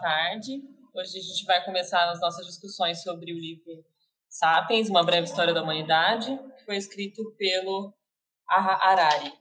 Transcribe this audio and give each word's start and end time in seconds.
Tarde. 0.00 0.62
Hoje 0.94 1.18
a 1.18 1.22
gente 1.22 1.44
vai 1.44 1.64
começar 1.64 2.10
as 2.10 2.20
nossas 2.20 2.46
discussões 2.46 3.02
sobre 3.02 3.32
o 3.32 3.38
livro 3.38 3.84
Sapiens, 4.28 4.88
Uma 4.88 5.04
Breve 5.04 5.26
História 5.26 5.54
da 5.54 5.62
Humanidade, 5.62 6.38
que 6.56 6.64
foi 6.64 6.76
escrito 6.76 7.22
pelo 7.36 7.94
Harari, 8.48 9.32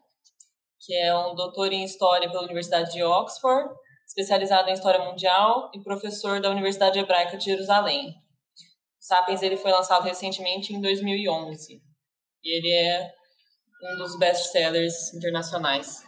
que 0.80 0.96
é 0.96 1.16
um 1.16 1.36
doutor 1.36 1.72
em 1.72 1.84
História 1.84 2.30
pela 2.30 2.44
Universidade 2.44 2.92
de 2.92 3.04
Oxford, 3.04 3.74
especializado 4.06 4.70
em 4.70 4.74
História 4.74 5.04
Mundial 5.04 5.72
e 5.74 5.82
professor 5.82 6.42
da 6.42 6.50
Universidade 6.50 7.00
Hebraica 7.00 7.38
de 7.38 7.46
Jerusalém. 7.46 8.14
Sapiens 9.00 9.42
ele 9.42 9.58
foi 9.58 9.72
lançado 9.72 10.04
recentemente 10.04 10.74
em 10.74 10.80
2011 10.80 11.82
e 12.44 12.58
ele 12.58 12.72
é 12.72 13.14
um 13.94 13.98
dos 13.98 14.18
best-sellers 14.18 15.14
internacionais. 15.14 16.04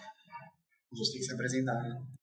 A 0.91 0.95
gente 0.95 1.11
tem 1.11 1.19
que 1.19 1.25
se 1.25 1.33
apresentar, 1.33 1.73
né? 1.83 2.14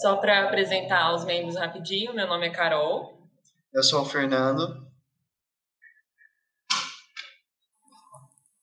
Só 0.00 0.16
para 0.16 0.44
apresentar 0.44 1.14
os 1.14 1.24
membros 1.24 1.56
rapidinho, 1.56 2.12
meu 2.12 2.26
nome 2.26 2.48
é 2.48 2.50
Carol. 2.50 3.16
Eu 3.72 3.82
sou 3.82 4.02
o 4.02 4.04
Fernando. 4.04 4.84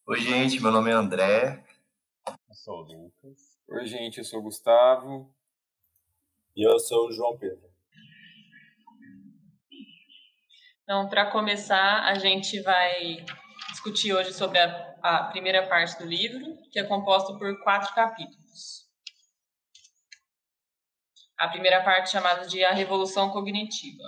Oi, 0.06 0.20
gente, 0.20 0.62
meu 0.62 0.72
nome 0.72 0.92
é 0.92 0.94
André. 0.94 1.64
Eu 2.28 2.54
sou 2.54 2.80
o 2.80 2.82
Lucas. 2.82 3.58
Oi, 3.70 3.86
gente, 3.86 4.18
eu 4.18 4.26
sou 4.26 4.40
o 4.40 4.44
Gustavo. 4.44 5.34
E 6.54 6.68
eu 6.68 6.78
sou 6.80 7.08
o 7.08 7.12
João 7.14 7.38
Pedro. 7.38 7.72
Então, 10.84 11.08
para 11.08 11.32
começar, 11.32 12.04
a 12.04 12.16
gente 12.16 12.62
vai 12.62 13.26
discutir 13.70 14.14
hoje 14.14 14.34
sobre 14.34 14.60
a, 14.60 14.98
a 15.02 15.24
primeira 15.26 15.66
parte 15.66 15.98
do 15.98 16.06
livro, 16.06 16.58
que 16.70 16.78
é 16.78 16.84
composto 16.84 17.38
por 17.40 17.64
quatro 17.64 17.96
capítulos. 17.96 18.41
A 21.42 21.48
primeira 21.48 21.84
parte 21.84 22.12
chamada 22.12 22.46
de 22.46 22.64
A 22.64 22.72
Revolução 22.72 23.32
Cognitiva. 23.32 24.04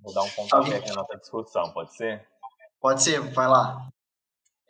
Vou 0.00 0.14
dar 0.14 0.22
um 0.22 0.30
pontapé 0.30 0.76
aqui 0.76 0.90
na 0.90 0.94
nossa 0.94 1.16
discussão, 1.16 1.72
pode 1.72 1.92
ser? 1.96 2.24
Pode 2.80 3.02
ser, 3.02 3.20
vai 3.32 3.48
lá. 3.48 3.88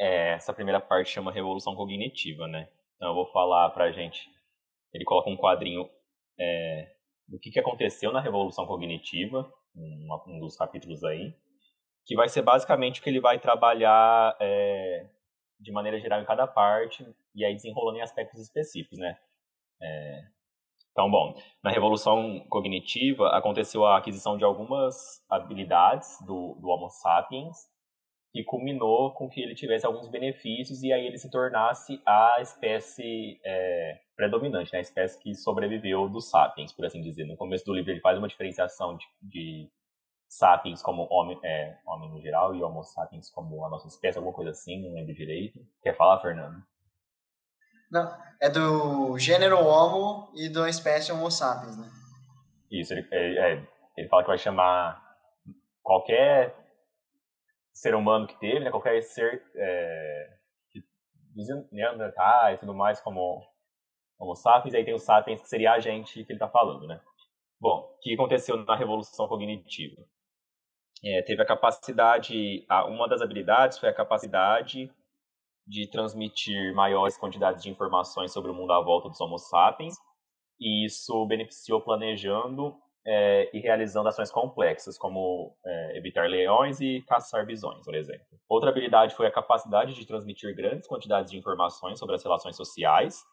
É, 0.01 0.33
essa 0.33 0.55
primeira 0.55 0.81
parte 0.81 1.11
chama 1.11 1.31
Revolução 1.31 1.77
Cognitiva, 1.77 2.49
né? 2.49 2.67
Então 2.95 3.09
eu 3.09 3.15
vou 3.15 3.31
falar 3.31 3.69
pra 3.73 3.93
gente. 3.93 4.27
Ele 4.91 5.05
coloca 5.05 5.29
um 5.29 5.37
quadrinho 5.37 5.87
é, 6.41 6.95
do 7.29 7.39
que, 7.39 7.51
que 7.51 7.61
aconteceu 7.61 8.11
na 8.11 8.23
Revolução 8.23 8.67
Cognitiva, 8.67 9.53
um, 9.77 10.19
um, 10.29 10.41
dos 10.41 10.57
capítulos 10.57 11.05
aí, 11.05 11.37
que 12.07 12.17
vai 12.17 12.31
ser 12.31 12.41
basicamente 12.41 13.01
o 13.01 13.03
que 13.03 13.11
ele 13.11 13.21
vai 13.21 13.39
trabalhar 13.39 14.35
é, 14.41 15.11
de 15.61 15.71
maneira 15.73 16.01
geral 16.01 16.23
em 16.23 16.25
cada 16.25 16.47
parte, 16.47 17.07
e 17.35 17.45
aí 17.45 17.55
desenrolando 17.55 17.99
em 17.99 18.03
aspectos 18.03 18.41
específicos, 18.41 18.99
né? 18.99 19.19
É, 19.81 20.23
então, 20.97 21.11
bom, 21.11 21.35
na 21.63 21.71
Revolução 21.71 22.41
Cognitiva 22.49 23.29
aconteceu 23.37 23.85
a 23.85 23.99
aquisição 23.99 24.39
de 24.39 24.45
algumas 24.45 25.23
habilidades 25.29 26.17
do, 26.25 26.55
do 26.59 26.69
Homo 26.69 26.89
sapiens, 26.89 27.55
que 28.33 28.43
culminou 28.43 29.13
com 29.13 29.29
que 29.29 29.43
ele 29.43 29.55
tivesse 29.55 29.85
alguns 29.85 30.09
benefícios 30.09 30.83
e 30.83 30.91
aí 30.95 31.07
ele 31.07 31.19
se 31.19 31.31
tornasse 31.31 32.01
a 32.07 32.39
espécie 32.41 33.39
é, 33.45 34.01
predominante, 34.17 34.73
né? 34.73 34.79
a 34.79 34.81
espécie 34.83 35.23
que 35.23 35.35
sobreviveu 35.35 36.09
dos 36.09 36.31
sapiens, 36.31 36.73
por 36.73 36.87
assim 36.87 37.03
dizer. 37.03 37.27
No 37.27 37.37
começo 37.37 37.67
do 37.67 37.75
livro 37.75 37.91
ele 37.91 38.01
faz 38.01 38.17
uma 38.17 38.29
diferenciação 38.29 38.97
de, 38.97 39.07
de 39.21 39.71
sapiens 40.27 40.83
como 40.83 41.07
homem, 41.11 41.39
é, 41.45 41.77
homem 41.87 42.11
no 42.11 42.23
geral 42.23 42.55
e 42.55 42.63
homo 42.63 42.83
sapiens 42.83 43.31
como 43.31 43.67
a 43.67 43.69
nossa 43.69 43.87
espécie, 43.87 44.17
alguma 44.17 44.35
coisa 44.35 44.53
assim, 44.53 44.81
não 44.81 44.95
lembro 44.95 45.15
direito. 45.15 45.61
Quer 45.83 45.95
falar, 45.95 46.23
Fernando? 46.23 46.63
Não, 47.91 48.17
é 48.41 48.51
do 48.51 49.19
gênero 49.19 49.59
Homo 49.59 50.31
e 50.35 50.49
da 50.49 50.69
espécie 50.69 51.13
Homo 51.13 51.31
sapiens, 51.31 51.77
né? 51.79 51.89
Isso, 52.71 52.93
ele, 52.93 53.09
é, 53.13 53.63
ele 53.97 54.09
fala 54.09 54.23
que 54.23 54.29
vai 54.29 54.39
chamar 54.39 55.01
qualquer 55.83 56.55
ser 57.73 57.95
humano 57.95 58.27
que 58.27 58.39
teve, 58.39 58.61
né, 58.61 58.71
qualquer 58.71 59.01
ser 59.03 59.43
é, 59.55 60.37
dos 61.35 61.47
Neandertais 61.71 62.57
e 62.57 62.61
tudo 62.61 62.75
mais 62.75 63.01
como 63.01 63.47
Homo 64.19 64.35
sapiens, 64.35 64.75
e 64.75 64.79
aí 64.79 64.85
tem 64.85 64.95
o 64.95 64.99
sapiens 64.99 65.43
que 65.43 65.49
seria 65.49 65.73
a 65.73 65.79
gente 65.79 66.25
que 66.25 66.33
ele 66.33 66.37
está 66.37 66.49
falando, 66.49 66.87
né? 66.87 67.01
Bom, 67.61 67.95
o 67.97 67.99
que 68.01 68.15
aconteceu 68.15 68.57
na 68.57 68.77
Revolução 68.77 69.29
Cognitiva? 69.29 70.03
É, 71.05 71.23
teve 71.23 71.43
a 71.43 71.47
capacidade, 71.47 72.67
uma 72.89 73.09
das 73.09 73.21
habilidades 73.21 73.79
foi 73.79 73.89
a 73.89 73.95
capacidade 73.95 74.91
de 75.67 75.87
transmitir 75.91 76.75
maiores 76.75 77.17
quantidades 77.17 77.63
de 77.63 77.71
informações 77.71 78.33
sobre 78.33 78.51
o 78.51 78.55
mundo 78.55 78.73
à 78.73 78.81
volta 78.81 79.09
dos 79.09 79.21
Homo 79.21 79.39
sapiens, 79.39 79.97
e 80.61 80.87
isso 80.87 81.27
beneficiou 81.27 81.81
planejando 81.81 82.77
é, 83.05 83.51
e 83.57 83.61
realizando 83.61 84.09
ações 84.09 84.31
complexas, 84.31 84.99
como 84.99 85.57
é, 85.65 85.99
evitar 85.99 86.29
leões 86.29 86.81
e 86.81 87.03
caçar 87.03 87.47
bisões, 87.47 87.85
por 87.85 87.95
exemplo. 87.95 88.27
Outra 88.49 88.71
habilidade 88.71 89.15
foi 89.15 89.27
a 89.27 89.33
capacidade 89.33 89.95
de 89.95 90.07
transmitir 90.07 90.55
grandes 90.55 90.89
quantidades 90.89 91.31
de 91.31 91.39
informações 91.39 91.99
sobre 91.99 92.17
as 92.17 92.23
relações 92.23 92.57
sociais, 92.57 93.25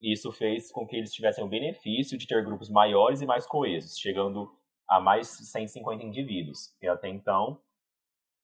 e 0.00 0.12
isso 0.12 0.30
fez 0.30 0.70
com 0.70 0.86
que 0.86 0.96
eles 0.96 1.12
tivessem 1.12 1.42
o 1.42 1.48
benefício 1.48 2.18
de 2.18 2.26
ter 2.26 2.44
grupos 2.44 2.68
maiores 2.68 3.20
e 3.20 3.26
mais 3.26 3.46
coesos, 3.46 3.98
chegando 3.98 4.50
a 4.88 5.00
mais 5.00 5.38
de 5.38 5.46
150 5.46 6.04
indivíduos, 6.04 6.74
que 6.78 6.86
até 6.86 7.08
então 7.08 7.58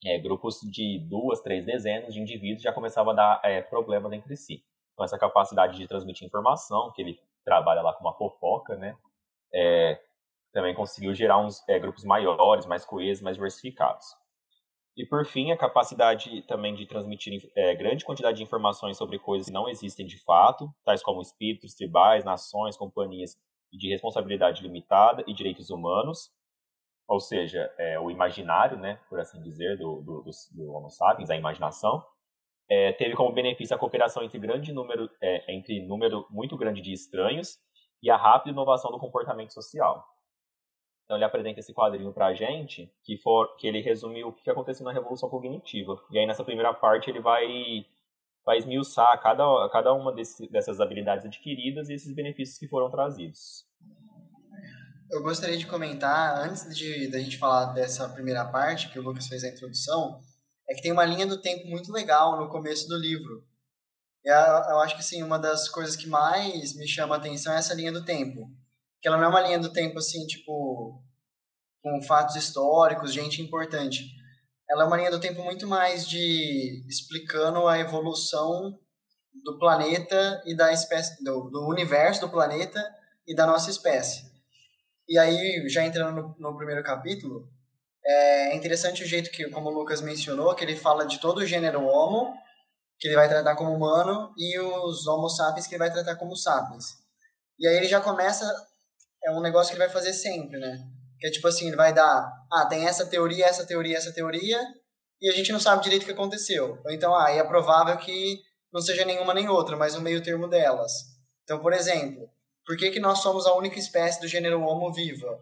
é, 0.05 0.19
grupos 0.19 0.61
de 0.61 0.99
duas, 0.99 1.41
três 1.41 1.65
dezenas 1.65 2.13
de 2.15 2.21
indivíduos 2.21 2.63
já 2.63 2.73
começavam 2.73 3.13
a 3.13 3.17
dar 3.17 3.41
é, 3.45 3.63
problemas 3.63 4.13
entre 4.13 4.37
si. 4.37 4.65
Então, 4.93 5.05
essa 5.05 5.19
capacidade 5.19 5.77
de 5.79 5.87
transmitir 5.87 6.27
informação, 6.27 6.93
que 6.93 7.03
ele 7.03 7.19
trabalha 7.45 7.83
lá 7.83 7.93
com 7.95 8.05
uma 8.05 8.15
fofoca, 8.15 8.77
né, 8.77 8.97
é, 9.55 10.01
também 10.53 10.75
conseguiu 10.75 11.15
gerar 11.15 11.39
uns 11.39 11.67
é, 11.69 11.79
grupos 11.79 12.05
maiores, 12.05 12.67
mais 12.67 12.85
coesos, 12.85 13.23
mais 13.23 13.37
diversificados. 13.37 14.07
E, 14.95 15.07
por 15.07 15.25
fim, 15.25 15.51
a 15.51 15.57
capacidade 15.57 16.43
também 16.43 16.75
de 16.75 16.85
transmitir 16.85 17.51
é, 17.57 17.75
grande 17.75 18.05
quantidade 18.05 18.37
de 18.37 18.43
informações 18.43 18.99
sobre 18.99 19.19
coisas 19.19 19.47
que 19.47 19.53
não 19.53 19.69
existem 19.69 20.07
de 20.07 20.23
fato, 20.23 20.71
tais 20.85 21.03
como 21.03 21.23
espíritos, 21.23 21.75
tribais, 21.75 22.25
nações, 22.25 22.77
companhias 22.77 23.39
de 23.73 23.89
responsabilidade 23.89 24.63
limitada 24.63 25.25
e 25.27 25.33
direitos 25.33 25.71
humanos, 25.71 26.31
ou 27.13 27.21
seja, 27.21 27.71
é, 27.77 28.01
o 28.01 28.11
imaginário, 28.11 28.79
né, 28.79 28.99
por 29.07 29.21
assim 29.21 29.39
dizer, 29.43 29.77
do, 29.77 30.01
do, 30.01 30.23
do, 30.23 30.31
do 30.53 30.73
Homo 30.73 30.89
sapiens, 30.89 31.29
a 31.29 31.37
imaginação, 31.37 32.03
é, 32.67 32.91
teve 32.93 33.15
como 33.15 33.35
benefício 33.35 33.77
a 33.77 33.79
cooperação 33.79 34.23
entre 34.23 34.39
grande 34.39 34.73
número, 34.73 35.11
é, 35.21 35.53
entre 35.53 35.87
número 35.87 36.27
muito 36.31 36.57
grande 36.57 36.81
de 36.81 36.91
estranhos 36.91 37.59
e 38.03 38.11
a 38.11 38.17
rápida 38.17 38.53
inovação 38.53 38.91
do 38.91 38.99
comportamento 38.99 39.53
social. 39.53 40.03
Então 41.05 41.19
ele 41.19 41.25
apresenta 41.27 41.61
esse 41.61 41.75
quadrinho 41.75 42.15
para 42.15 42.29
a 42.29 42.35
gente, 42.35 42.91
que, 43.05 43.19
for, 43.19 43.57
que 43.59 43.67
ele 43.67 43.83
resumiu 43.83 44.29
o 44.29 44.33
que 44.33 44.49
aconteceu 44.49 44.87
na 44.87 44.93
Revolução 44.93 45.29
Cognitiva. 45.29 46.03
E 46.11 46.19
aí 46.19 46.27
nessa 46.27 46.43
primeira 46.43 46.73
parte 46.73 47.11
ele 47.11 47.21
vai, 47.21 47.85
vai 48.43 48.57
esmiuçar 48.57 49.21
cada, 49.21 49.69
cada 49.69 49.93
uma 49.93 50.11
desse, 50.13 50.51
dessas 50.51 50.81
habilidades 50.81 51.27
adquiridas 51.27 51.91
e 51.91 51.93
esses 51.93 52.15
benefícios 52.15 52.57
que 52.57 52.69
foram 52.69 52.91
trazidos 52.91 53.71
eu 55.13 55.23
gostaria 55.23 55.59
de 55.59 55.67
comentar, 55.67 56.39
antes 56.39 56.75
de 56.75 57.07
da 57.09 57.19
gente 57.19 57.37
falar 57.37 57.67
dessa 57.75 58.09
primeira 58.09 58.47
parte, 58.47 58.89
que 58.89 58.99
o 58.99 59.03
Lucas 59.03 59.27
fez 59.29 59.45
a 59.45 59.49
introdução, 59.49 60.23
é 60.67 60.75
que 60.75 60.81
tem 60.81 60.91
uma 60.91 61.05
linha 61.05 61.27
do 61.27 61.41
tempo 61.41 61.69
muito 61.69 61.93
legal 61.93 62.41
no 62.41 62.49
começo 62.49 62.89
do 62.89 62.97
livro. 62.97 63.45
Eu, 64.25 64.35
eu 64.35 64.79
acho 64.81 64.95
que 64.95 65.03
assim, 65.03 65.23
uma 65.23 65.39
das 65.39 65.69
coisas 65.69 65.97
que 65.97 66.09
mais 66.09 66.75
me 66.75 66.89
chama 66.89 67.15
a 67.15 67.19
atenção 67.19 67.53
é 67.53 67.59
essa 67.59 67.75
linha 67.75 67.93
do 67.93 68.07
tempo. 68.07 68.51
Que 69.03 69.09
ela 69.09 69.19
não 69.19 69.25
é 69.27 69.29
uma 69.29 69.43
linha 69.43 69.59
do 69.59 69.71
tempo 69.71 69.99
assim, 69.99 70.27
tipo, 70.27 71.03
com 71.83 72.03
fatos 72.03 72.35
históricos, 72.35 73.13
gente 73.13 73.43
importante. 73.43 74.07
Ela 74.71 74.85
é 74.85 74.87
uma 74.87 74.97
linha 74.97 75.11
do 75.11 75.21
tempo 75.21 75.43
muito 75.43 75.67
mais 75.67 76.09
de 76.09 76.87
explicando 76.89 77.69
a 77.69 77.79
evolução 77.79 78.79
do 79.45 79.59
planeta 79.59 80.43
e 80.47 80.57
da 80.57 80.73
espécie 80.73 81.23
do, 81.23 81.51
do 81.51 81.69
universo 81.69 82.23
do 82.23 82.31
planeta 82.31 82.83
e 83.27 83.35
da 83.35 83.47
nossa 83.47 83.69
espécie. 83.69 84.32
E 85.09 85.19
aí, 85.19 85.69
já 85.69 85.85
entrando 85.85 86.21
no, 86.21 86.37
no 86.39 86.57
primeiro 86.57 86.83
capítulo, 86.83 87.49
é 88.05 88.55
interessante 88.57 89.03
o 89.03 89.07
jeito 89.07 89.31
que, 89.31 89.49
como 89.51 89.69
o 89.69 89.73
Lucas 89.73 90.01
mencionou, 90.01 90.55
que 90.55 90.65
ele 90.65 90.77
fala 90.77 91.07
de 91.07 91.21
todo 91.21 91.39
o 91.39 91.47
gênero 91.47 91.85
Homo, 91.85 92.35
que 92.99 93.09
ele 93.09 93.17
vai 93.17 93.29
tratar 93.29 93.57
como 93.57 93.73
humano, 93.73 94.33
e 94.37 94.59
os 94.59 95.07
Homo 95.07 95.29
sapiens, 95.29 95.67
que 95.67 95.75
ele 95.75 95.81
vai 95.81 95.93
tratar 95.93 96.17
como 96.17 96.37
sapiens. 96.37 96.97
E 97.59 97.67
aí 97.67 97.77
ele 97.77 97.87
já 97.87 98.01
começa, 98.01 98.45
é 99.25 99.31
um 99.31 99.41
negócio 99.41 99.71
que 99.71 99.79
ele 99.79 99.87
vai 99.87 99.93
fazer 99.93 100.13
sempre, 100.13 100.59
né? 100.59 100.79
Que 101.19 101.29
é 101.29 101.31
tipo 101.31 101.47
assim, 101.47 101.69
ele 101.69 101.77
vai 101.77 101.93
dar, 101.93 102.33
ah, 102.53 102.67
tem 102.67 102.87
essa 102.87 103.07
teoria, 103.07 103.47
essa 103.47 103.67
teoria, 103.67 103.97
essa 103.97 104.13
teoria, 104.13 104.61
e 105.21 105.29
a 105.29 105.33
gente 105.33 105.53
não 105.53 105.61
sabe 105.61 105.85
direito 105.85 106.03
o 106.03 106.07
que 106.07 106.13
aconteceu. 106.13 106.81
Então, 106.89 107.15
ah, 107.15 107.31
é 107.31 107.43
provável 107.45 107.97
que 107.99 108.41
não 108.73 108.81
seja 108.81 109.05
nenhuma 109.05 109.35
nem 109.35 109.49
outra, 109.49 109.77
mas 109.77 109.95
um 109.95 110.01
meio 110.01 110.23
termo 110.23 110.49
delas. 110.49 110.93
Então, 111.45 111.61
por 111.61 111.73
exemplo, 111.73 112.29
por 112.67 112.77
que, 112.77 112.91
que 112.91 113.01
nós 113.01 113.19
somos 113.21 113.47
a 113.47 113.55
única 113.55 113.79
espécie 113.79 114.21
do 114.21 114.29
gênero 114.29 114.63
Homo 114.63 114.93
viva? 114.93 115.41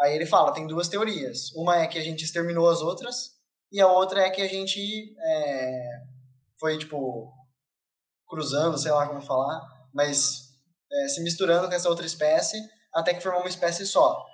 Aí 0.00 0.14
ele 0.14 0.26
fala, 0.26 0.52
tem 0.52 0.66
duas 0.66 0.88
teorias. 0.88 1.52
Uma 1.54 1.78
é 1.78 1.86
que 1.86 1.98
a 1.98 2.02
gente 2.02 2.24
exterminou 2.24 2.68
as 2.68 2.80
outras, 2.80 3.38
e 3.70 3.80
a 3.80 3.86
outra 3.86 4.22
é 4.22 4.30
que 4.30 4.40
a 4.40 4.48
gente 4.48 5.14
é, 5.18 6.02
foi, 6.58 6.78
tipo, 6.78 7.32
cruzando, 8.26 8.78
sei 8.78 8.90
lá 8.90 9.06
como 9.06 9.20
falar, 9.20 9.60
mas 9.92 10.50
é, 10.90 11.08
se 11.08 11.22
misturando 11.22 11.68
com 11.68 11.74
essa 11.74 11.88
outra 11.88 12.06
espécie, 12.06 12.58
até 12.92 13.14
que 13.14 13.22
formou 13.22 13.42
uma 13.42 13.48
espécie 13.48 13.86
só. 13.86 14.24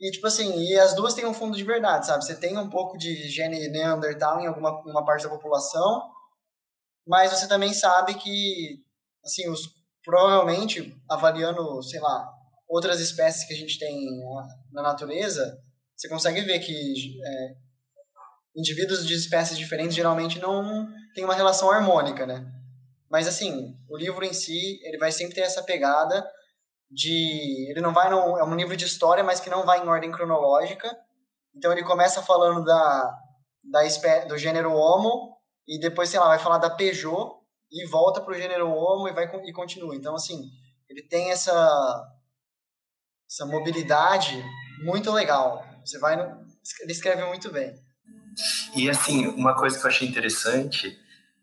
E, 0.00 0.10
tipo 0.10 0.26
assim, 0.26 0.58
e 0.58 0.78
as 0.78 0.94
duas 0.94 1.14
têm 1.14 1.26
um 1.26 1.34
fundo 1.34 1.56
de 1.56 1.62
verdade, 1.64 2.06
sabe? 2.06 2.24
Você 2.24 2.34
tem 2.34 2.56
um 2.56 2.70
pouco 2.70 2.96
de 2.96 3.28
gene 3.28 3.68
neandertal 3.68 4.40
em 4.40 4.46
alguma 4.46 4.80
uma 4.82 5.04
parte 5.04 5.24
da 5.24 5.30
população, 5.30 6.10
mas 7.06 7.30
você 7.30 7.46
também 7.46 7.72
sabe 7.74 8.14
que, 8.14 8.82
assim, 9.24 9.48
os, 9.50 9.79
provavelmente, 10.04 10.94
avaliando, 11.08 11.82
sei 11.82 12.00
lá, 12.00 12.28
outras 12.68 13.00
espécies 13.00 13.44
que 13.46 13.52
a 13.52 13.56
gente 13.56 13.78
tem 13.78 14.20
na 14.72 14.82
natureza, 14.82 15.58
você 15.96 16.08
consegue 16.08 16.42
ver 16.42 16.58
que 16.60 16.72
é, 16.72 17.54
indivíduos 18.56 19.06
de 19.06 19.14
espécies 19.14 19.58
diferentes 19.58 19.94
geralmente 19.94 20.38
não 20.38 20.88
têm 21.14 21.24
uma 21.24 21.34
relação 21.34 21.70
harmônica, 21.70 22.26
né? 22.26 22.46
Mas, 23.10 23.26
assim, 23.26 23.76
o 23.88 23.96
livro 23.96 24.24
em 24.24 24.32
si, 24.32 24.80
ele 24.84 24.96
vai 24.98 25.10
sempre 25.10 25.34
ter 25.34 25.40
essa 25.40 25.62
pegada 25.62 26.24
de 26.90 27.70
ele 27.70 27.80
não 27.80 27.92
vai 27.92 28.10
no, 28.10 28.36
é 28.38 28.44
um 28.44 28.54
livro 28.56 28.76
de 28.76 28.84
história, 28.84 29.22
mas 29.22 29.38
que 29.38 29.48
não 29.48 29.64
vai 29.64 29.84
em 29.84 29.88
ordem 29.88 30.10
cronológica. 30.10 30.90
Então 31.54 31.70
ele 31.72 31.84
começa 31.84 32.22
falando 32.22 32.64
da 32.64 33.18
da 33.62 33.80
do 34.26 34.38
gênero 34.38 34.72
Homo 34.72 35.36
e 35.68 35.78
depois 35.78 36.08
sei 36.08 36.18
lá 36.18 36.28
vai 36.28 36.38
falar 36.38 36.58
da 36.58 36.70
Peugeot 36.70 37.39
e 37.70 37.86
volta 37.86 38.20
pro 38.20 38.34
gênero 38.34 38.70
Homo 38.70 39.08
e 39.08 39.12
vai 39.12 39.30
e 39.44 39.52
continua. 39.52 39.94
Então 39.94 40.14
assim 40.14 40.50
ele 40.88 41.02
tem 41.02 41.30
essa 41.30 42.06
essa 43.28 43.46
mobilidade 43.46 44.42
muito 44.82 45.10
legal. 45.12 45.64
Você 45.84 45.98
vai 45.98 46.16
no, 46.16 46.46
ele 46.80 46.92
escreve 46.92 47.24
muito 47.24 47.50
bem. 47.50 47.74
E 48.74 48.88
assim 48.90 49.26
uma 49.28 49.54
coisa 49.54 49.78
que 49.78 49.84
eu 49.84 49.90
achei 49.90 50.08
interessante 50.08 50.98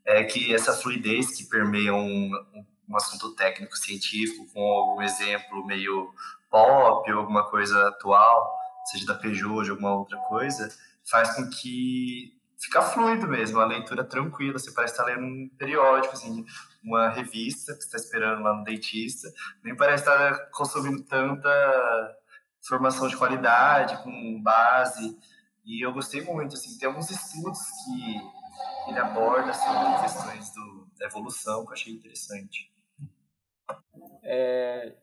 é 0.05 0.23
que 0.23 0.53
essa 0.53 0.73
fluidez 0.73 1.35
que 1.35 1.45
permeia 1.45 1.93
um, 1.93 2.31
um 2.53 2.65
um 2.87 2.95
assunto 2.95 3.35
técnico 3.35 3.77
científico 3.77 4.47
com 4.53 4.61
algum 4.61 5.01
exemplo 5.01 5.65
meio 5.65 6.13
pop 6.49 7.11
ou 7.11 7.19
alguma 7.19 7.49
coisa 7.49 7.89
atual, 7.89 8.57
seja 8.85 9.05
da 9.05 9.15
Peugeot 9.15 9.53
ou 9.53 9.63
de 9.63 9.71
alguma 9.71 9.93
outra 9.95 10.17
coisa, 10.19 10.69
faz 11.03 11.35
com 11.35 11.49
que 11.49 12.36
fica 12.59 12.81
fluido 12.81 13.27
mesmo, 13.27 13.59
a 13.59 13.65
leitura 13.65 14.03
tranquila, 14.03 14.57
você 14.57 14.71
parece 14.71 14.93
estar 14.93 15.05
lendo 15.05 15.23
um 15.25 15.49
periódico, 15.57 16.13
assim, 16.13 16.45
uma 16.83 17.09
revista 17.09 17.73
que 17.73 17.81
você 17.81 17.85
está 17.85 17.97
esperando 17.97 18.41
lá 18.41 18.55
no 18.55 18.63
dentista, 18.63 19.31
nem 19.63 19.75
parece 19.75 20.03
estar 20.03 20.49
consumindo 20.51 21.03
tanta 21.03 22.17
informação 22.59 23.07
de 23.07 23.15
qualidade, 23.15 24.01
com 24.03 24.41
base, 24.41 25.17
e 25.63 25.85
eu 25.85 25.93
gostei 25.93 26.21
muito, 26.21 26.55
assim, 26.55 26.77
tem 26.77 26.87
alguns 26.87 27.09
estudos 27.09 27.59
que 27.85 28.89
ele 28.89 28.99
aborda 28.99 29.53
sobre 29.53 30.01
questões 30.01 30.53
do, 30.53 30.87
da 30.97 31.05
evolução 31.05 31.63
que 31.63 31.69
eu 31.69 31.73
achei 31.73 31.93
interessante. 31.93 32.71
É... 34.23 34.95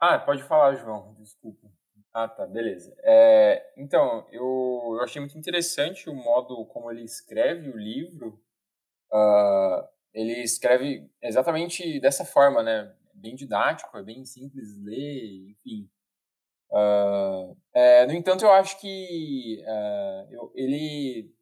Ah, 0.00 0.18
pode 0.18 0.42
falar, 0.44 0.76
João, 0.76 1.14
desculpa. 1.18 1.73
Ah, 2.14 2.28
tá, 2.28 2.46
beleza. 2.46 2.94
É, 3.02 3.72
então, 3.76 4.24
eu, 4.30 4.92
eu 4.96 5.00
achei 5.02 5.20
muito 5.20 5.36
interessante 5.36 6.08
o 6.08 6.14
modo 6.14 6.64
como 6.66 6.88
ele 6.90 7.02
escreve 7.02 7.68
o 7.70 7.76
livro. 7.76 8.40
Uh, 9.12 9.88
ele 10.12 10.42
escreve 10.42 11.10
exatamente 11.20 11.98
dessa 12.00 12.24
forma, 12.24 12.62
né? 12.62 12.94
Bem 13.14 13.34
didático, 13.34 13.96
é 13.98 14.02
bem 14.04 14.24
simples 14.24 14.78
ler, 14.84 15.50
enfim. 15.50 15.90
Uh, 16.70 17.56
é, 17.74 18.06
no 18.06 18.12
entanto, 18.14 18.44
eu 18.44 18.52
acho 18.52 18.80
que 18.80 19.62
uh, 19.66 20.32
eu, 20.32 20.52
ele. 20.54 21.34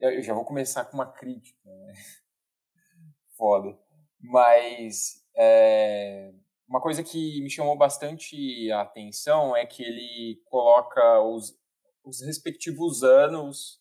Eu 0.00 0.22
já 0.22 0.34
vou 0.34 0.44
começar 0.44 0.84
com 0.84 0.94
uma 0.96 1.10
crítica, 1.10 1.58
né? 1.70 1.92
Foda. 3.36 3.76
Mas 4.20 5.24
é, 5.36 6.32
uma 6.68 6.82
coisa 6.82 7.02
que 7.02 7.40
me 7.40 7.48
chamou 7.48 7.76
bastante 7.76 8.70
a 8.70 8.82
atenção 8.82 9.56
é 9.56 9.64
que 9.64 9.82
ele 9.82 10.42
coloca 10.44 11.20
os, 11.22 11.58
os 12.04 12.20
respectivos 12.20 13.02
anos, 13.02 13.80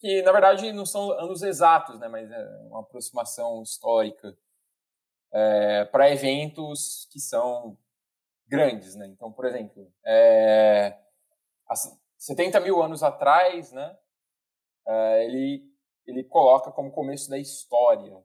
que 0.00 0.20
na 0.22 0.32
verdade 0.32 0.72
não 0.72 0.84
são 0.84 1.12
anos 1.12 1.42
exatos, 1.42 1.98
né, 2.00 2.08
mas 2.08 2.28
é 2.30 2.48
uma 2.66 2.80
aproximação 2.80 3.62
histórica, 3.62 4.36
é, 5.32 5.84
para 5.84 6.10
eventos 6.10 7.08
que 7.12 7.20
são 7.20 7.78
grandes. 8.46 8.96
Né? 8.96 9.06
Então, 9.06 9.32
por 9.32 9.44
exemplo, 9.44 9.92
é, 10.04 10.98
70 12.18 12.58
mil 12.60 12.82
anos 12.82 13.04
atrás, 13.04 13.70
né, 13.70 13.96
é, 14.86 15.24
ele, 15.26 15.72
ele 16.06 16.24
coloca 16.24 16.72
como 16.72 16.90
começo 16.90 17.30
da 17.30 17.38
história. 17.38 18.20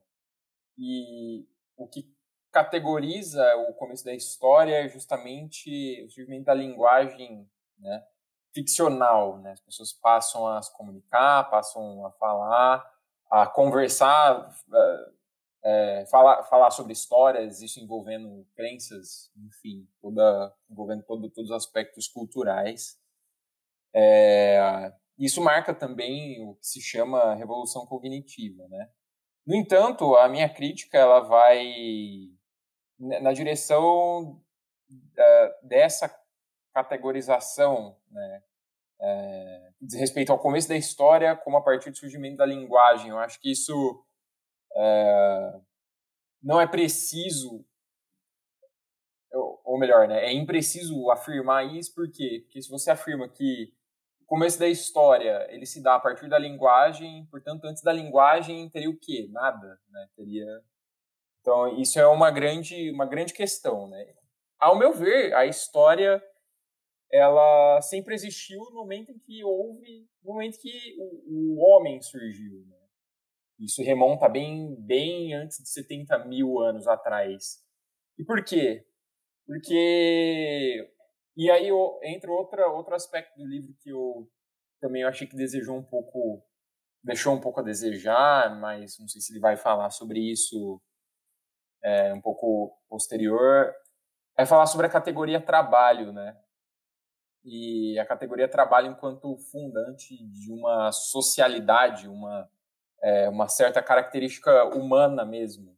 E 0.78 1.48
o 1.78 1.88
que 1.88 2.19
categoriza 2.52 3.44
o 3.70 3.74
começo 3.74 4.04
da 4.04 4.14
história 4.14 4.86
é 4.86 4.88
justamente 4.88 6.04
o 6.06 6.10
surgimento 6.10 6.46
da 6.46 6.54
linguagem 6.54 7.50
né, 7.78 8.04
ficcional. 8.54 9.40
Né? 9.40 9.52
As 9.52 9.62
pessoas 9.62 9.94
passam 9.94 10.48
a 10.48 10.62
se 10.62 10.76
comunicar, 10.76 11.50
passam 11.50 12.06
a 12.06 12.12
falar, 12.12 12.92
a 13.30 13.48
conversar, 13.48 14.50
é, 15.64 16.06
falar, 16.10 16.44
falar 16.44 16.72
sobre 16.72 16.94
histórias, 16.94 17.62
isso 17.62 17.80
envolvendo 17.80 18.46
crenças, 18.56 19.32
enfim, 19.38 19.88
toda, 20.02 20.54
envolvendo 20.70 21.04
todo, 21.04 21.30
todos 21.30 21.52
os 21.52 21.56
aspectos 21.56 22.08
culturais. 22.08 23.00
É, 23.94 24.94
isso 25.18 25.42
marca 25.42 25.74
também 25.74 26.42
o 26.48 26.56
que 26.56 26.66
se 26.66 26.82
chama 26.82 27.36
revolução 27.36 27.86
cognitiva, 27.86 28.68
né? 28.70 28.90
No 29.46 29.56
entanto, 29.56 30.16
a 30.16 30.30
minha 30.30 30.48
crítica 30.48 30.98
ela 30.98 31.22
vai 31.22 32.32
na 33.00 33.32
direção 33.32 34.42
uh, 34.92 35.68
dessa 35.68 36.14
categorização, 36.74 37.98
né, 38.12 38.44
é, 39.02 39.72
diz 39.82 40.00
respeito 40.00 40.32
ao 40.32 40.40
começo 40.40 40.68
da 40.68 40.76
história 40.76 41.36
como 41.36 41.58
a 41.58 41.62
partir 41.62 41.90
do 41.90 41.98
surgimento 41.98 42.38
da 42.38 42.46
linguagem. 42.46 43.10
Eu 43.10 43.18
acho 43.18 43.40
que 43.40 43.52
isso 43.52 44.04
é, 44.76 45.60
não 46.44 46.60
é 46.60 46.68
preciso, 46.68 47.66
ou 49.64 49.80
melhor, 49.80 50.08
né, 50.08 50.26
é 50.26 50.34
impreciso 50.34 51.10
afirmar 51.12 51.66
isso, 51.66 51.94
por 51.94 52.12
quê? 52.12 52.42
Porque 52.44 52.62
se 52.62 52.70
você 52.70 52.92
afirma 52.92 53.30
que 53.30 53.74
o 54.22 54.26
começo 54.26 54.60
da 54.60 54.68
história 54.68 55.48
ele 55.50 55.66
se 55.66 55.82
dá 55.82 55.96
a 55.96 56.00
partir 56.00 56.28
da 56.28 56.38
linguagem, 56.38 57.26
portanto, 57.32 57.66
antes 57.66 57.82
da 57.82 57.94
linguagem 57.94 58.70
teria 58.70 58.90
o 58.90 59.00
quê? 59.00 59.28
Nada, 59.32 59.80
né? 59.90 60.10
Teria 60.16 60.46
então, 61.42 61.80
isso 61.80 62.00
é 62.00 62.08
uma 62.08 62.30
grande, 62.32 62.92
uma 62.92 63.06
grande 63.06 63.34
questão, 63.34 63.88
né? 63.88 64.14
Ao 64.60 64.78
meu 64.78 64.94
ver, 64.94 65.34
a 65.34 65.46
história 65.46 66.22
ela 67.12 67.82
sempre 67.82 68.14
existiu 68.14 68.60
no 68.66 68.76
momento 68.76 69.12
em 69.12 69.20
que 69.20 69.44
houve, 69.44 70.08
no 70.24 70.34
momento 70.34 70.60
que 70.60 70.96
o, 71.00 71.58
o 71.58 71.66
homem 71.66 72.02
surgiu. 72.02 72.66
Né? 72.68 72.78
Isso 73.60 73.82
remonta 73.82 74.30
bem, 74.30 74.76
bem 74.80 75.34
antes 75.34 75.58
de 75.58 75.70
70 75.70 76.26
mil 76.26 76.60
anos 76.60 76.88
atrás. 76.88 77.64
E 78.18 78.24
por 78.24 78.44
quê? 78.44 78.86
Porque 79.46 80.92
e 81.36 81.50
aí 81.50 81.70
entra 82.04 82.32
outra, 82.32 82.68
outro 82.68 82.94
aspecto 82.94 83.38
do 83.38 83.48
livro 83.48 83.74
que 83.80 83.90
eu 83.90 84.30
também 84.82 85.04
achei 85.04 85.26
que 85.26 85.38
desejou 85.38 85.78
um 85.78 85.84
pouco, 85.84 86.46
deixou 87.04 87.34
um 87.34 87.40
pouco 87.40 87.62
a 87.62 87.64
desejar, 87.64 88.60
mas 88.60 89.00
não 89.00 89.08
sei 89.08 89.22
se 89.22 89.32
ele 89.32 89.40
vai 89.40 89.56
falar 89.56 89.90
sobre 89.90 90.20
isso 90.20 90.82
é, 91.84 92.14
um 92.14 92.22
pouco 92.22 92.78
posterior, 92.90 93.74
é 94.38 94.46
falar 94.46 94.66
sobre 94.66 94.88
a 94.88 94.90
categoria 94.90 95.42
trabalho, 95.42 96.12
né? 96.12 96.38
E 97.44 97.98
a 98.00 98.06
categoria 98.06 98.48
trabalho 98.48 98.92
enquanto 98.92 99.38
fundante 99.52 100.16
de 100.28 100.52
uma 100.52 100.92
socialidade, 100.92 102.08
uma, 102.08 102.50
é, 103.02 103.30
uma 103.30 103.48
certa 103.48 103.82
característica 103.82 104.66
humana 104.76 105.26
mesmo. 105.26 105.78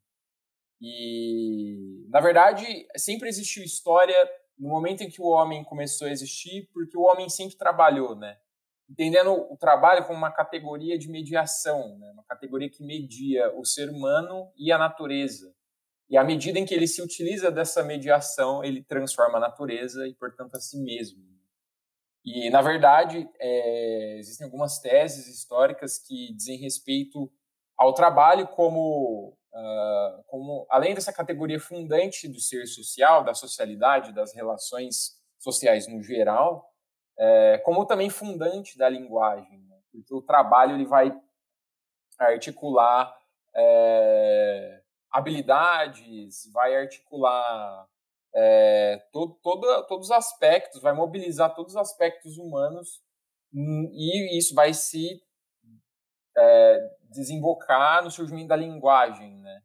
E, 0.82 2.08
na 2.10 2.20
verdade, 2.20 2.88
sempre 2.98 3.30
existiu 3.30 3.64
história 3.64 4.16
no 4.58 4.70
momento 4.70 5.02
em 5.02 5.10
que 5.10 5.22
o 5.22 5.28
homem 5.28 5.64
começou 5.64 6.08
a 6.08 6.12
existir, 6.12 6.70
porque 6.74 6.98
o 6.98 7.04
homem 7.04 7.30
sempre 7.30 7.58
trabalhou, 7.58 8.16
né? 8.16 8.38
entendendo 8.92 9.32
o 9.32 9.56
trabalho 9.56 10.06
como 10.06 10.18
uma 10.18 10.32
categoria 10.32 10.98
de 10.98 11.10
mediação, 11.10 11.98
né? 11.98 12.12
uma 12.12 12.26
categoria 12.26 12.70
que 12.70 12.84
media 12.84 13.50
o 13.56 13.64
ser 13.64 13.90
humano 13.90 14.52
e 14.58 14.72
a 14.72 14.78
natureza. 14.78 15.54
E 16.12 16.18
à 16.18 16.26
medida 16.26 16.60
em 16.60 16.66
que 16.66 16.74
ele 16.74 16.88
se 16.88 17.02
utiliza 17.02 17.50
dessa 17.50 17.82
mediação, 17.82 18.62
ele 18.66 18.84
transforma 18.84 19.38
a 19.38 19.40
natureza 19.40 20.06
e, 20.06 20.14
portanto, 20.14 20.56
a 20.56 20.60
si 20.60 20.78
mesmo. 20.78 21.24
E, 22.26 22.50
na 22.50 22.62
verdade, 22.62 23.30
é, 23.40 24.18
existem 24.20 24.44
algumas 24.44 24.78
teses 24.80 25.26
históricas 25.28 25.98
que 25.98 26.34
dizem 26.34 26.58
respeito 26.58 27.32
ao 27.78 27.94
trabalho 27.94 28.46
como, 28.50 29.38
uh, 29.54 30.24
como, 30.28 30.68
além 30.70 30.94
dessa 30.94 31.14
categoria 31.14 31.62
fundante 31.62 32.28
do 32.28 32.42
ser 32.42 32.68
social, 32.68 33.24
da 33.24 33.34
socialidade, 33.34 34.12
das 34.12 34.36
relações 34.36 35.18
sociais 35.40 35.88
no 35.88 36.04
geral, 36.04 36.70
é, 37.18 37.58
como 37.60 37.86
também 37.86 38.10
fundante 38.10 38.78
da 38.78 38.90
linguagem, 38.90 39.62
né? 39.62 39.78
porque 39.90 40.14
o 40.14 40.22
trabalho 40.22 40.76
ele 40.76 40.86
vai 40.86 41.18
articular 42.20 43.18
é, 43.56 44.81
habilidades, 45.12 46.50
vai 46.54 46.76
articular 46.76 47.88
é, 48.34 48.98
todo, 49.12 49.34
todo, 49.42 49.88
todos 49.88 50.08
os 50.08 50.12
aspectos, 50.12 50.82
vai 50.82 50.94
mobilizar 50.94 51.54
todos 51.54 51.74
os 51.74 51.78
aspectos 51.78 52.38
humanos 52.38 53.02
hum, 53.54 53.90
e 53.92 54.38
isso 54.38 54.56
vai 54.56 54.74
se 54.74 55.22
é, 56.38 56.90
desembocar 57.10 58.04
no 58.04 58.12
surgimento 58.12 58.48
da 58.48 58.56
linguagem, 58.56 59.38
né? 59.38 59.62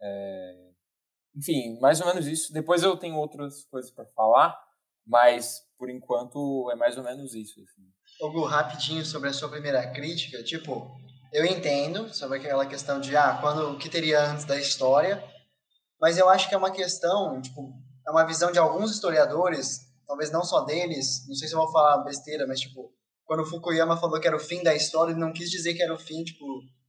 É, 0.00 0.70
enfim, 1.36 1.78
mais 1.80 2.00
ou 2.00 2.06
menos 2.06 2.26
isso. 2.26 2.52
Depois 2.52 2.82
eu 2.82 2.96
tenho 2.96 3.16
outras 3.16 3.64
coisas 3.66 3.90
para 3.90 4.06
falar, 4.06 4.56
mas 5.06 5.66
por 5.78 5.90
enquanto 5.90 6.70
é 6.72 6.76
mais 6.76 6.96
ou 6.96 7.04
menos 7.04 7.34
isso. 7.34 7.60
Assim. 7.60 7.82
Rapidinho 8.44 9.04
sobre 9.04 9.28
a 9.28 9.32
sua 9.32 9.48
primeira 9.48 9.90
crítica, 9.92 10.42
tipo, 10.42 10.96
eu 11.34 11.44
entendo 11.44 12.14
sobre 12.14 12.38
aquela 12.38 12.64
questão 12.64 13.00
de 13.00 13.16
ah, 13.16 13.36
quando 13.40 13.72
o 13.72 13.76
que 13.76 13.88
teria 13.88 14.22
antes 14.22 14.44
da 14.44 14.56
história, 14.56 15.20
mas 16.00 16.16
eu 16.16 16.28
acho 16.28 16.48
que 16.48 16.54
é 16.54 16.58
uma 16.58 16.70
questão, 16.70 17.42
tipo, 17.42 17.72
é 18.06 18.10
uma 18.12 18.24
visão 18.24 18.52
de 18.52 18.58
alguns 18.60 18.92
historiadores, 18.92 19.80
talvez 20.06 20.30
não 20.30 20.44
só 20.44 20.60
deles, 20.60 21.26
não 21.26 21.34
sei 21.34 21.48
se 21.48 21.54
eu 21.54 21.58
vou 21.58 21.72
falar 21.72 22.04
besteira, 22.04 22.46
mas 22.46 22.60
tipo, 22.60 22.94
quando 23.24 23.44
Fukuyama 23.44 23.96
falou 23.96 24.20
que 24.20 24.28
era 24.28 24.36
o 24.36 24.40
fim 24.40 24.62
da 24.62 24.76
história, 24.76 25.10
ele 25.10 25.18
não 25.18 25.32
quis 25.32 25.50
dizer 25.50 25.74
que 25.74 25.82
era 25.82 25.92
o 25.92 25.98
fim, 25.98 26.22
tipo, 26.22 26.46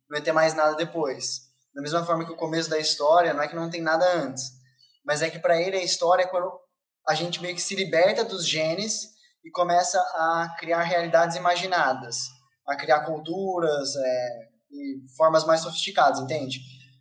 não 0.07 0.15
ia 0.15 0.23
ter 0.23 0.31
mais 0.31 0.53
nada 0.53 0.75
depois. 0.75 1.39
Da 1.73 1.81
mesma 1.81 2.05
forma 2.05 2.23
que 2.23 2.31
o 2.31 2.37
começo 2.37 2.69
da 2.69 2.77
história 2.77 3.33
não 3.33 3.41
é 3.41 3.47
que 3.47 3.55
não 3.55 3.71
tem 3.71 3.81
nada 3.81 4.05
antes, 4.13 4.51
mas 5.03 5.23
é 5.23 5.29
que 5.29 5.39
para 5.39 5.59
ele 5.59 5.77
a 5.77 5.83
história 5.83 6.21
é 6.21 6.27
quando 6.27 6.51
a 7.07 7.15
gente 7.15 7.41
meio 7.41 7.55
que 7.55 7.61
se 7.61 7.73
liberta 7.73 8.23
dos 8.23 8.47
genes 8.47 9.09
e 9.43 9.49
começa 9.49 9.99
a 9.99 10.55
criar 10.59 10.83
realidades 10.83 11.35
imaginadas, 11.35 12.27
a 12.67 12.75
criar 12.75 13.05
culturas 13.05 13.95
é, 13.95 14.49
e 14.71 14.99
formas 15.15 15.45
mais 15.45 15.61
sofisticadas, 15.61 16.19
entende? 16.19 16.59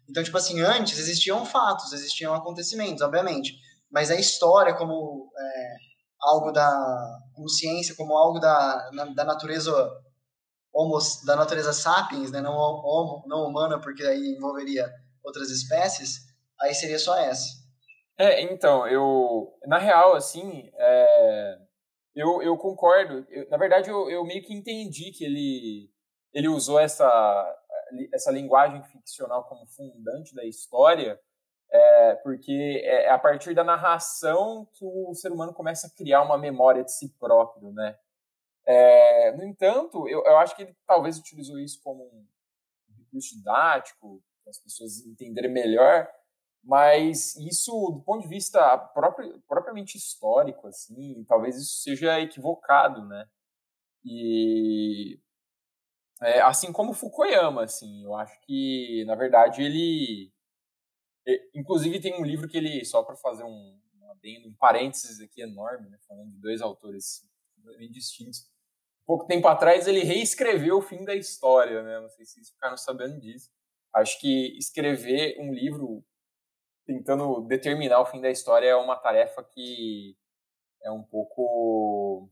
Então, 0.08 0.22
tipo 0.22 0.36
assim, 0.36 0.60
antes 0.60 0.98
existiam 0.98 1.44
fatos, 1.46 1.92
existiam 1.92 2.34
acontecimentos, 2.34 3.02
obviamente, 3.02 3.56
mas 3.90 4.10
a 4.10 4.16
história 4.16 4.74
como 4.74 5.30
é, 5.38 5.74
algo 6.20 6.52
da 6.52 7.18
como 7.34 7.48
ciência, 7.48 7.94
como 7.94 8.16
algo 8.16 8.38
da, 8.38 8.90
da 9.14 9.24
natureza 9.24 9.72
homo, 10.72 10.98
da 11.24 11.36
natureza 11.36 11.72
sapiens, 11.72 12.30
né, 12.30 12.40
não 12.40 12.52
homo, 12.54 13.24
não 13.26 13.46
humana, 13.46 13.80
porque 13.80 14.02
aí 14.04 14.34
envolveria 14.36 14.90
outras 15.22 15.50
espécies, 15.50 16.26
aí 16.60 16.74
seria 16.74 16.98
só 16.98 17.16
essa. 17.16 17.64
É, 18.18 18.42
então, 18.42 18.86
eu. 18.86 19.52
Na 19.66 19.78
real, 19.78 20.14
assim, 20.14 20.70
é, 20.78 21.58
eu, 22.14 22.42
eu 22.42 22.56
concordo. 22.56 23.26
Eu, 23.28 23.48
na 23.50 23.56
verdade, 23.56 23.90
eu, 23.90 24.08
eu 24.10 24.24
meio 24.24 24.42
que 24.42 24.54
entendi 24.54 25.10
que 25.10 25.24
ele, 25.24 25.90
ele 26.32 26.48
usou 26.48 26.78
essa, 26.78 27.06
essa 28.12 28.30
linguagem 28.30 28.82
ficcional 28.84 29.44
como 29.44 29.66
fundante 29.66 30.34
da 30.34 30.44
história, 30.44 31.20
é, 31.70 32.14
porque 32.16 32.82
é, 32.84 33.04
é 33.04 33.10
a 33.10 33.18
partir 33.18 33.54
da 33.54 33.64
narração 33.64 34.68
que 34.72 34.84
o 34.84 35.14
ser 35.14 35.32
humano 35.32 35.52
começa 35.52 35.86
a 35.86 35.90
criar 35.90 36.22
uma 36.22 36.38
memória 36.38 36.84
de 36.84 36.92
si 36.92 37.08
próprio, 37.18 37.72
né? 37.72 37.98
É, 38.66 39.32
no 39.32 39.44
entanto, 39.44 40.08
eu, 40.08 40.24
eu 40.24 40.38
acho 40.38 40.56
que 40.56 40.62
ele 40.62 40.76
talvez 40.86 41.18
utilizou 41.18 41.58
isso 41.58 41.80
como 41.82 42.04
um 42.04 42.26
recurso 42.96 43.36
didático, 43.36 44.22
para 44.42 44.50
as 44.50 44.58
pessoas 44.58 45.04
entenderem 45.06 45.50
melhor, 45.50 46.08
mas 46.64 47.36
isso, 47.36 47.70
do 47.92 48.00
ponto 48.02 48.22
de 48.22 48.28
vista 48.28 48.78
próprio, 48.78 49.40
propriamente 49.46 49.98
histórico, 49.98 50.66
assim, 50.66 51.24
talvez 51.28 51.56
isso 51.56 51.82
seja 51.82 52.20
equivocado, 52.20 53.06
né? 53.06 53.28
E 54.04 55.20
é, 56.22 56.40
assim 56.40 56.72
como 56.72 56.94
Fukuyama, 56.94 57.64
assim, 57.64 58.02
eu 58.04 58.14
acho 58.14 58.40
que 58.42 59.04
na 59.06 59.14
verdade 59.14 59.62
ele, 59.62 60.32
inclusive 61.54 62.00
tem 62.00 62.14
um 62.18 62.24
livro 62.24 62.48
que 62.48 62.56
ele 62.56 62.84
só 62.84 63.02
para 63.02 63.16
fazer 63.16 63.44
um, 63.44 63.80
um 64.46 64.54
parênteses 64.58 65.20
aqui 65.20 65.42
enorme, 65.42 65.88
né, 65.90 65.98
falando 66.08 66.30
de 66.32 66.40
dois 66.40 66.62
autores 66.62 67.28
bem 67.78 67.90
distintos. 67.90 68.50
Pouco 69.06 69.26
tempo 69.26 69.46
atrás 69.48 69.86
ele 69.86 70.02
reescreveu 70.02 70.78
o 70.78 70.82
fim 70.82 71.04
da 71.04 71.14
história, 71.14 71.82
né? 71.82 72.00
Não 72.00 72.08
sei 72.08 72.24
se 72.24 72.32
vocês 72.34 72.50
ficaram 72.50 72.76
sabendo 72.76 73.20
disso. 73.20 73.50
Acho 73.94 74.18
que 74.18 74.56
escrever 74.56 75.36
um 75.38 75.52
livro 75.52 76.02
tentando 76.86 77.40
determinar 77.42 78.00
o 78.00 78.06
fim 78.06 78.20
da 78.20 78.30
história 78.30 78.68
é 78.68 78.76
uma 78.76 78.96
tarefa 78.96 79.42
que 79.42 80.16
é 80.82 80.90
um 80.90 81.02
pouco, 81.02 82.28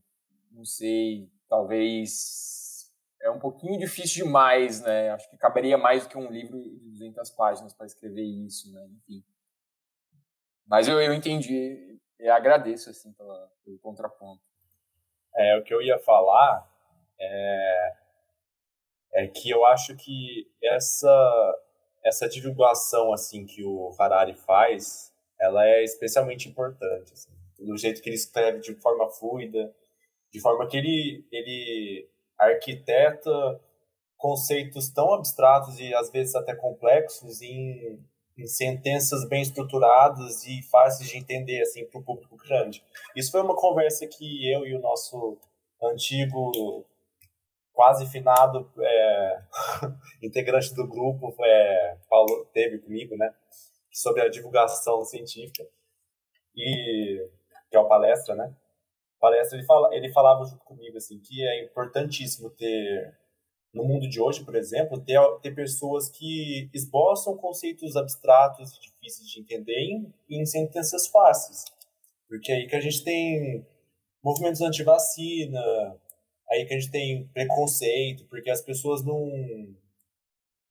não 0.51 0.63
sei, 0.65 1.29
talvez 1.49 2.91
é 3.21 3.29
um 3.29 3.39
pouquinho 3.39 3.79
difícil 3.79 4.25
demais, 4.25 4.81
né? 4.81 5.09
Acho 5.11 5.29
que 5.29 5.37
caberia 5.37 5.77
mais 5.77 6.03
do 6.03 6.09
que 6.09 6.17
um 6.17 6.29
livro 6.29 6.61
de 6.61 6.77
200 6.91 7.29
páginas 7.31 7.73
para 7.73 7.85
escrever 7.85 8.23
isso, 8.23 8.71
né? 8.73 8.85
Enfim. 8.97 9.23
Mas 10.67 10.87
eu, 10.87 11.01
eu 11.01 11.13
entendi 11.13 11.99
e 12.19 12.29
agradeço, 12.29 12.89
assim, 12.89 13.11
pela, 13.13 13.51
pelo 13.63 13.79
contraponto. 13.79 14.41
É, 15.35 15.57
o 15.57 15.63
que 15.63 15.73
eu 15.73 15.81
ia 15.81 15.97
falar 15.99 16.69
é, 17.19 17.93
é 19.13 19.27
que 19.27 19.49
eu 19.49 19.65
acho 19.65 19.95
que 19.95 20.49
essa 20.61 21.59
essa 22.03 22.27
divulgação 22.27 23.13
assim 23.13 23.45
que 23.45 23.63
o 23.63 23.95
Harari 23.97 24.35
faz, 24.35 25.11
ela 25.39 25.65
é 25.65 25.83
especialmente 25.83 26.49
importante, 26.49 27.13
assim, 27.13 27.31
do 27.59 27.77
jeito 27.77 28.01
que 28.01 28.09
ele 28.09 28.15
escreve 28.15 28.59
de 28.59 28.75
forma 28.75 29.09
fluida, 29.09 29.73
de 30.31 30.39
forma 30.39 30.67
que 30.67 30.77
ele 30.77 31.25
ele 31.31 32.09
arquiteta 32.37 33.61
conceitos 34.17 34.89
tão 34.89 35.13
abstratos 35.13 35.79
e 35.79 35.93
às 35.93 36.09
vezes 36.09 36.35
até 36.35 36.55
complexos 36.55 37.41
em, 37.41 37.99
em 38.37 38.47
sentenças 38.47 39.27
bem 39.27 39.41
estruturadas 39.41 40.45
e 40.45 40.61
fáceis 40.63 41.09
de 41.09 41.17
entender 41.17 41.61
assim 41.61 41.85
para 41.85 41.99
o 41.99 42.03
público 42.03 42.37
grande. 42.37 42.83
Isso 43.15 43.31
foi 43.31 43.41
uma 43.41 43.55
conversa 43.55 44.07
que 44.07 44.51
eu 44.51 44.65
e 44.65 44.75
o 44.75 44.79
nosso 44.79 45.37
antigo 45.81 46.85
quase 47.73 48.05
finado 48.05 48.71
é, 48.79 49.41
integrante 50.21 50.73
do 50.73 50.87
grupo 50.87 51.35
é, 51.43 51.97
teve 52.53 52.79
comigo, 52.79 53.17
né, 53.17 53.33
sobre 53.91 54.21
a 54.21 54.29
divulgação 54.29 55.03
científica 55.03 55.67
e 56.55 57.27
que 57.69 57.75
é 57.75 57.79
o 57.79 57.87
palestra, 57.87 58.35
né? 58.35 58.55
Palestra 59.19 59.57
ele 59.57 59.65
fala, 59.65 59.95
ele 59.95 60.11
falava 60.11 60.45
junto 60.45 60.63
comigo 60.63 60.97
assim 60.97 61.19
que 61.19 61.43
é 61.43 61.63
importantíssimo 61.63 62.49
ter 62.51 63.17
no 63.73 63.83
mundo 63.83 64.07
de 64.07 64.21
hoje, 64.21 64.45
por 64.45 64.55
exemplo, 64.55 65.03
ter, 65.03 65.19
ter 65.41 65.55
pessoas 65.55 66.07
que 66.09 66.69
esboçam 66.73 67.35
conceitos 67.35 67.95
abstratos 67.95 68.77
e 68.77 68.81
difíceis 68.81 69.27
de 69.27 69.39
entender 69.39 69.79
em, 69.79 70.13
em 70.29 70.45
sentenças 70.45 71.07
fáceis. 71.07 71.65
Porque 72.27 72.51
é 72.51 72.55
aí 72.55 72.67
que 72.67 72.75
a 72.75 72.79
gente 72.79 73.03
tem 73.03 73.65
movimentos 74.23 74.61
anti-vacina, 74.61 75.99
aí 76.53 76.65
que 76.65 76.73
a 76.73 76.79
gente 76.79 76.91
tem 76.91 77.27
preconceito, 77.27 78.25
porque 78.25 78.49
as 78.49 78.61
pessoas 78.61 79.03
não. 79.03 79.75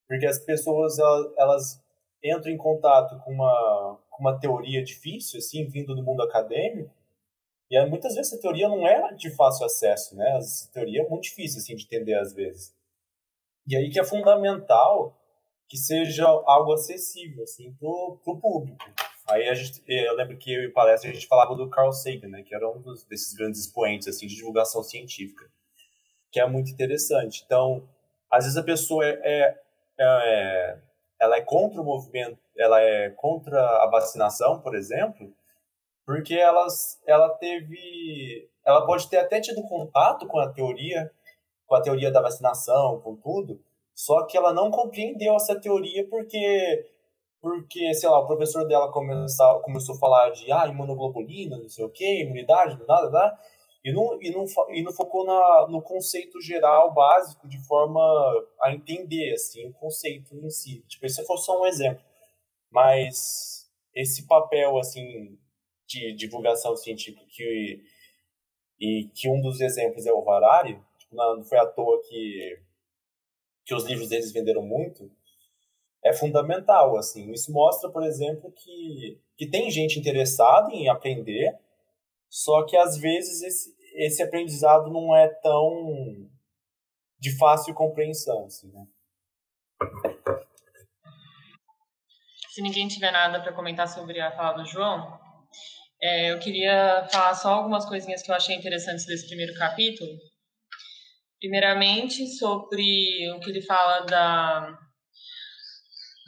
Porque 0.07 0.25
as 0.25 0.39
pessoas 0.39 0.97
elas 1.37 1.81
entram 2.23 2.51
em 2.51 2.57
contato 2.57 3.19
com 3.23 3.31
uma, 3.31 3.99
com 4.09 4.23
uma 4.23 4.39
teoria 4.39 4.83
difícil, 4.83 5.39
assim, 5.39 5.67
vindo 5.67 5.93
do 5.93 6.03
mundo 6.03 6.23
acadêmico, 6.23 6.93
e 7.69 7.85
muitas 7.85 8.15
vezes 8.15 8.31
essa 8.31 8.41
teoria 8.41 8.69
não 8.69 8.87
é 8.87 9.13
de 9.13 9.29
fácil 9.31 9.65
acesso, 9.65 10.15
né? 10.15 10.37
Essa 10.37 10.71
teoria 10.71 11.01
é 11.01 11.09
muito 11.09 11.23
difícil, 11.23 11.59
assim, 11.59 11.75
de 11.75 11.83
entender 11.85 12.13
às 12.15 12.33
vezes. 12.33 12.73
E 13.67 13.75
aí 13.75 13.89
que 13.89 13.99
é 13.99 14.03
fundamental 14.03 15.17
que 15.67 15.77
seja 15.77 16.25
algo 16.25 16.73
acessível, 16.73 17.43
assim, 17.43 17.73
pro, 17.73 18.19
pro 18.23 18.39
público. 18.39 18.77
Aí 19.27 19.47
a 19.47 19.53
gente, 19.53 19.81
eu 19.87 20.15
lembro 20.15 20.37
que 20.37 20.53
eu 20.53 20.63
e 20.63 20.69
palestra 20.71 21.09
a 21.09 21.13
gente 21.13 21.27
falava 21.27 21.55
do 21.55 21.69
Carl 21.69 21.91
Sagan, 21.91 22.27
né, 22.27 22.43
que 22.43 22.53
era 22.53 22.69
um 22.69 22.81
dos, 22.81 23.05
desses 23.05 23.33
grandes 23.33 23.61
expoentes 23.61 24.07
assim 24.07 24.27
de 24.27 24.35
divulgação 24.35 24.83
científica 24.83 25.49
que 26.33 26.39
é 26.39 26.47
muito 26.47 26.71
interessante. 26.71 27.43
Então, 27.45 27.87
às 28.29 28.45
vezes 28.45 28.57
a 28.57 28.63
pessoa 28.63 29.05
é, 29.05 29.19
é, 29.23 29.55
é, 29.99 30.77
ela 31.21 31.37
é 31.37 31.41
contra 31.41 31.79
o 31.79 31.85
movimento, 31.85 32.39
ela 32.57 32.81
é 32.81 33.11
contra 33.11 33.61
a 33.83 33.87
vacinação, 33.87 34.59
por 34.59 34.73
exemplo, 34.75 35.31
porque 36.03 36.33
elas, 36.33 36.99
ela 37.05 37.29
teve, 37.29 38.49
ela 38.65 38.83
pode 38.83 39.07
ter 39.07 39.17
até 39.17 39.39
tido 39.39 39.61
contato 39.61 40.25
com 40.25 40.39
a 40.39 40.51
teoria, 40.51 41.11
com 41.67 41.75
a 41.75 41.81
teoria 41.81 42.11
da 42.11 42.21
vacinação, 42.21 42.99
com 43.01 43.15
tudo, 43.15 43.61
só 43.93 44.25
que 44.25 44.35
ela 44.35 44.51
não 44.51 44.71
compreendeu 44.71 45.35
essa 45.35 45.59
teoria 45.59 46.07
porque, 46.09 46.89
porque 47.39 47.93
sei 47.93 48.09
lá, 48.09 48.19
o 48.19 48.27
professor 48.27 48.67
dela 48.67 48.91
começou, 48.91 49.59
começou 49.59 49.95
a 49.95 49.99
falar 49.99 50.31
de 50.31 50.51
ah, 50.51 50.65
imunoglobulina, 50.65 51.57
não 51.57 51.69
sei 51.69 51.85
o 51.85 51.89
que, 51.89 52.23
imunidade, 52.23 52.79
nada, 52.87 53.09
nada, 53.11 53.39
e 53.83 53.91
não, 53.91 54.21
e 54.21 54.31
não, 54.31 54.45
e 54.69 54.81
não 54.81 54.93
focou 54.93 55.25
na, 55.25 55.67
no 55.69 55.81
conceito 55.81 56.39
geral, 56.39 56.93
básico, 56.93 57.47
de 57.47 57.59
forma 57.67 57.99
a 58.61 58.73
entender, 58.73 59.33
assim, 59.33 59.67
o 59.67 59.73
conceito 59.73 60.33
em 60.35 60.49
si. 60.49 60.83
Tipo, 60.87 61.05
esse 61.05 61.25
foi 61.25 61.37
só 61.37 61.61
um 61.61 61.65
exemplo. 61.65 62.03
Mas 62.71 63.69
esse 63.93 64.25
papel, 64.25 64.77
assim, 64.77 65.37
de 65.85 66.13
divulgação 66.13 66.77
científica 66.77 67.25
que, 67.29 67.83
e 68.79 69.09
que 69.13 69.29
um 69.29 69.41
dos 69.41 69.59
exemplos 69.59 70.05
é 70.05 70.13
o 70.13 70.29
Harari, 70.29 70.79
tipo, 70.97 71.15
não 71.15 71.43
foi 71.43 71.57
à 71.57 71.65
toa 71.65 72.01
que, 72.07 72.59
que 73.65 73.75
os 73.75 73.83
livros 73.83 74.07
deles 74.07 74.31
venderam 74.31 74.61
muito, 74.61 75.11
é 76.03 76.13
fundamental, 76.13 76.97
assim. 76.97 77.31
Isso 77.31 77.51
mostra, 77.51 77.89
por 77.89 78.03
exemplo, 78.03 78.51
que, 78.51 79.19
que 79.37 79.45
tem 79.45 79.69
gente 79.69 79.99
interessada 79.99 80.71
em 80.73 80.87
aprender, 80.87 81.57
só 82.33 82.65
que 82.65 82.75
às 82.75 82.97
vezes 82.97 83.43
esse, 83.43 83.75
esse 83.93 84.23
aprendizado 84.23 84.91
não 84.91 85.15
é 85.15 85.27
tão 85.27 86.27
de 87.19 87.37
fácil 87.37 87.75
compreensão, 87.75 88.45
assim, 88.45 88.71
né? 88.71 88.87
Se 92.49 92.59
ninguém 92.63 92.87
tiver 92.87 93.11
nada 93.11 93.39
para 93.39 93.53
comentar 93.53 93.87
sobre 93.87 94.19
a 94.19 94.35
fala 94.35 94.63
do 94.63 94.65
João, 94.65 95.19
é, 96.01 96.31
eu 96.31 96.39
queria 96.39 97.07
falar 97.11 97.35
só 97.35 97.53
algumas 97.53 97.85
coisinhas 97.85 98.23
que 98.23 98.31
eu 98.31 98.35
achei 98.35 98.55
interessantes 98.55 99.05
desse 99.05 99.27
primeiro 99.27 99.53
capítulo. 99.53 100.09
Primeiramente, 101.39 102.25
sobre 102.39 103.31
o 103.35 103.39
que 103.41 103.51
ele 103.51 103.61
fala 103.61 104.07
da, 104.07 104.79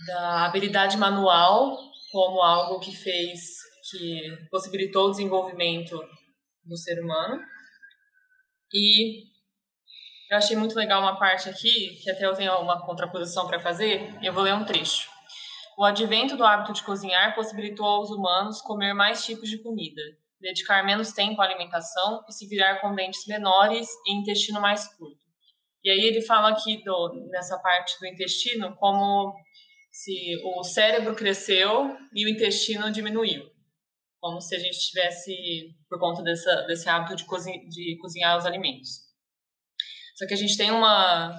da 0.05 0.45
habilidade 0.45 0.97
manual 0.97 1.79
como 2.11 2.41
algo 2.43 2.79
que 2.79 2.95
fez, 2.95 3.54
que 3.97 4.47
possibilitou 4.51 5.07
o 5.07 5.11
desenvolvimento 5.11 5.97
do 6.63 6.77
ser 6.77 7.01
humano. 7.01 7.41
E 8.73 9.23
eu 10.29 10.37
achei 10.37 10.57
muito 10.57 10.75
legal 10.75 11.01
uma 11.01 11.17
parte 11.17 11.49
aqui, 11.49 11.95
que 12.03 12.09
até 12.09 12.25
eu 12.25 12.33
tenho 12.33 12.57
uma 12.59 12.85
contraposição 12.85 13.47
para 13.47 13.59
fazer, 13.59 14.13
eu 14.21 14.33
vou 14.33 14.43
ler 14.43 14.53
um 14.53 14.65
trecho. 14.65 15.09
O 15.77 15.83
advento 15.83 16.35
do 16.35 16.43
hábito 16.43 16.73
de 16.73 16.83
cozinhar 16.83 17.35
possibilitou 17.35 17.85
aos 17.85 18.09
humanos 18.09 18.61
comer 18.61 18.93
mais 18.93 19.25
tipos 19.25 19.49
de 19.49 19.61
comida, 19.61 20.01
dedicar 20.39 20.83
menos 20.83 21.11
tempo 21.11 21.41
à 21.41 21.45
alimentação 21.45 22.23
e 22.27 22.33
se 22.33 22.47
virar 22.47 22.79
com 22.79 22.95
dentes 22.95 23.25
menores 23.27 23.87
e 24.07 24.13
intestino 24.13 24.59
mais 24.59 24.87
curto. 24.95 25.19
E 25.83 25.89
aí 25.89 25.99
ele 25.99 26.21
fala 26.21 26.49
aqui 26.49 26.83
do, 26.83 27.27
nessa 27.29 27.59
parte 27.59 27.99
do 27.99 28.07
intestino 28.07 28.75
como 28.77 29.35
se 29.91 30.41
o 30.43 30.63
cérebro 30.63 31.13
cresceu 31.13 31.95
e 32.13 32.25
o 32.25 32.29
intestino 32.29 32.91
diminuiu 32.91 33.54
como 34.25 34.41
se 34.41 34.55
a 34.55 34.59
gente 34.59 34.79
tivesse, 34.79 35.75
por 35.87 35.99
conta 35.99 36.23
dessa, 36.23 36.63
desse 36.63 36.89
hábito 36.89 37.15
de, 37.15 37.69
de 37.69 37.97
cozinhar 38.01 38.35
os 38.35 38.45
alimentos. 38.47 39.01
Só 40.15 40.25
que 40.25 40.33
a 40.33 40.37
gente 40.37 40.57
tem 40.57 40.71
uma 40.71 41.31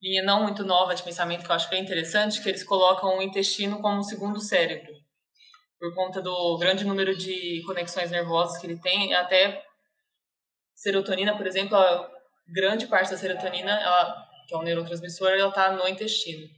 linha 0.00 0.22
não 0.22 0.44
muito 0.44 0.62
nova 0.62 0.94
de 0.94 1.02
pensamento 1.02 1.44
que 1.44 1.50
eu 1.50 1.56
acho 1.56 1.68
bem 1.68 1.82
interessante, 1.82 2.40
que 2.40 2.48
eles 2.48 2.62
colocam 2.62 3.18
o 3.18 3.22
intestino 3.22 3.82
como 3.82 3.98
o 3.98 4.04
segundo 4.04 4.38
cérebro, 4.38 4.92
por 5.80 5.92
conta 5.92 6.22
do 6.22 6.56
grande 6.56 6.84
número 6.84 7.16
de 7.16 7.64
conexões 7.66 8.12
nervosas 8.12 8.60
que 8.60 8.66
ele 8.68 8.80
tem, 8.80 9.12
até 9.12 9.64
serotonina, 10.76 11.36
por 11.36 11.48
exemplo, 11.48 11.76
a 11.76 12.08
grande 12.46 12.86
parte 12.86 13.10
da 13.10 13.16
serotonina, 13.16 13.72
ela, 13.72 14.28
que 14.46 14.54
é 14.54 14.56
um 14.56 14.62
neurotransmissor, 14.62 15.30
ela 15.30 15.48
está 15.48 15.72
no 15.72 15.88
intestino. 15.88 16.48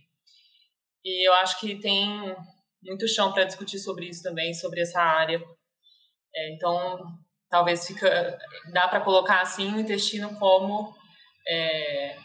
E 1.02 1.26
eu 1.26 1.32
acho 1.36 1.58
que 1.58 1.80
tem 1.80 2.36
muito 2.82 3.08
chão 3.08 3.32
para 3.32 3.44
discutir 3.44 3.78
sobre 3.78 4.06
isso 4.06 4.22
também, 4.22 4.52
sobre 4.52 4.82
essa 4.82 5.00
área 5.00 5.42
é, 6.34 6.54
então, 6.54 7.18
talvez 7.50 7.86
fica, 7.86 8.38
dá 8.72 8.88
para 8.88 9.00
colocar 9.00 9.42
assim 9.42 9.74
o 9.74 9.80
intestino 9.80 10.38
como 10.38 10.94
é, 11.46 12.16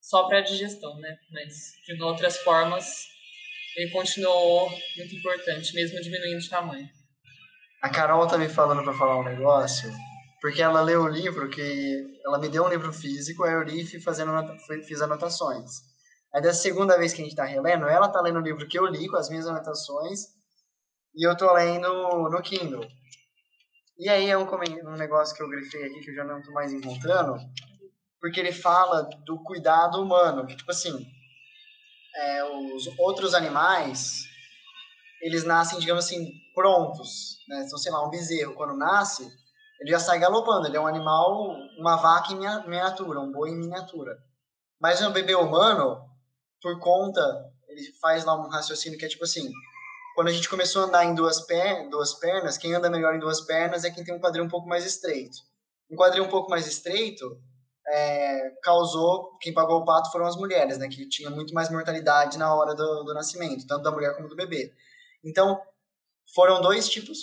só 0.00 0.28
para 0.28 0.40
digestão, 0.40 0.96
né? 0.98 1.16
Mas 1.30 1.72
de 1.86 2.02
outras 2.02 2.38
formas 2.38 3.06
ele 3.76 3.90
continuou 3.90 4.70
muito 4.96 5.14
importante, 5.14 5.74
mesmo 5.74 6.00
diminuindo 6.00 6.40
de 6.40 6.48
tamanho. 6.48 6.88
A 7.82 7.90
Carol 7.90 8.26
tá 8.26 8.38
me 8.38 8.48
falando 8.48 8.82
para 8.82 8.94
falar 8.94 9.18
um 9.18 9.24
negócio, 9.24 9.92
porque 10.40 10.62
ela 10.62 10.80
leu 10.80 11.02
o 11.02 11.08
livro 11.08 11.50
que 11.50 12.04
ela 12.24 12.38
me 12.38 12.48
deu 12.48 12.64
um 12.64 12.68
livro 12.68 12.92
físico, 12.92 13.44
aí 13.44 13.52
eu 13.52 13.62
li 13.62 13.82
e 13.82 14.00
fazendo, 14.00 14.32
fiz 14.86 15.02
anotações. 15.02 15.70
Aí 16.34 16.40
da 16.42 16.54
segunda 16.54 16.98
vez 16.98 17.12
que 17.12 17.20
a 17.20 17.24
gente 17.24 17.36
tá 17.36 17.44
relendo, 17.44 17.86
ela 17.86 18.08
tá 18.08 18.20
lendo 18.20 18.38
o 18.38 18.42
livro 18.42 18.66
que 18.66 18.78
eu 18.78 18.86
li 18.86 19.08
com 19.08 19.16
as 19.16 19.28
minhas 19.28 19.46
anotações 19.46 20.35
e 21.16 21.26
eu 21.26 21.36
tô 21.36 21.50
lendo 21.54 21.88
no 22.28 22.42
Kindle. 22.42 22.86
E 23.98 24.08
aí 24.10 24.28
é 24.28 24.36
um, 24.36 24.46
um 24.46 24.96
negócio 24.96 25.34
que 25.34 25.42
eu 25.42 25.48
grifei 25.48 25.84
aqui 25.84 26.00
que 26.00 26.10
eu 26.10 26.14
já 26.14 26.24
não 26.24 26.42
tô 26.42 26.52
mais 26.52 26.72
encontrando, 26.72 27.34
porque 28.20 28.38
ele 28.38 28.52
fala 28.52 29.08
do 29.24 29.42
cuidado 29.42 30.02
humano, 30.02 30.46
que 30.46 30.54
tipo 30.54 30.70
assim, 30.70 31.06
é, 32.14 32.44
os 32.44 32.86
outros 32.98 33.34
animais, 33.34 34.24
eles 35.22 35.44
nascem, 35.44 35.78
digamos 35.78 36.04
assim, 36.04 36.30
prontos, 36.54 37.38
né? 37.48 37.62
Então, 37.64 37.78
sei 37.78 37.90
lá, 37.90 38.06
um 38.06 38.10
bezerro, 38.10 38.54
quando 38.54 38.76
nasce, 38.76 39.26
ele 39.80 39.90
já 39.90 39.98
sai 39.98 40.18
galopando, 40.18 40.66
ele 40.66 40.76
é 40.76 40.80
um 40.80 40.86
animal, 40.86 41.56
uma 41.78 41.96
vaca 41.96 42.32
em 42.32 42.36
miniatura, 42.36 43.20
um 43.20 43.32
boi 43.32 43.50
em 43.50 43.56
miniatura. 43.56 44.18
Mas 44.78 45.00
um 45.00 45.12
bebê 45.12 45.34
humano, 45.34 45.98
por 46.60 46.78
conta, 46.78 47.22
ele 47.68 47.92
faz 48.00 48.24
lá 48.26 48.34
um 48.34 48.48
raciocínio 48.48 48.98
que 48.98 49.06
é 49.06 49.08
tipo 49.08 49.24
assim, 49.24 49.50
quando 50.16 50.28
a 50.28 50.32
gente 50.32 50.48
começou 50.48 50.80
a 50.80 50.86
andar 50.86 51.04
em 51.04 51.14
duas, 51.14 51.42
per 51.42 51.90
duas 51.90 52.14
pernas, 52.14 52.56
quem 52.56 52.72
anda 52.72 52.88
melhor 52.88 53.14
em 53.14 53.18
duas 53.18 53.42
pernas 53.42 53.84
é 53.84 53.90
quem 53.90 54.02
tem 54.02 54.14
um 54.14 54.18
quadril 54.18 54.44
um 54.44 54.48
pouco 54.48 54.66
mais 54.66 54.82
estreito. 54.86 55.36
Um 55.90 55.94
quadril 55.94 56.24
um 56.24 56.28
pouco 56.28 56.48
mais 56.48 56.66
estreito 56.66 57.38
é, 57.86 58.50
causou, 58.62 59.36
quem 59.38 59.52
pagou 59.52 59.82
o 59.82 59.84
pato 59.84 60.10
foram 60.10 60.24
as 60.24 60.34
mulheres, 60.34 60.78
né, 60.78 60.88
que 60.88 61.06
tinha 61.06 61.28
muito 61.28 61.52
mais 61.52 61.70
mortalidade 61.70 62.38
na 62.38 62.52
hora 62.52 62.74
do, 62.74 63.04
do 63.04 63.12
nascimento, 63.12 63.66
tanto 63.66 63.82
da 63.82 63.90
mulher 63.90 64.16
como 64.16 64.26
do 64.26 64.34
bebê. 64.34 64.72
Então, 65.22 65.60
foram 66.34 66.62
dois 66.62 66.88
tipos. 66.88 67.18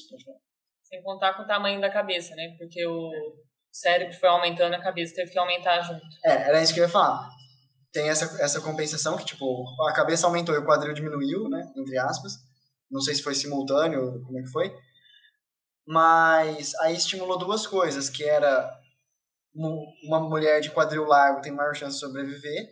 Sem 0.83 1.01
contar 1.01 1.33
com 1.33 1.41
o 1.41 1.47
tamanho 1.47 1.81
da 1.81 1.89
cabeça, 1.89 2.35
né, 2.35 2.55
porque 2.59 2.85
o 2.85 3.11
cérebro 3.71 4.13
foi 4.19 4.29
aumentando, 4.29 4.75
a 4.75 4.83
cabeça 4.83 5.15
teve 5.15 5.31
que 5.31 5.39
aumentar 5.39 5.81
junto. 5.81 6.05
É, 6.23 6.49
era 6.49 6.61
isso 6.61 6.71
que 6.71 6.79
eu 6.79 6.83
ia 6.83 6.89
falar. 6.89 7.27
Tem 7.91 8.07
essa, 8.07 8.39
essa 8.39 8.61
compensação 8.61 9.17
que, 9.17 9.25
tipo, 9.25 9.65
a 9.87 9.93
cabeça 9.93 10.27
aumentou 10.27 10.53
e 10.53 10.59
o 10.59 10.65
quadril 10.65 10.93
diminuiu, 10.93 11.49
né, 11.49 11.73
entre 11.75 11.97
aspas 11.97 12.52
não 12.93 13.01
sei 13.01 13.15
se 13.15 13.23
foi 13.23 13.33
simultâneo, 13.35 14.23
como 14.23 14.39
é 14.39 14.43
que 14.43 14.51
foi. 14.51 14.73
Mas 15.85 16.73
aí 16.75 16.95
estimulou 16.95 17.37
duas 17.37 17.67
coisas, 17.67 18.09
que 18.09 18.23
era 18.23 18.71
uma 19.53 20.19
mulher 20.19 20.61
de 20.61 20.71
quadril 20.71 21.05
largo 21.05 21.41
tem 21.41 21.51
maior 21.51 21.75
chance 21.75 21.95
de 21.95 21.99
sobreviver 21.99 22.69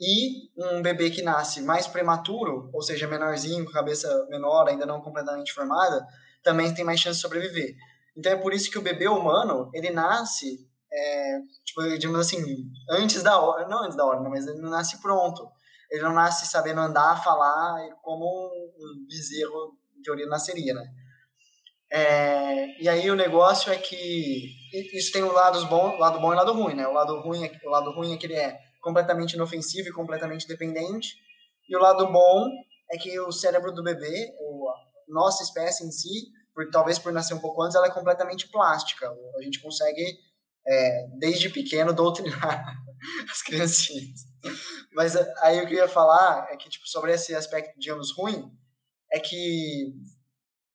e 0.00 0.50
um 0.56 0.82
bebê 0.82 1.10
que 1.10 1.22
nasce 1.22 1.60
mais 1.62 1.86
prematuro, 1.86 2.70
ou 2.72 2.82
seja, 2.82 3.06
menorzinho, 3.06 3.64
com 3.64 3.72
cabeça 3.72 4.26
menor, 4.28 4.68
ainda 4.68 4.84
não 4.84 5.00
completamente 5.00 5.52
formada, 5.52 6.04
também 6.42 6.74
tem 6.74 6.84
mais 6.84 7.00
chance 7.00 7.16
de 7.16 7.22
sobreviver. 7.22 7.74
Então 8.16 8.32
é 8.32 8.36
por 8.36 8.52
isso 8.52 8.70
que 8.70 8.78
o 8.78 8.82
bebê 8.82 9.08
humano, 9.08 9.70
ele 9.72 9.90
nasce, 9.90 10.68
é, 10.92 11.38
tipo, 11.64 11.82
digamos 11.98 12.20
assim, 12.20 12.68
antes 12.90 13.22
da 13.22 13.40
hora, 13.40 13.68
não 13.68 13.84
antes 13.84 13.96
da 13.96 14.04
hora, 14.04 14.20
mas 14.20 14.46
ele 14.46 14.60
nasce 14.60 15.00
pronto. 15.00 15.48
Ele 15.92 16.02
não 16.02 16.14
nasce 16.14 16.46
sabendo 16.46 16.80
andar, 16.80 17.22
falar, 17.22 17.76
como 18.02 18.24
um 18.24 19.06
bezerro, 19.06 19.76
em 19.94 20.00
teoria, 20.00 20.26
nasceria, 20.26 20.72
né? 20.72 20.86
É, 21.92 22.82
e 22.82 22.88
aí 22.88 23.10
o 23.10 23.14
negócio 23.14 23.70
é 23.70 23.76
que 23.76 24.50
isso 24.72 25.12
tem 25.12 25.22
um 25.22 25.30
lado 25.30 25.66
bom, 25.66 25.98
lado 25.98 26.18
bom 26.18 26.32
e 26.32 26.36
lado 26.36 26.54
ruim, 26.54 26.74
né? 26.74 26.88
O 26.88 26.94
lado 26.94 27.20
ruim, 27.20 27.44
é, 27.44 27.60
o 27.66 27.68
lado 27.68 27.90
ruim 27.92 28.14
é 28.14 28.16
que 28.16 28.24
ele 28.24 28.36
é 28.36 28.58
completamente 28.80 29.34
inofensivo 29.34 29.90
e 29.90 29.92
completamente 29.92 30.48
dependente. 30.48 31.14
E 31.68 31.76
o 31.76 31.80
lado 31.80 32.10
bom 32.10 32.48
é 32.90 32.96
que 32.96 33.20
o 33.20 33.30
cérebro 33.30 33.70
do 33.70 33.82
bebê, 33.82 34.34
ou 34.40 34.72
nossa 35.08 35.42
espécie 35.42 35.84
em 35.84 35.90
si, 35.90 36.08
por, 36.54 36.70
talvez 36.70 36.98
por 36.98 37.12
nascer 37.12 37.34
um 37.34 37.38
pouco 37.38 37.62
antes, 37.62 37.76
ela 37.76 37.88
é 37.88 37.92
completamente 37.92 38.48
plástica. 38.48 39.10
A 39.36 39.42
gente 39.42 39.60
consegue, 39.60 40.18
é, 40.66 41.06
desde 41.18 41.50
pequeno, 41.50 41.92
doutrinar 41.92 42.64
as 43.30 43.42
criancinhas. 43.42 44.31
Mas 44.92 45.16
aí 45.40 45.58
eu 45.58 45.66
queria 45.66 45.88
falar 45.88 46.48
é 46.50 46.56
que, 46.56 46.68
tipo, 46.68 46.86
sobre 46.86 47.12
esse 47.12 47.34
aspecto, 47.34 47.78
digamos, 47.78 48.12
ruim, 48.16 48.50
é 49.12 49.20
que 49.20 49.92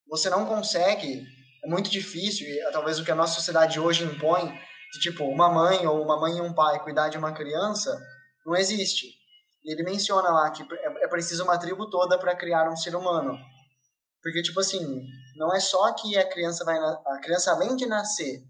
você 0.07 0.29
não 0.29 0.45
consegue, 0.45 1.25
é 1.63 1.67
muito 1.67 1.89
difícil, 1.89 2.47
e 2.47 2.59
é 2.59 2.71
talvez 2.71 2.99
o 2.99 3.03
que 3.03 3.11
a 3.11 3.15
nossa 3.15 3.35
sociedade 3.35 3.79
hoje 3.79 4.05
impõe, 4.05 4.47
de 4.93 4.99
tipo, 5.01 5.25
uma 5.25 5.49
mãe 5.49 5.85
ou 5.85 6.01
uma 6.01 6.19
mãe 6.19 6.37
e 6.37 6.41
um 6.41 6.53
pai 6.53 6.81
cuidar 6.83 7.09
de 7.09 7.17
uma 7.17 7.33
criança, 7.33 7.97
não 8.45 8.55
existe. 8.55 9.07
E 9.63 9.71
ele 9.73 9.83
menciona 9.83 10.29
lá 10.29 10.49
que 10.49 10.63
é, 10.63 11.03
é 11.03 11.07
preciso 11.07 11.43
uma 11.43 11.57
tribo 11.57 11.89
toda 11.89 12.17
para 12.17 12.35
criar 12.35 12.69
um 12.69 12.77
ser 12.77 12.95
humano. 12.95 13.37
Porque, 14.23 14.41
tipo 14.41 14.59
assim, 14.59 15.03
não 15.35 15.53
é 15.53 15.59
só 15.59 15.93
que 15.93 16.17
a 16.17 16.27
criança 16.27 16.63
vai. 16.63 16.77
A 16.77 17.19
criança, 17.21 17.51
além 17.51 17.75
de 17.75 17.85
nascer, 17.85 18.43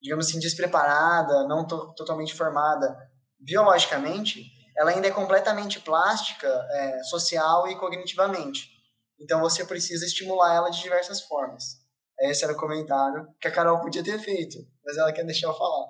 digamos 0.00 0.28
assim, 0.28 0.38
despreparada, 0.38 1.46
não 1.48 1.66
to 1.66 1.92
totalmente 1.94 2.34
formada 2.34 2.96
biologicamente, 3.38 4.44
ela 4.76 4.90
ainda 4.90 5.08
é 5.08 5.10
completamente 5.10 5.80
plástica, 5.80 6.46
é, 6.46 7.02
social 7.04 7.68
e 7.68 7.76
cognitivamente. 7.76 8.70
Então 9.18 9.40
você 9.40 9.64
precisa 9.64 10.04
estimular 10.04 10.54
ela 10.54 10.70
de 10.70 10.82
diversas 10.82 11.22
formas. 11.22 11.84
Esse 12.20 12.44
era 12.44 12.52
o 12.52 12.56
comentário 12.56 13.28
que 13.40 13.48
a 13.48 13.52
Carol 13.52 13.80
podia 13.80 14.02
ter 14.02 14.18
feito, 14.18 14.58
mas 14.84 14.96
ela 14.96 15.12
quer 15.12 15.24
deixar 15.24 15.48
eu 15.48 15.54
falar. 15.54 15.86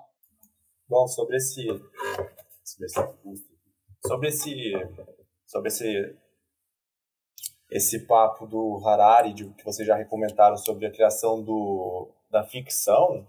Bom, 0.89 1.07
sobre 1.07 1.37
esse 1.37 1.67
sobre 2.65 2.87
esse 2.87 3.01
sobre 4.07 4.29
esse 4.29 4.73
sobre 5.47 5.69
esse 5.69 6.17
esse 7.69 8.07
papo 8.07 8.47
do 8.47 8.81
Harari 8.87 9.33
de, 9.33 9.49
que 9.55 9.65
vocês 9.65 9.87
já 9.87 9.97
recomentaram 9.97 10.57
sobre 10.57 10.87
a 10.87 10.93
criação 10.93 11.43
do 11.43 12.13
da 12.31 12.45
ficção 12.45 13.27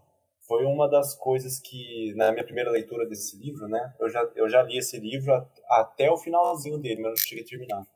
foi 0.48 0.66
uma 0.66 0.88
das 0.90 1.14
coisas 1.14 1.60
que 1.60 2.14
na 2.16 2.32
minha 2.32 2.44
primeira 2.44 2.72
leitura 2.72 3.06
desse 3.06 3.38
livro, 3.38 3.68
né? 3.68 3.94
Eu 4.00 4.10
já 4.10 4.32
eu 4.36 4.50
já 4.50 4.64
li 4.64 4.78
esse 4.78 4.98
livro 5.00 5.34
até 5.70 6.10
o 6.10 6.18
finalzinho 6.18 6.78
dele, 6.78 7.02
mas 7.02 7.12
não 7.12 7.18
cheguei 7.18 7.44
a 7.44 7.48
terminar. 7.48 7.88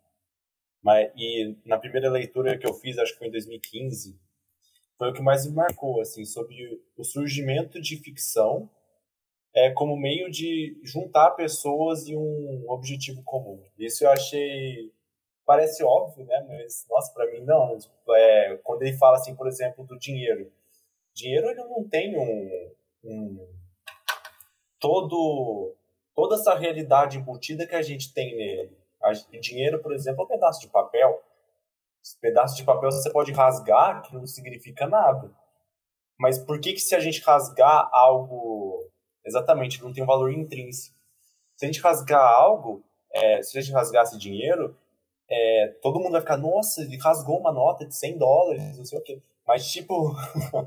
Mas 0.84 1.12
e 1.16 1.56
na 1.66 1.78
primeira 1.78 2.10
leitura 2.10 2.58
que 2.58 2.68
eu 2.68 2.74
fiz, 2.74 2.98
acho 2.98 3.14
que 3.14 3.20
foi 3.20 3.28
em 3.28 3.32
2015, 3.32 4.20
foi 4.98 5.10
o 5.10 5.14
que 5.14 5.22
mais 5.22 5.48
me 5.48 5.54
marcou 5.56 6.02
assim 6.02 6.26
sobre 6.26 6.82
o 6.98 7.04
surgimento 7.04 7.82
de 7.82 7.98
ficção 7.98 8.70
é 9.54 9.70
como 9.72 9.98
meio 9.98 10.30
de 10.32 10.80
juntar 10.84 11.32
pessoas 11.32 12.08
em 12.08 12.16
um 12.16 12.66
objetivo 12.70 13.22
comum. 13.24 13.62
Isso 13.78 14.04
eu 14.04 14.12
achei 14.12 14.92
parece 15.46 15.84
óbvio, 15.84 16.26
né? 16.26 16.46
Mas 16.48 16.86
nossa, 16.90 17.14
para 17.14 17.30
mim 17.32 17.42
não. 17.42 17.78
É, 18.12 18.58
quando 18.64 18.84
ele 18.84 18.98
fala 18.98 19.18
assim, 19.18 19.36
por 19.36 19.48
exemplo, 19.48 19.86
do 19.86 19.98
dinheiro, 20.00 20.52
dinheiro 21.14 21.50
ele 21.50 21.64
não 21.64 21.88
tem 21.88 22.18
um, 22.18 22.74
um 23.04 23.48
todo 24.80 25.76
toda 26.14 26.36
essa 26.36 26.56
realidade 26.56 27.18
embutida 27.18 27.68
que 27.68 27.76
a 27.76 27.82
gente 27.82 28.14
tem 28.14 28.36
nele. 28.36 28.78
A, 29.02 29.12
dinheiro, 29.40 29.82
por 29.82 29.94
exemplo, 29.94 30.22
é 30.22 30.26
um 30.26 30.28
pedaço 30.28 30.62
de 30.62 30.68
papel. 30.68 31.24
Esse 32.04 32.20
pedaço 32.20 32.56
de 32.56 32.64
papel 32.64 32.92
você 32.92 33.12
pode 33.12 33.32
rasgar, 33.32 34.02
que 34.04 34.14
não 34.14 34.26
significa 34.26 34.88
nada. 34.88 35.32
Mas 36.20 36.38
por 36.38 36.60
que 36.60 36.74
que 36.74 36.80
se 36.80 36.96
a 36.96 37.00
gente 37.00 37.22
rasgar 37.22 37.90
algo 37.92 38.92
Exatamente, 39.26 39.82
não 39.82 39.94
tem 39.94 40.04
um 40.04 40.08
valor 40.08 40.32
intrínseco. 40.32 40.96
Se 41.56 41.66
a 41.66 41.68
gente 41.68 41.82
rasgar 41.82 42.22
algo, 42.22 42.84
é, 43.14 43.42
se 43.44 43.58
a 43.58 43.62
gente 43.62 43.74
rasgasse 43.74 44.18
dinheiro, 44.18 44.76
é, 45.32 45.68
todo 45.82 45.98
mundo 45.98 46.12
vai 46.12 46.22
ficar, 46.22 46.36
nossa, 46.36 46.82
ele 46.82 46.98
rasgou 46.98 47.40
uma 47.40 47.54
nota 47.54 47.86
de 47.86 47.96
100 47.96 48.18
dólares, 48.18 48.78
não 48.78 48.84
sei 48.84 49.00
o 49.00 49.02
quê. 49.02 49.22
Mas, 49.48 49.66
tipo, 49.72 50.14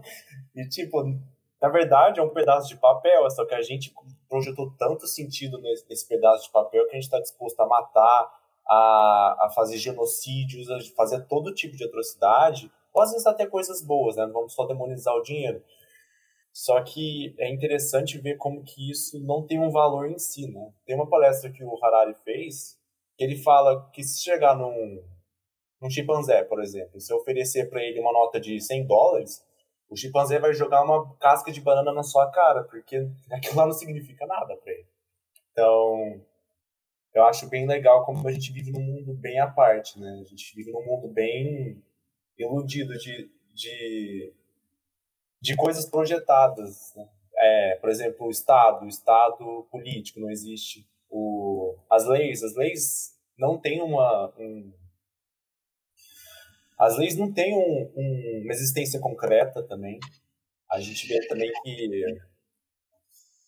e, 0.57 0.67
tipo, 0.69 1.03
na 1.61 1.69
verdade 1.69 2.19
é 2.19 2.23
um 2.23 2.31
pedaço 2.31 2.69
de 2.69 2.77
papel, 2.77 3.31
só 3.31 3.45
que 3.45 3.55
a 3.55 3.61
gente 3.61 3.95
projetou 4.29 4.73
tanto 4.79 5.07
sentido 5.07 5.59
nesse, 5.61 5.87
nesse 5.89 6.09
pedaço 6.09 6.45
de 6.45 6.51
papel 6.51 6.85
que 6.85 6.93
a 6.93 6.95
gente 6.95 7.05
está 7.05 7.21
disposto 7.21 7.61
a 7.61 7.67
matar, 7.67 8.33
a, 8.67 9.47
a 9.47 9.51
fazer 9.55 9.77
genocídios, 9.77 10.71
a 10.71 10.79
fazer 10.97 11.27
todo 11.27 11.55
tipo 11.55 11.77
de 11.77 11.85
atrocidade, 11.85 12.73
ou 12.93 13.03
às 13.03 13.11
vezes 13.11 13.27
até 13.27 13.47
coisas 13.47 13.83
boas, 13.83 14.17
né? 14.17 14.25
Não 14.25 14.33
vamos 14.33 14.55
só 14.55 14.67
demonizar 14.67 15.15
o 15.15 15.23
dinheiro. 15.23 15.63
Só 16.53 16.81
que 16.83 17.35
é 17.39 17.53
interessante 17.53 18.17
ver 18.17 18.37
como 18.37 18.63
que 18.63 18.91
isso 18.91 19.21
não 19.21 19.47
tem 19.47 19.59
um 19.59 19.71
valor 19.71 20.09
em 20.09 20.19
si, 20.19 20.51
né? 20.51 20.73
Tem 20.87 20.95
uma 20.95 21.09
palestra 21.09 21.51
que 21.51 21.63
o 21.65 21.85
Harari 21.85 22.15
fez, 22.25 22.79
ele 23.19 23.37
fala 23.37 23.91
que 23.93 24.03
se 24.03 24.23
chegar 24.23 24.57
num, 24.57 25.03
num 25.81 25.91
chimpanzé, 25.91 26.43
por 26.45 26.63
exemplo, 26.63 27.01
se 27.01 27.13
oferecer 27.13 27.71
para 27.71 27.83
ele 27.83 28.01
uma 28.01 28.13
nota 28.13 28.41
de 28.41 28.61
100 28.61 28.87
dólares, 28.87 29.45
o 29.89 29.97
chimpanzé 29.97 30.39
vai 30.39 30.53
jogar 30.55 30.83
uma 30.83 31.15
casca 31.17 31.53
de 31.53 31.61
banana 31.61 31.93
na 31.93 32.03
sua 32.03 32.31
cara, 32.31 32.65
porque 32.65 33.09
aquilo 33.31 33.57
lá 33.57 33.67
não 33.67 33.73
significa 33.73 34.27
nada 34.27 34.57
para 34.57 34.73
ele. 34.73 34.89
Então, 35.53 36.21
eu 37.15 37.25
acho 37.25 37.49
bem 37.49 37.67
legal 37.67 38.05
como 38.05 38.27
a 38.27 38.33
gente 38.33 38.53
vive 38.53 38.73
num 38.73 38.83
mundo 38.83 39.15
bem 39.15 39.39
à 39.39 39.47
parte, 39.47 40.01
né? 40.01 40.21
A 40.21 40.25
gente 40.25 40.55
vive 40.57 40.73
num 40.73 40.85
mundo 40.85 41.07
bem 41.09 41.81
iludido 42.37 42.99
de, 42.99 43.31
de 43.53 44.35
de 45.45 45.55
coisas 45.55 45.85
projetadas. 45.85 46.95
Né? 46.97 47.07
É, 47.37 47.77
por 47.77 47.91
exemplo, 47.91 48.27
o 48.27 48.31
Estado, 48.31 48.87
o 48.87 48.89
Estado 48.89 49.67
político 49.71 50.19
não 50.19 50.31
existe. 50.31 50.89
O, 51.17 51.77
as 51.89 52.05
leis, 52.09 52.43
as 52.43 52.57
leis 52.57 53.17
não 53.39 53.57
têm 53.57 53.81
uma. 53.81 54.35
Um, 54.37 54.73
as 56.77 56.99
leis 56.99 57.17
não 57.17 57.33
têm 57.33 57.57
um, 57.57 57.93
um, 57.97 58.41
uma 58.43 58.53
existência 58.53 58.99
concreta 58.99 59.63
também. 59.63 60.01
A 60.69 60.81
gente 60.81 61.07
vê 61.07 61.25
também 61.29 61.53
que, 61.63 62.19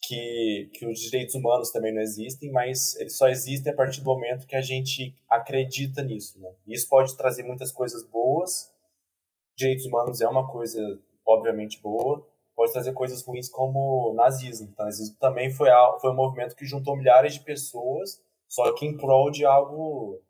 que, 0.00 0.70
que 0.74 0.87
os 0.87 1.00
direitos 1.00 1.35
humanos 1.35 1.72
também 1.72 1.92
não 1.92 2.00
existem, 2.00 2.52
mas 2.52 2.94
eles 3.00 3.16
só 3.16 3.26
existem 3.26 3.72
a 3.72 3.76
partir 3.76 4.00
do 4.00 4.07
momento 4.07 4.46
que 4.46 4.55
a 4.55 4.62
gente 4.62 5.12
acredita 5.29 6.05
nisso. 6.05 6.38
Né? 6.38 6.55
E 6.68 6.72
isso 6.72 6.88
pode 6.88 7.16
trazer 7.16 7.42
muitas 7.42 7.72
coisas 7.72 8.05
boas. 8.05 8.72
Direitos 9.57 9.87
humanos 9.87 10.20
é 10.20 10.29
uma 10.29 10.48
coisa 10.48 11.00
obviamente 11.26 11.83
boa, 11.83 12.24
pode 12.56 12.72
trazer 12.72 12.94
coisas 12.94 13.22
ruins 13.22 13.48
como 13.48 14.14
nazismo. 14.14 14.68
Então, 14.72 14.86
nazismo 14.86 15.14
também 15.18 15.50
foi, 15.50 15.68
foi 16.00 16.10
um 16.10 16.16
movimento 16.16 16.56
que 16.56 16.64
juntou 16.64 16.96
milhares 16.96 17.34
de 17.34 17.40
pessoas, 17.40 18.20
só 18.48 18.72
que 18.72 18.86
em 18.86 18.96
prol 18.96 19.30
de 19.30 19.44
algo 19.44 20.20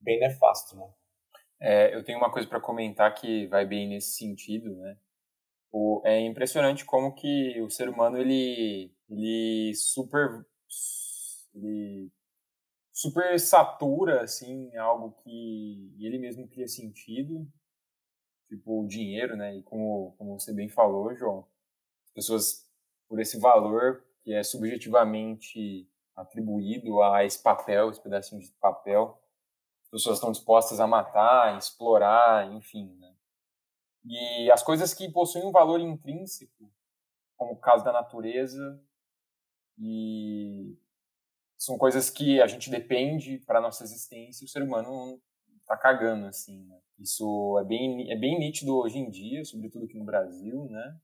bem 0.00 0.18
nefasto, 0.18 0.76
né? 0.76 0.92
É, 1.60 1.94
eu 1.94 2.04
tenho 2.04 2.18
uma 2.18 2.30
coisa 2.30 2.46
para 2.46 2.60
comentar 2.60 3.14
que 3.14 3.46
vai 3.46 3.64
bem 3.64 3.88
nesse 3.88 4.16
sentido, 4.16 4.74
né? 4.76 4.98
O, 5.72 6.02
é 6.04 6.20
impressionante 6.20 6.84
como 6.84 7.14
que 7.14 7.60
o 7.60 7.70
ser 7.70 7.88
humano 7.88 8.18
ele 8.18 8.92
ele 9.08 9.72
super 9.74 10.44
ele 11.54 12.10
super 12.92 13.38
satura 13.38 14.22
assim 14.22 14.74
algo 14.76 15.12
que 15.22 15.94
ele 15.98 16.18
mesmo 16.18 16.48
cria 16.48 16.68
sentido 16.68 17.46
tipo 18.48 18.82
o 18.82 18.86
dinheiro, 18.86 19.36
né? 19.36 19.56
E 19.56 19.62
como, 19.62 20.14
como 20.18 20.38
você 20.38 20.52
bem 20.52 20.68
falou, 20.68 21.14
João, 21.14 21.46
as 22.06 22.12
pessoas 22.12 22.66
por 23.08 23.20
esse 23.20 23.38
valor 23.38 24.04
que 24.22 24.32
é 24.32 24.42
subjetivamente 24.42 25.88
atribuído 26.14 27.02
a 27.02 27.24
esse 27.24 27.42
papel, 27.42 27.90
esse 27.90 28.02
pedacinho 28.02 28.40
de 28.40 28.50
papel, 28.52 29.20
as 29.84 29.90
pessoas 29.90 30.16
estão 30.16 30.32
dispostas 30.32 30.80
a 30.80 30.86
matar, 30.86 31.56
explorar, 31.56 32.50
enfim, 32.52 32.96
né? 32.98 33.14
E 34.04 34.50
as 34.50 34.62
coisas 34.62 34.94
que 34.94 35.10
possuem 35.10 35.44
um 35.44 35.52
valor 35.52 35.80
intrínseco, 35.80 36.70
como 37.36 37.52
o 37.52 37.60
caso 37.60 37.84
da 37.84 37.92
natureza, 37.92 38.80
e 39.78 40.76
são 41.58 41.76
coisas 41.76 42.08
que 42.08 42.40
a 42.40 42.46
gente 42.46 42.70
depende 42.70 43.38
para 43.46 43.60
nossa 43.60 43.84
existência, 43.84 44.44
o 44.44 44.48
ser 44.48 44.62
humano 44.62 45.20
tá 45.66 45.76
cagando 45.76 46.26
assim, 46.26 46.64
né? 46.64 46.78
Isso 46.98 47.58
é 47.60 47.64
bem, 47.64 48.10
é 48.10 48.16
bem 48.16 48.38
nítido 48.38 48.76
hoje 48.76 48.98
em 48.98 49.10
dia, 49.10 49.44
sobretudo 49.44 49.84
aqui 49.84 49.98
no 49.98 50.04
Brasil, 50.04 50.66
né? 50.70 50.98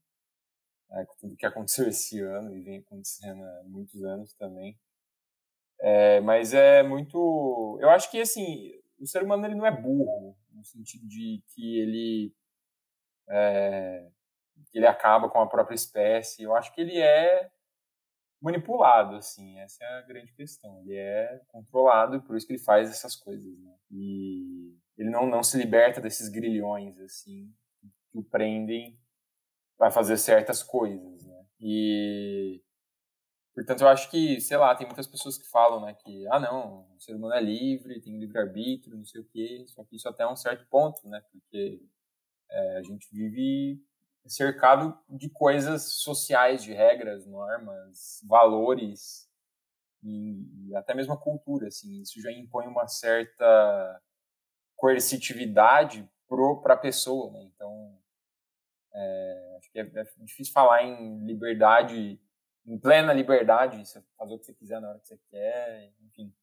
É, 0.92 1.04
tudo 1.20 1.36
que 1.36 1.46
aconteceu 1.46 1.88
esse 1.88 2.20
ano 2.20 2.54
e 2.56 2.60
vem 2.60 2.78
acontecendo 2.78 3.42
há 3.42 3.62
muitos 3.64 4.02
anos 4.04 4.32
também. 4.34 4.78
É, 5.80 6.20
mas 6.20 6.54
é 6.54 6.82
muito. 6.82 7.78
Eu 7.80 7.90
acho 7.90 8.10
que 8.10 8.20
assim, 8.20 8.72
o 9.00 9.06
ser 9.06 9.22
humano 9.22 9.44
ele 9.44 9.56
não 9.56 9.66
é 9.66 9.70
burro, 9.70 10.36
no 10.52 10.64
sentido 10.64 11.06
de 11.06 11.42
que 11.48 11.78
ele. 11.78 12.34
É, 13.28 14.08
ele 14.72 14.86
acaba 14.86 15.28
com 15.28 15.40
a 15.40 15.48
própria 15.48 15.74
espécie. 15.74 16.42
Eu 16.42 16.54
acho 16.54 16.72
que 16.74 16.80
ele 16.80 16.98
é 16.98 17.50
manipulado, 18.42 19.16
assim, 19.16 19.58
essa 19.60 19.84
é 19.84 19.98
a 19.98 20.02
grande 20.02 20.32
questão. 20.34 20.80
Ele 20.80 20.96
é 20.96 21.40
controlado 21.48 22.20
por 22.22 22.36
isso 22.36 22.46
que 22.46 22.52
ele 22.52 22.62
faz 22.62 22.90
essas 22.90 23.14
coisas, 23.14 23.56
né? 23.60 23.74
E 23.90 24.76
ele 24.98 25.10
não, 25.10 25.26
não 25.26 25.42
se 25.42 25.56
liberta 25.56 26.00
desses 26.00 26.28
grilhões, 26.28 26.98
assim, 26.98 27.54
que 28.10 28.18
o 28.18 28.24
prendem 28.24 28.98
para 29.78 29.90
fazer 29.90 30.16
certas 30.16 30.62
coisas, 30.62 31.24
né? 31.24 31.46
E, 31.60 32.60
portanto, 33.54 33.82
eu 33.82 33.88
acho 33.88 34.10
que, 34.10 34.40
sei 34.40 34.56
lá, 34.56 34.74
tem 34.74 34.86
muitas 34.86 35.06
pessoas 35.06 35.38
que 35.38 35.48
falam, 35.48 35.80
né, 35.80 35.94
que, 35.94 36.26
ah, 36.28 36.40
não, 36.40 36.92
o 36.96 37.00
ser 37.00 37.14
humano 37.14 37.34
é 37.34 37.40
livre, 37.40 38.00
tem 38.00 38.18
livre-arbítrio, 38.18 38.96
não 38.96 39.04
sei 39.04 39.20
o 39.20 39.24
quê, 39.24 39.64
só 39.68 39.84
que 39.84 39.94
isso 39.94 40.08
até 40.08 40.26
um 40.26 40.36
certo 40.36 40.66
ponto, 40.68 41.08
né? 41.08 41.22
Porque 41.30 41.80
é, 42.50 42.76
a 42.78 42.82
gente 42.82 43.08
vive 43.12 43.80
cercado 44.26 44.98
de 45.08 45.28
coisas 45.28 45.94
sociais, 45.94 46.62
de 46.62 46.72
regras, 46.72 47.26
normas, 47.26 48.20
valores 48.26 49.28
e, 50.02 50.68
e 50.68 50.76
até 50.76 50.94
mesmo 50.94 51.12
a 51.12 51.20
cultura, 51.20 51.68
assim, 51.68 52.00
isso 52.00 52.20
já 52.20 52.30
impõe 52.32 52.66
uma 52.66 52.88
certa 52.88 54.00
coercitividade 54.76 56.08
para 56.62 56.74
a 56.74 56.78
pessoa, 56.78 57.30
né? 57.30 57.42
Então, 57.42 57.98
é, 58.94 59.56
acho 59.58 59.70
que 59.70 59.78
é, 59.78 59.82
é, 59.82 60.04
difícil 60.24 60.52
falar 60.52 60.82
em 60.82 61.24
liberdade, 61.24 62.20
em 62.66 62.78
plena 62.78 63.12
liberdade, 63.12 63.82
fazer 64.16 64.34
o 64.34 64.38
que 64.38 64.46
você 64.46 64.54
quiser 64.54 64.80
na 64.80 64.88
hora 64.88 64.98
que 64.98 65.08
você 65.08 65.18
quer, 65.30 65.92
enfim, 66.00 66.34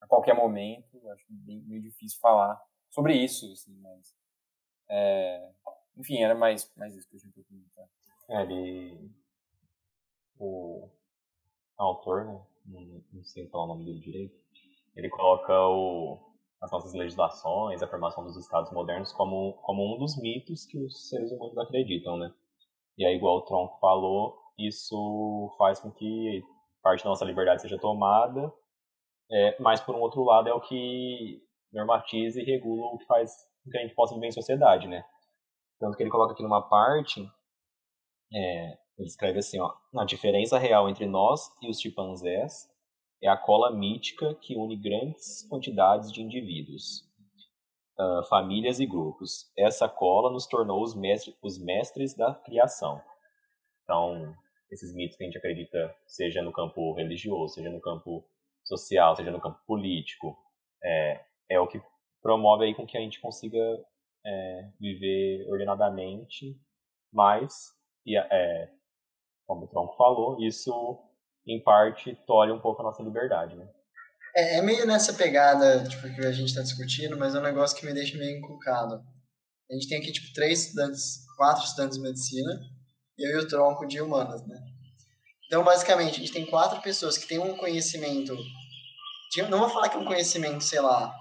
a 0.00 0.06
qualquer 0.06 0.34
momento. 0.34 1.08
Acho 1.10 1.24
bem, 1.28 1.62
meio 1.62 1.82
difícil 1.82 2.18
falar 2.20 2.60
sobre 2.90 3.14
isso, 3.14 3.50
assim, 3.52 3.76
mas 3.80 4.14
é, 4.88 5.50
enfim, 6.00 6.22
era 6.22 6.34
mais, 6.34 6.70
mais 6.76 6.96
isso 6.96 7.08
que 7.08 7.16
a 7.16 7.18
gente 7.18 7.42
comentar. 7.44 7.86
É, 8.28 8.42
ele, 8.42 9.10
o 10.38 10.88
autor, 11.76 12.24
né? 12.24 12.40
não, 12.66 13.04
não 13.12 13.24
sei 13.24 13.46
falar 13.48 13.64
o 13.64 13.68
nome 13.68 13.84
dele 13.84 14.00
direito, 14.00 14.34
ele 14.96 15.08
coloca 15.08 15.52
o, 15.52 16.18
as 16.60 16.70
nossas 16.70 16.92
legislações, 16.94 17.82
a 17.82 17.88
formação 17.88 18.24
dos 18.24 18.36
estados 18.36 18.72
modernos 18.72 19.12
como, 19.12 19.54
como 19.62 19.94
um 19.94 19.98
dos 19.98 20.16
mitos 20.20 20.66
que 20.66 20.78
os 20.78 21.08
seres 21.08 21.30
humanos 21.32 21.56
acreditam, 21.58 22.16
né? 22.16 22.32
E 22.98 23.04
aí, 23.04 23.16
igual 23.16 23.38
o 23.38 23.42
Tronco 23.42 23.78
falou, 23.78 24.36
isso 24.58 25.54
faz 25.56 25.80
com 25.80 25.90
que 25.90 26.42
parte 26.82 27.04
da 27.04 27.10
nossa 27.10 27.24
liberdade 27.24 27.62
seja 27.62 27.78
tomada, 27.78 28.52
é, 29.30 29.56
mas 29.60 29.80
por 29.80 29.94
um 29.94 30.00
outro 30.00 30.22
lado 30.24 30.48
é 30.48 30.52
o 30.52 30.60
que 30.60 31.42
normatiza 31.72 32.40
e 32.40 32.44
regula 32.44 32.86
o 32.86 32.98
que 32.98 33.06
faz 33.06 33.32
com 33.64 33.70
que 33.70 33.78
a 33.78 33.82
gente 33.82 33.94
possa 33.94 34.14
viver 34.14 34.26
em 34.26 34.32
sociedade, 34.32 34.88
né? 34.88 35.04
Tanto 35.80 35.96
que 35.96 36.02
ele 36.02 36.10
coloca 36.10 36.34
aqui 36.34 36.42
numa 36.42 36.60
parte, 36.60 37.26
é, 38.32 38.78
ele 38.98 39.08
escreve 39.08 39.38
assim, 39.38 39.58
ó, 39.58 39.72
a 39.98 40.04
diferença 40.04 40.58
real 40.58 40.88
entre 40.88 41.06
nós 41.06 41.50
e 41.62 41.70
os 41.70 41.80
chimpanzés 41.80 42.68
é 43.22 43.28
a 43.28 43.36
cola 43.36 43.70
mítica 43.70 44.34
que 44.34 44.56
une 44.56 44.76
grandes 44.76 45.46
quantidades 45.48 46.12
de 46.12 46.22
indivíduos, 46.22 47.02
uh, 47.98 48.22
famílias 48.28 48.78
e 48.78 48.86
grupos. 48.86 49.50
Essa 49.56 49.88
cola 49.88 50.30
nos 50.30 50.46
tornou 50.46 50.82
os, 50.82 50.94
mestre, 50.94 51.34
os 51.42 51.58
mestres 51.58 52.14
da 52.14 52.34
criação. 52.34 53.02
Então, 53.82 54.34
esses 54.70 54.94
mitos 54.94 55.16
que 55.16 55.24
a 55.24 55.26
gente 55.26 55.38
acredita, 55.38 55.94
seja 56.06 56.42
no 56.42 56.52
campo 56.52 56.94
religioso, 56.94 57.54
seja 57.54 57.70
no 57.70 57.80
campo 57.80 58.24
social, 58.64 59.16
seja 59.16 59.30
no 59.30 59.40
campo 59.40 59.58
político, 59.66 60.36
é, 60.82 61.24
é 61.50 61.60
o 61.60 61.66
que 61.66 61.82
promove 62.22 62.64
aí 62.64 62.74
com 62.74 62.86
que 62.86 62.96
a 62.96 63.00
gente 63.00 63.20
consiga 63.20 63.58
é, 64.24 64.70
viver 64.78 65.46
ordenadamente, 65.48 66.58
mas, 67.12 67.70
e, 68.06 68.16
é, 68.16 68.70
como 69.46 69.64
o 69.64 69.68
Tronco 69.68 69.96
falou, 69.96 70.40
isso 70.40 70.98
em 71.46 71.62
parte 71.62 72.14
tolhe 72.26 72.52
um 72.52 72.60
pouco 72.60 72.82
a 72.82 72.84
nossa 72.84 73.02
liberdade, 73.02 73.56
né? 73.56 73.68
É, 74.34 74.58
é 74.58 74.62
meio 74.62 74.86
nessa 74.86 75.12
pegada 75.12 75.82
tipo, 75.88 76.02
que 76.14 76.24
a 76.24 76.32
gente 76.32 76.48
está 76.48 76.62
discutindo, 76.62 77.18
mas 77.18 77.34
é 77.34 77.38
um 77.38 77.42
negócio 77.42 77.76
que 77.76 77.84
me 77.84 77.92
deixa 77.92 78.16
meio 78.16 78.38
encucado. 78.38 79.02
A 79.70 79.74
gente 79.74 79.88
tem 79.88 79.98
aqui 79.98 80.12
tipo 80.12 80.32
três 80.32 80.66
estudantes, 80.66 81.24
quatro 81.36 81.64
estudantes 81.64 81.96
de 81.96 82.02
medicina, 82.02 82.60
eu 83.18 83.40
e 83.40 83.44
o 83.44 83.48
Tronco 83.48 83.86
de 83.86 84.00
humanas, 84.00 84.46
né? 84.46 84.56
Então, 85.46 85.64
basicamente, 85.64 86.14
a 86.14 86.18
gente 86.18 86.32
tem 86.32 86.46
quatro 86.46 86.80
pessoas 86.80 87.18
que 87.18 87.26
têm 87.26 87.38
um 87.38 87.56
conhecimento, 87.56 88.36
não 89.48 89.58
vou 89.58 89.68
falar 89.68 89.88
que 89.88 89.96
é 89.96 90.00
um 90.00 90.04
conhecimento, 90.04 90.62
sei 90.62 90.80
lá, 90.80 91.12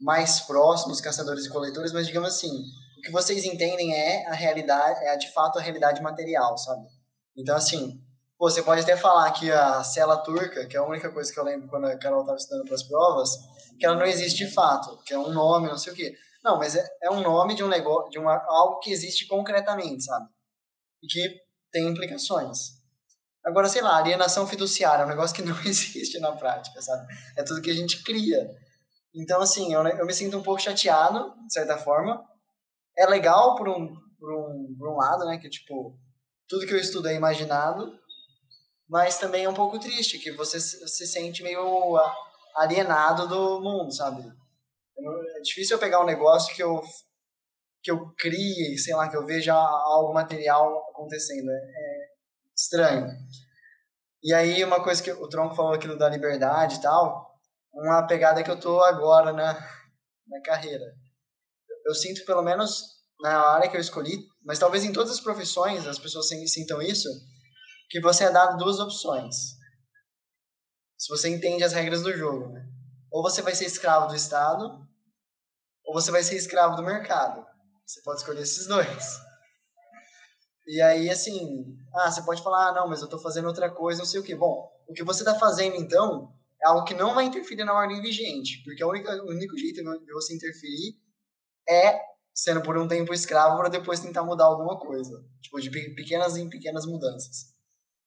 mais 0.00 0.40
próximo 0.40 0.90
dos 0.90 1.00
caçadores 1.00 1.46
e 1.46 1.50
coletores, 1.50 1.92
mas 1.92 2.06
digamos 2.06 2.28
assim, 2.28 2.64
o 2.98 3.02
que 3.02 3.10
vocês 3.10 3.44
entendem 3.44 3.94
é 3.94 4.26
a 4.28 4.32
realidade, 4.32 5.04
é 5.04 5.16
de 5.16 5.32
fato 5.32 5.58
a 5.58 5.62
realidade 5.62 6.02
material, 6.02 6.56
sabe? 6.58 6.86
Então, 7.36 7.56
assim, 7.56 8.00
Pô, 8.38 8.50
você 8.50 8.62
pode 8.62 8.82
até 8.82 8.96
falar 8.96 9.30
que 9.32 9.50
a 9.50 9.82
cela 9.82 10.18
turca, 10.18 10.66
que 10.66 10.76
é 10.76 10.80
a 10.80 10.84
única 10.84 11.10
coisa 11.10 11.32
que 11.32 11.40
eu 11.40 11.44
lembro 11.44 11.68
quando 11.68 11.86
a 11.86 11.96
Carol 11.96 12.20
estava 12.20 12.36
estudando 12.36 12.66
para 12.66 12.74
as 12.74 12.82
provas, 12.82 13.30
que 13.78 13.86
ela 13.86 13.96
não 13.96 14.04
existe 14.04 14.44
de 14.44 14.52
fato, 14.52 15.02
que 15.04 15.14
é 15.14 15.18
um 15.18 15.32
nome, 15.32 15.68
não 15.68 15.78
sei 15.78 15.92
o 15.92 15.96
quê. 15.96 16.14
Não, 16.44 16.58
mas 16.58 16.76
é, 16.76 16.86
é 17.02 17.10
um 17.10 17.22
nome 17.22 17.54
de 17.54 17.64
um 17.64 17.68
negócio, 17.68 18.10
de 18.10 18.18
uma, 18.18 18.36
algo 18.46 18.78
que 18.80 18.92
existe 18.92 19.26
concretamente, 19.26 20.04
sabe? 20.04 20.28
E 21.02 21.06
que 21.06 21.40
tem 21.72 21.88
implicações. 21.88 22.76
Agora, 23.42 23.68
sei 23.68 23.80
lá, 23.80 23.96
alienação 23.96 24.46
fiduciária 24.46 25.02
é 25.02 25.06
um 25.06 25.08
negócio 25.08 25.34
que 25.34 25.42
não 25.42 25.58
existe 25.64 26.18
na 26.18 26.32
prática, 26.32 26.82
sabe? 26.82 27.06
É 27.36 27.42
tudo 27.42 27.62
que 27.62 27.70
a 27.70 27.74
gente 27.74 28.02
cria. 28.02 28.50
Então, 29.16 29.40
assim, 29.40 29.72
eu, 29.72 29.82
eu 29.86 30.04
me 30.04 30.12
sinto 30.12 30.36
um 30.36 30.42
pouco 30.42 30.60
chateado, 30.60 31.34
de 31.46 31.52
certa 31.52 31.78
forma. 31.78 32.22
É 32.96 33.06
legal 33.06 33.56
por 33.56 33.68
um, 33.68 33.94
por 34.18 34.32
um, 34.32 34.76
por 34.78 34.88
um 34.90 34.96
lado, 34.96 35.24
né? 35.24 35.38
Que, 35.38 35.48
tipo, 35.48 35.98
tudo 36.46 36.66
que 36.66 36.74
eu 36.74 36.78
estudo 36.78 37.08
é 37.08 37.14
imaginado, 37.14 37.98
mas 38.88 39.18
também 39.18 39.44
é 39.44 39.48
um 39.48 39.54
pouco 39.54 39.78
triste, 39.78 40.18
que 40.18 40.32
você 40.32 40.60
se 40.60 41.06
sente 41.06 41.42
meio 41.42 41.96
alienado 42.56 43.26
do 43.26 43.60
mundo, 43.60 43.90
sabe? 43.92 44.22
É 45.36 45.40
difícil 45.40 45.76
eu 45.76 45.80
pegar 45.80 46.00
um 46.00 46.06
negócio 46.06 46.54
que 46.54 46.62
eu 46.62 46.82
que 47.82 47.90
eu 47.92 48.12
crie, 48.18 48.76
sei 48.78 48.96
lá, 48.96 49.08
que 49.08 49.16
eu 49.16 49.24
veja 49.24 49.54
algo 49.54 50.12
material 50.12 50.88
acontecendo. 50.90 51.48
É, 51.48 51.54
é 51.54 52.08
estranho. 52.56 53.06
E 54.24 54.34
aí, 54.34 54.64
uma 54.64 54.82
coisa 54.82 55.00
que 55.00 55.12
o 55.12 55.28
Tronco 55.28 55.54
falou 55.54 55.72
aquilo 55.72 55.96
da 55.96 56.08
liberdade 56.08 56.76
e 56.76 56.80
tal, 56.80 57.35
uma 57.76 58.06
pegada 58.06 58.42
que 58.42 58.50
eu 58.50 58.58
tô 58.58 58.80
agora 58.82 59.32
na, 59.32 59.52
na 59.52 60.40
carreira. 60.42 60.84
Eu 61.84 61.94
sinto, 61.94 62.24
pelo 62.24 62.42
menos 62.42 62.82
na 63.20 63.38
área 63.38 63.70
que 63.70 63.76
eu 63.76 63.80
escolhi, 63.80 64.18
mas 64.44 64.58
talvez 64.58 64.84
em 64.84 64.92
todas 64.92 65.12
as 65.12 65.20
profissões 65.20 65.86
as 65.86 65.98
pessoas 65.98 66.28
sintam 66.28 66.80
isso, 66.82 67.08
que 67.88 68.00
você 68.00 68.24
é 68.24 68.30
dado 68.30 68.58
duas 68.58 68.78
opções. 68.80 69.34
Se 70.98 71.08
você 71.08 71.28
entende 71.28 71.62
as 71.62 71.72
regras 71.72 72.02
do 72.02 72.16
jogo, 72.16 72.48
né? 72.48 72.66
Ou 73.12 73.22
você 73.22 73.42
vai 73.42 73.54
ser 73.54 73.66
escravo 73.66 74.08
do 74.08 74.16
Estado, 74.16 74.86
ou 75.84 75.94
você 75.94 76.10
vai 76.10 76.22
ser 76.22 76.36
escravo 76.36 76.74
do 76.74 76.82
mercado. 76.82 77.46
Você 77.86 78.02
pode 78.02 78.20
escolher 78.20 78.42
esses 78.42 78.66
dois. 78.66 79.20
E 80.66 80.80
aí, 80.82 81.08
assim, 81.08 81.64
ah, 81.94 82.10
você 82.10 82.22
pode 82.22 82.42
falar, 82.42 82.68
ah, 82.68 82.72
não, 82.72 82.88
mas 82.88 83.00
eu 83.00 83.04
estou 83.04 83.20
fazendo 83.20 83.46
outra 83.46 83.70
coisa, 83.70 84.00
não 84.00 84.06
sei 84.06 84.18
o 84.18 84.22
quê. 84.24 84.34
Bom, 84.34 84.68
o 84.88 84.92
que 84.92 85.04
você 85.04 85.22
está 85.22 85.38
fazendo, 85.38 85.76
então, 85.76 86.35
é 86.62 86.68
algo 86.68 86.84
que 86.84 86.94
não 86.94 87.14
vai 87.14 87.24
interferir 87.24 87.64
na 87.64 87.74
ordem 87.74 88.00
vigente, 88.00 88.62
porque 88.64 88.82
a 88.82 88.86
única, 88.86 89.12
o 89.22 89.30
único 89.30 89.56
jeito 89.58 89.82
de 89.82 90.12
você 90.12 90.34
interferir 90.34 90.94
é 91.68 92.00
sendo 92.34 92.62
por 92.62 92.76
um 92.76 92.86
tempo 92.86 93.14
escravo 93.14 93.56
para 93.56 93.70
depois 93.70 94.00
tentar 94.00 94.22
mudar 94.22 94.44
alguma 94.44 94.78
coisa. 94.78 95.24
Tipo, 95.40 95.60
de 95.60 95.70
pequenas 95.70 96.36
em 96.36 96.50
pequenas 96.50 96.84
mudanças. 96.84 97.54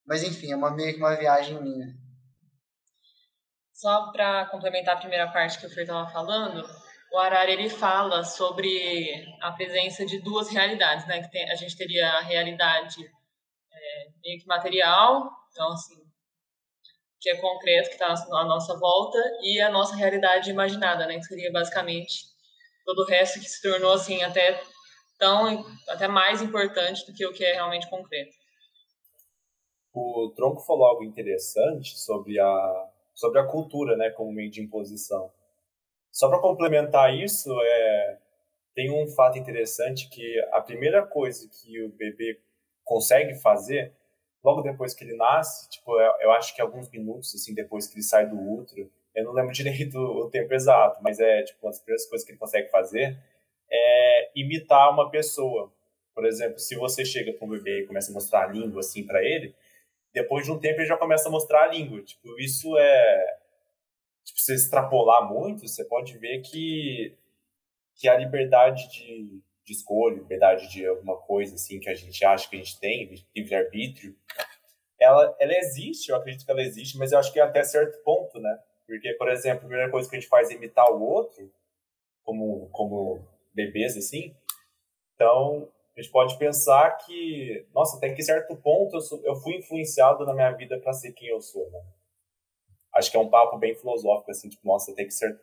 Mas 0.06 0.24
enfim, 0.24 0.52
é 0.52 0.56
uma, 0.56 0.72
meio 0.72 0.94
que 0.94 1.00
uma 1.00 1.16
viagem 1.16 1.62
minha. 1.62 1.88
Só 3.74 4.12
para 4.12 4.46
complementar 4.48 4.98
a 4.98 5.00
primeira 5.00 5.32
parte 5.32 5.58
que 5.58 5.66
o 5.66 5.70
Fer 5.70 5.84
estava 5.84 6.10
falando, 6.12 6.64
o 7.12 7.18
Arari 7.18 7.54
ele 7.54 7.70
fala 7.70 8.24
sobre 8.24 9.26
a 9.42 9.52
presença 9.52 10.06
de 10.06 10.20
duas 10.20 10.50
realidades, 10.50 11.08
né? 11.08 11.22
Que 11.24 11.32
tem, 11.32 11.50
a 11.50 11.56
gente 11.56 11.78
teria 11.78 12.08
a 12.08 12.22
realidade 12.22 13.04
é, 13.04 14.10
meio 14.22 14.40
que 14.40 14.46
material, 14.46 15.30
então 15.52 15.72
assim, 15.72 15.96
que 17.20 17.30
é 17.30 17.36
concreto, 17.38 17.90
que 17.90 17.96
está 17.96 18.08
à 18.08 18.46
nossa 18.46 18.78
volta, 18.78 19.18
e 19.42 19.60
a 19.60 19.70
nossa 19.70 19.96
realidade 19.96 20.50
imaginada, 20.50 21.06
né? 21.06 21.18
Que 21.18 21.26
seria 21.26 21.52
basicamente 21.52 22.26
todo 22.86 23.00
o 23.00 23.06
resto 23.06 23.40
que 23.40 23.50
se 23.50 23.62
tornou 23.62 23.94
assim 23.94 24.24
até 24.24 24.60
tão 25.18 25.66
até 25.90 26.08
mais 26.08 26.42
importante 26.42 27.06
do 27.06 27.14
que 27.14 27.26
o 27.26 27.34
que 27.34 27.44
é 27.44 27.54
realmente 27.54 27.90
concreto. 27.90 28.34
O 29.94 30.32
Tronco 30.36 30.62
falou 30.62 30.86
algo 30.86 31.04
interessante 31.04 31.98
sobre 31.98 32.40
a, 32.40 32.90
sobre 33.14 33.40
a 33.40 33.46
cultura, 33.46 33.98
né, 33.98 34.10
como 34.12 34.32
meio 34.32 34.50
de 34.50 34.62
imposição. 34.62 35.32
Só 36.12 36.30
para 36.30 36.40
complementar 36.40 37.14
isso, 37.14 37.52
é, 37.62 38.18
tem 38.74 38.92
um 38.92 39.08
fato 39.08 39.38
interessante 39.38 40.10
que 40.10 40.40
a 40.52 40.62
primeira 40.62 41.06
coisa 41.06 41.50
que 41.50 41.84
o 41.84 41.90
bebê 41.90 42.40
consegue 42.84 43.36
fazer 43.36 43.94
logo 44.44 44.62
depois 44.62 44.94
que 44.94 45.04
ele 45.04 45.16
nasce, 45.16 45.70
tipo, 45.70 46.00
eu, 46.00 46.14
eu 46.22 46.32
acho 46.32 46.56
que 46.56 46.62
alguns 46.62 46.90
minutos 46.90 47.34
assim 47.36 47.54
depois 47.54 47.88
que 47.88 47.96
ele 47.96 48.04
sai 48.04 48.28
do 48.28 48.40
útero, 48.40 48.90
eu 49.16 49.24
não 49.24 49.34
lembro 49.34 49.52
direito 49.54 49.98
o 49.98 50.30
tempo 50.30 50.54
exato, 50.54 51.02
mas 51.02 51.20
é 51.20 51.44
tipo 51.44 51.60
uma 51.66 51.72
das 51.72 51.80
primeiras 51.80 52.08
coisas 52.08 52.26
que 52.26 52.32
ele 52.32 52.40
consegue 52.40 52.70
fazer 52.70 53.18
é 53.72 54.32
imitar 54.36 54.92
uma 54.92 55.10
pessoa. 55.10 55.72
Por 56.14 56.26
exemplo, 56.26 56.60
se 56.60 56.76
você 56.76 57.06
chega 57.06 57.32
para 57.32 57.46
um 57.46 57.52
bebê 57.52 57.82
e 57.82 57.88
começa 57.88 58.12
a 58.12 58.14
mostrar 58.14 58.44
a 58.46 58.52
língua 58.52 58.80
assim 58.80 59.06
para 59.06 59.24
ele, 59.24 59.56
depois 60.14 60.46
de 60.46 60.52
um 60.52 60.60
tempo 60.60 60.80
ele 60.80 60.88
já 60.88 60.98
começa 60.98 61.30
a 61.30 61.32
mostrar 61.32 61.64
a 61.64 61.68
língua. 61.68 62.02
Tipo, 62.02 62.40
isso 62.40 62.78
é. 62.78 63.38
Tipo, 64.26 64.40
se 64.40 64.46
você 64.46 64.54
extrapolar 64.56 65.32
muito, 65.32 65.68
você 65.68 65.86
pode 65.86 66.18
ver 66.18 66.42
que, 66.42 67.16
que 67.96 68.08
a 68.08 68.18
liberdade 68.18 68.90
de, 68.90 69.42
de 69.70 69.74
escolha, 69.74 70.16
liberdade 70.16 70.68
de 70.68 70.86
alguma 70.86 71.16
coisa 71.18 71.56
assim 71.56 71.80
que 71.80 71.90
a 71.90 71.96
gente 71.96 72.26
acha 72.26 72.50
que 72.50 72.56
a 72.56 72.60
gente 72.60 72.80
tem, 72.80 73.26
livre-arbítrio, 73.36 74.16
ela, 75.00 75.36
ela 75.40 75.54
existe, 75.54 76.10
eu 76.10 76.16
acredito 76.16 76.46
que 76.46 76.52
ela 76.52 76.62
existe, 76.62 76.98
mas 76.98 77.12
eu 77.12 77.20
acho 77.20 77.32
que 77.32 77.40
é 77.40 77.44
até 77.44 77.64
certo 77.64 78.04
ponto, 78.04 78.40
né? 78.40 78.60
Porque, 78.86 79.14
por 79.14 79.30
exemplo, 79.30 79.60
a 79.60 79.68
primeira 79.68 79.92
coisa 79.92 80.10
que 80.10 80.16
a 80.16 80.20
gente 80.20 80.30
faz 80.30 80.50
é 80.50 80.56
imitar 80.56 80.92
o 80.92 81.02
outro, 81.02 81.50
como, 82.24 82.68
como 82.72 83.26
bebês, 83.54 83.96
assim. 83.96 84.36
Então, 85.14 85.72
a 85.96 86.02
gente 86.02 86.12
pode 86.12 86.38
pensar 86.38 86.98
que, 86.98 87.66
nossa, 87.74 87.98
até 87.98 88.14
que 88.14 88.24
certo 88.24 88.56
ponto 88.58 88.98
eu, 88.98 89.02
sou, 89.02 89.22
eu 89.24 89.36
fui 89.36 89.56
influenciado 89.58 90.26
na 90.26 90.34
minha 90.34 90.52
vida 90.52 90.80
para 90.80 90.92
ser 90.92 91.14
quem 91.14 91.30
eu 91.30 91.40
sou, 91.40 91.70
né? 91.70 91.80
Acho 92.94 93.12
que 93.12 93.18
é 93.18 93.20
um 93.20 93.30
papo 93.30 93.58
bem 93.58 93.76
filosófico, 93.76 94.32
assim, 94.32 94.50
tipo, 94.50 94.68
nossa, 94.68 94.96
tem 94.96 95.06
que 95.06 95.14
ser 95.14 95.40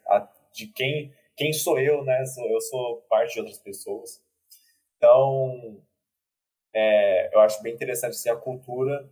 de 0.53 0.67
quem, 0.67 1.15
quem 1.37 1.53
sou 1.53 1.79
eu, 1.79 2.05
né? 2.05 2.25
Eu 2.49 2.61
sou 2.61 3.03
parte 3.09 3.35
de 3.35 3.41
outras 3.41 3.59
pessoas. 3.59 4.23
Então, 4.97 5.81
é, 6.75 7.35
eu 7.35 7.41
acho 7.41 7.63
bem 7.63 7.75
interessante 7.75 8.13
assim, 8.13 8.31
a 8.31 8.37
cultura, 8.37 9.09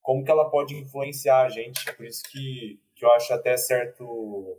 como 0.00 0.24
que 0.24 0.30
ela 0.30 0.48
pode 0.50 0.74
influenciar 0.74 1.42
a 1.42 1.48
gente. 1.48 1.92
Por 1.94 2.06
isso 2.06 2.22
que, 2.30 2.80
que 2.94 3.04
eu 3.04 3.12
acho 3.12 3.32
até 3.32 3.56
certo 3.56 4.58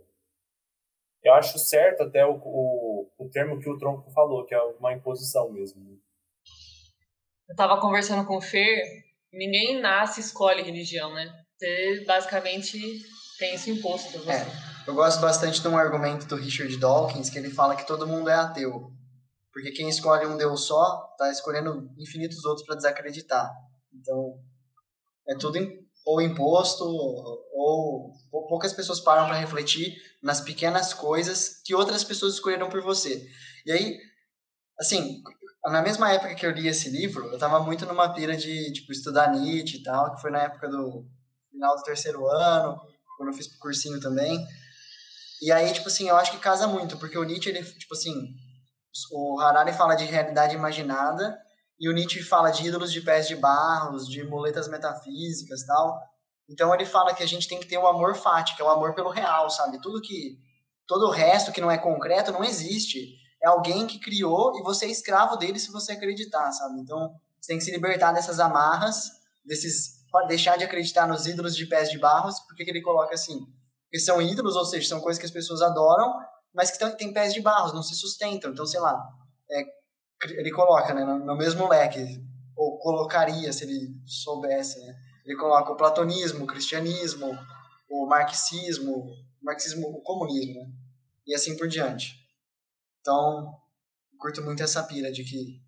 eu 1.22 1.34
acho 1.34 1.58
certo 1.58 2.02
até 2.02 2.24
o, 2.24 2.40
o, 2.42 3.10
o, 3.18 3.28
termo 3.28 3.60
que 3.60 3.68
o 3.68 3.76
Tronco 3.76 4.10
falou, 4.10 4.46
que 4.46 4.54
é 4.54 4.62
uma 4.62 4.94
imposição 4.94 5.50
mesmo. 5.50 6.00
Eu 7.46 7.52
estava 7.52 7.78
conversando 7.78 8.26
com 8.26 8.38
o 8.38 8.40
Fer 8.40 9.04
ninguém 9.32 9.80
nasce 9.80 10.20
e 10.20 10.24
escolhe 10.24 10.62
religião, 10.62 11.12
né? 11.14 11.44
Você 11.56 12.04
basicamente 12.06 12.78
tem 13.38 13.54
isso 13.54 13.70
imposto 13.70 14.12
pra 14.12 14.20
você. 14.20 14.32
É, 14.32 14.69
eu 14.90 14.94
gosto 14.94 15.20
bastante 15.20 15.62
de 15.62 15.68
um 15.68 15.78
argumento 15.78 16.26
do 16.26 16.34
Richard 16.34 16.76
Dawkins 16.76 17.30
que 17.30 17.38
ele 17.38 17.48
fala 17.48 17.76
que 17.76 17.86
todo 17.86 18.08
mundo 18.08 18.28
é 18.28 18.34
ateu. 18.34 18.90
Porque 19.52 19.70
quem 19.70 19.88
escolhe 19.88 20.26
um 20.26 20.36
Deus 20.36 20.66
só 20.66 21.08
está 21.12 21.30
escolhendo 21.30 21.88
infinitos 21.96 22.44
outros 22.44 22.66
para 22.66 22.74
desacreditar. 22.74 23.50
Então, 23.94 24.34
é 25.28 25.36
tudo 25.36 25.58
ou 26.04 26.20
imposto, 26.20 26.84
ou, 26.84 28.12
ou 28.32 28.46
poucas 28.48 28.72
pessoas 28.72 28.98
param 28.98 29.26
para 29.26 29.36
refletir 29.36 29.94
nas 30.20 30.40
pequenas 30.40 30.92
coisas 30.92 31.60
que 31.64 31.74
outras 31.74 32.02
pessoas 32.02 32.34
escolheram 32.34 32.68
por 32.68 32.82
você. 32.82 33.28
E 33.64 33.70
aí, 33.70 33.98
assim, 34.78 35.22
na 35.66 35.82
mesma 35.82 36.10
época 36.10 36.34
que 36.34 36.44
eu 36.44 36.50
li 36.50 36.66
esse 36.66 36.88
livro, 36.88 37.26
eu 37.26 37.34
estava 37.34 37.60
muito 37.60 37.86
numa 37.86 38.12
pira 38.12 38.36
de 38.36 38.72
tipo, 38.72 38.90
estudar 38.90 39.30
Nietzsche 39.30 39.78
e 39.78 39.82
tal, 39.84 40.16
que 40.16 40.20
foi 40.20 40.32
na 40.32 40.42
época 40.42 40.68
do 40.68 41.06
final 41.52 41.76
do 41.76 41.82
terceiro 41.82 42.26
ano, 42.26 42.80
quando 43.16 43.28
eu 43.28 43.34
fiz 43.34 43.46
cursinho 43.58 44.00
também. 44.00 44.44
E 45.40 45.50
aí, 45.50 45.72
tipo 45.72 45.88
assim, 45.88 46.08
eu 46.08 46.16
acho 46.16 46.32
que 46.32 46.38
casa 46.38 46.66
muito, 46.66 46.98
porque 46.98 47.16
o 47.16 47.24
Nietzsche, 47.24 47.48
ele, 47.48 47.64
tipo 47.64 47.94
assim, 47.94 48.34
o 49.12 49.40
Harari 49.40 49.72
fala 49.72 49.94
de 49.94 50.04
realidade 50.04 50.54
imaginada 50.54 51.38
e 51.78 51.88
o 51.88 51.92
Nietzsche 51.92 52.22
fala 52.22 52.50
de 52.50 52.66
ídolos 52.66 52.92
de 52.92 53.00
pés 53.00 53.26
de 53.26 53.36
barros, 53.36 54.06
de 54.06 54.22
muletas 54.24 54.68
metafísicas 54.68 55.64
tal. 55.64 55.98
Então 56.48 56.74
ele 56.74 56.84
fala 56.84 57.14
que 57.14 57.22
a 57.22 57.26
gente 57.26 57.48
tem 57.48 57.58
que 57.58 57.66
ter 57.66 57.78
o 57.78 57.86
amor 57.86 58.14
fati, 58.16 58.54
que 58.54 58.60
é 58.60 58.64
o 58.64 58.70
amor 58.70 58.94
pelo 58.94 59.08
real, 59.08 59.48
sabe? 59.48 59.80
Tudo 59.80 60.02
que 60.02 60.36
todo 60.86 61.06
o 61.06 61.10
resto 61.10 61.52
que 61.52 61.60
não 61.60 61.70
é 61.70 61.78
concreto 61.78 62.32
não 62.32 62.44
existe. 62.44 63.16
É 63.42 63.48
alguém 63.48 63.86
que 63.86 63.98
criou 63.98 64.58
e 64.58 64.62
você 64.62 64.84
é 64.86 64.90
escravo 64.90 65.36
dele 65.36 65.58
se 65.58 65.72
você 65.72 65.92
acreditar, 65.92 66.52
sabe? 66.52 66.80
Então 66.80 67.14
você 67.40 67.48
tem 67.48 67.58
que 67.58 67.64
se 67.64 67.70
libertar 67.70 68.12
dessas 68.12 68.38
amarras, 68.40 69.10
desses 69.44 70.00
deixar 70.26 70.58
de 70.58 70.64
acreditar 70.64 71.06
nos 71.06 71.26
ídolos 71.26 71.56
de 71.56 71.64
pés 71.66 71.88
de 71.88 71.98
barros. 71.98 72.40
Por 72.40 72.56
que 72.56 72.68
ele 72.68 72.82
coloca 72.82 73.14
assim? 73.14 73.46
Porque 73.90 73.98
são 73.98 74.22
ídolos, 74.22 74.54
ou 74.54 74.64
seja, 74.64 74.88
são 74.88 75.00
coisas 75.00 75.18
que 75.18 75.26
as 75.26 75.32
pessoas 75.32 75.60
adoram, 75.62 76.14
mas 76.54 76.70
que 76.70 76.96
têm 76.96 77.12
pés 77.12 77.34
de 77.34 77.40
barros, 77.40 77.74
não 77.74 77.82
se 77.82 77.96
sustentam. 77.96 78.52
Então, 78.52 78.64
sei 78.64 78.78
lá, 78.78 78.96
é, 79.50 79.64
ele 80.38 80.52
coloca 80.52 80.94
né, 80.94 81.04
no, 81.04 81.18
no, 81.18 81.36
mesmo 81.36 81.68
leque, 81.68 82.24
ou 82.56 82.78
colocaria 82.78 83.52
se 83.52 83.64
ele 83.64 84.00
soubesse, 84.06 84.78
né? 84.78 84.96
Ele 85.26 85.36
coloca 85.36 85.72
o 85.72 85.76
platonismo, 85.76 86.44
o 86.44 86.46
cristianismo, 86.46 87.36
o 87.90 88.06
marxismo, 88.06 88.92
o 88.92 89.44
marxismo, 89.44 89.88
o 89.88 90.00
comunismo, 90.02 90.54
né? 90.54 90.70
E 91.26 91.34
assim 91.34 91.56
por 91.56 91.66
diante. 91.66 92.14
Então, 93.00 93.52
curto 94.18 94.40
muito 94.42 94.62
essa 94.62 94.84
pira 94.84 95.10
de 95.10 95.24
que 95.24 95.60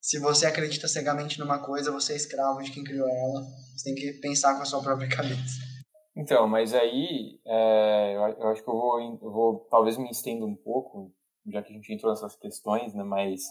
se 0.00 0.18
você 0.18 0.46
acredita 0.46 0.88
cegamente 0.88 1.38
numa 1.38 1.58
coisa, 1.58 1.92
você 1.92 2.14
é 2.14 2.16
escravo 2.16 2.62
de 2.62 2.70
quem 2.70 2.82
criou 2.82 3.06
ela. 3.06 3.42
Você 3.76 3.84
tem 3.84 3.94
que 3.94 4.14
pensar 4.14 4.54
com 4.56 4.62
a 4.62 4.64
sua 4.64 4.82
própria 4.82 5.08
cabeça. 5.14 5.71
Então, 6.14 6.46
mas 6.46 6.74
aí 6.74 7.40
é, 7.46 8.14
eu, 8.38 8.48
acho 8.48 8.62
que 8.62 8.68
eu 8.68 8.74
vou, 8.74 9.00
eu 9.00 9.30
vou 9.30 9.66
talvez 9.70 9.96
me 9.96 10.10
estenda 10.10 10.44
um 10.44 10.54
pouco, 10.54 11.10
já 11.46 11.62
que 11.62 11.72
a 11.72 11.74
gente 11.74 11.92
entrou 11.92 12.12
nessas 12.12 12.36
questões, 12.36 12.94
né? 12.94 13.02
Mas 13.02 13.42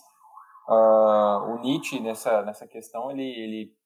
uh, 0.67 1.53
o 1.53 1.59
Nietzsche 1.59 1.99
nessa 1.99 2.43
nessa 2.43 2.67
questão 2.67 3.09
ele 3.11 3.23
ele 3.23 3.77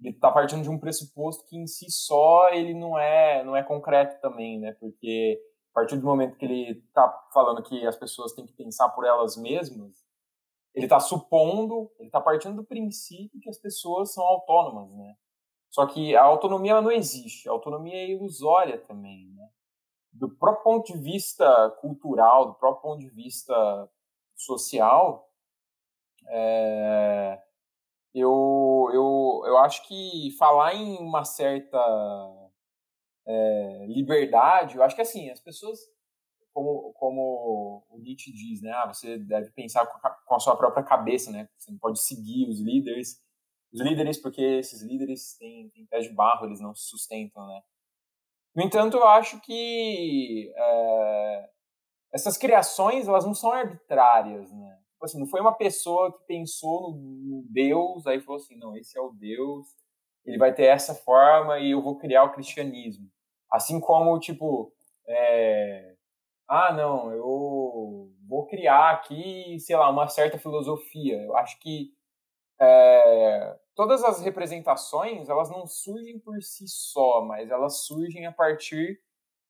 ele 0.00 0.14
está 0.14 0.30
partindo 0.30 0.62
de 0.62 0.70
um 0.70 0.78
pressuposto 0.78 1.44
que 1.46 1.56
em 1.56 1.66
si 1.66 1.90
só 1.90 2.50
ele 2.50 2.72
não 2.72 2.96
é 2.96 3.42
não 3.42 3.56
é 3.56 3.64
concreto 3.64 4.20
também, 4.20 4.60
né? 4.60 4.72
Porque 4.78 5.40
a 5.72 5.74
partir 5.80 5.96
do 5.96 6.06
momento 6.06 6.36
que 6.36 6.44
ele 6.44 6.78
está 6.86 7.08
falando 7.32 7.62
que 7.62 7.84
as 7.84 7.96
pessoas 7.96 8.32
têm 8.32 8.46
que 8.46 8.52
pensar 8.52 8.88
por 8.90 9.04
elas 9.04 9.36
mesmas, 9.36 10.04
ele 10.72 10.86
está 10.86 11.00
supondo, 11.00 11.90
ele 11.98 12.08
está 12.08 12.20
partindo 12.20 12.56
do 12.56 12.64
princípio 12.64 13.40
que 13.40 13.50
as 13.50 13.58
pessoas 13.58 14.12
são 14.12 14.24
autônomas, 14.24 14.90
né? 14.96 15.16
Só 15.78 15.86
que 15.86 16.16
a 16.16 16.24
autonomia 16.24 16.72
ela 16.72 16.82
não 16.82 16.90
existe, 16.90 17.48
a 17.48 17.52
autonomia 17.52 17.94
é 17.94 18.10
ilusória 18.10 18.78
também, 18.78 19.30
né? 19.32 19.48
Do 20.10 20.28
próprio 20.28 20.64
ponto 20.64 20.92
de 20.92 20.98
vista 20.98 21.70
cultural, 21.80 22.46
do 22.46 22.54
próprio 22.54 22.82
ponto 22.82 22.98
de 22.98 23.08
vista 23.10 23.88
social, 24.34 25.30
é, 26.26 27.40
eu, 28.12 28.90
eu, 28.92 29.42
eu 29.46 29.58
acho 29.58 29.86
que 29.86 30.34
falar 30.36 30.74
em 30.74 30.98
uma 30.98 31.24
certa 31.24 31.78
é, 33.24 33.86
liberdade, 33.86 34.78
eu 34.78 34.82
acho 34.82 34.96
que 34.96 35.02
assim, 35.02 35.30
as 35.30 35.38
pessoas, 35.38 35.78
como, 36.52 36.92
como 36.94 37.86
o 37.88 37.98
Nietzsche 38.00 38.32
diz, 38.32 38.60
né? 38.60 38.72
Ah, 38.72 38.92
você 38.92 39.16
deve 39.16 39.52
pensar 39.52 39.86
com 40.26 40.34
a, 40.34 40.40
sua 40.40 40.56
própria 40.56 40.82
cabeça, 40.82 41.30
né? 41.30 41.48
Você 41.56 41.70
não 41.70 41.78
pode 41.78 42.02
seguir 42.02 42.48
os 42.48 42.58
líderes 42.60 43.22
os 43.72 43.80
líderes, 43.80 44.18
porque 44.18 44.40
esses 44.40 44.82
líderes 44.82 45.36
têm, 45.38 45.68
têm 45.70 45.86
pés 45.86 46.06
de 46.06 46.14
barro, 46.14 46.46
eles 46.46 46.60
não 46.60 46.74
se 46.74 46.88
sustentam, 46.88 47.46
né? 47.46 47.62
No 48.54 48.62
entanto, 48.62 48.96
eu 48.96 49.06
acho 49.06 49.40
que 49.40 50.52
é, 50.56 51.50
essas 52.12 52.36
criações, 52.36 53.06
elas 53.06 53.24
não 53.24 53.34
são 53.34 53.52
arbitrárias, 53.52 54.50
né? 54.52 54.78
Tipo 54.92 55.04
assim, 55.04 55.20
não 55.20 55.26
foi 55.28 55.40
uma 55.40 55.54
pessoa 55.54 56.12
que 56.12 56.26
pensou 56.26 56.92
no, 56.92 57.44
Deus, 57.50 58.06
aí 58.06 58.20
falou 58.20 58.40
assim, 58.40 58.56
não, 58.56 58.76
esse 58.76 58.98
é 58.98 59.00
o 59.00 59.12
Deus, 59.12 59.68
ele 60.24 60.38
vai 60.38 60.52
ter 60.52 60.64
essa 60.64 60.94
forma 60.94 61.58
e 61.60 61.70
eu 61.70 61.80
vou 61.80 61.98
criar 61.98 62.24
o 62.24 62.32
cristianismo. 62.32 63.08
Assim 63.50 63.80
como, 63.80 64.18
tipo, 64.18 64.72
é, 65.06 65.94
ah, 66.48 66.72
não, 66.72 67.12
eu 67.12 68.10
vou 68.26 68.46
criar 68.46 68.90
aqui, 68.90 69.58
sei 69.60 69.76
lá, 69.76 69.88
uma 69.90 70.08
certa 70.08 70.38
filosofia. 70.38 71.22
Eu 71.22 71.36
acho 71.36 71.58
que 71.60 71.92
é, 72.60 73.56
todas 73.74 74.02
as 74.02 74.20
representações 74.20 75.28
elas 75.28 75.50
não 75.50 75.66
surgem 75.66 76.18
por 76.18 76.42
si 76.42 76.66
só, 76.66 77.22
mas 77.22 77.50
elas 77.50 77.84
surgem 77.84 78.26
a 78.26 78.32
partir 78.32 79.00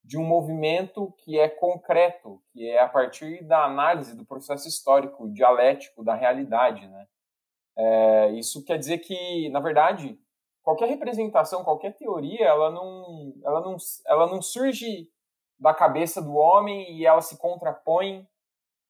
de 0.04 0.16
um 0.16 0.24
movimento 0.24 1.12
que 1.18 1.38
é 1.38 1.48
concreto, 1.48 2.42
que 2.52 2.68
é 2.68 2.80
a 2.80 2.88
partir 2.88 3.44
da 3.44 3.64
análise 3.64 4.16
do 4.16 4.24
processo 4.24 4.66
histórico, 4.66 5.28
dialético 5.30 6.02
da 6.02 6.14
realidade, 6.14 6.86
né? 6.86 7.06
É, 7.76 8.30
isso 8.32 8.64
quer 8.64 8.78
dizer 8.78 8.98
que, 8.98 9.48
na 9.50 9.60
verdade, 9.60 10.18
qualquer 10.62 10.88
representação, 10.88 11.62
qualquer 11.62 11.94
teoria, 11.94 12.44
ela 12.44 12.70
não, 12.70 13.34
ela 13.44 13.60
não, 13.60 13.76
ela 14.06 14.26
não 14.26 14.42
surge 14.42 15.08
da 15.58 15.72
cabeça 15.72 16.20
do 16.20 16.34
homem 16.34 16.92
e 16.96 17.06
ela 17.06 17.20
se 17.20 17.38
contrapõe 17.38 18.26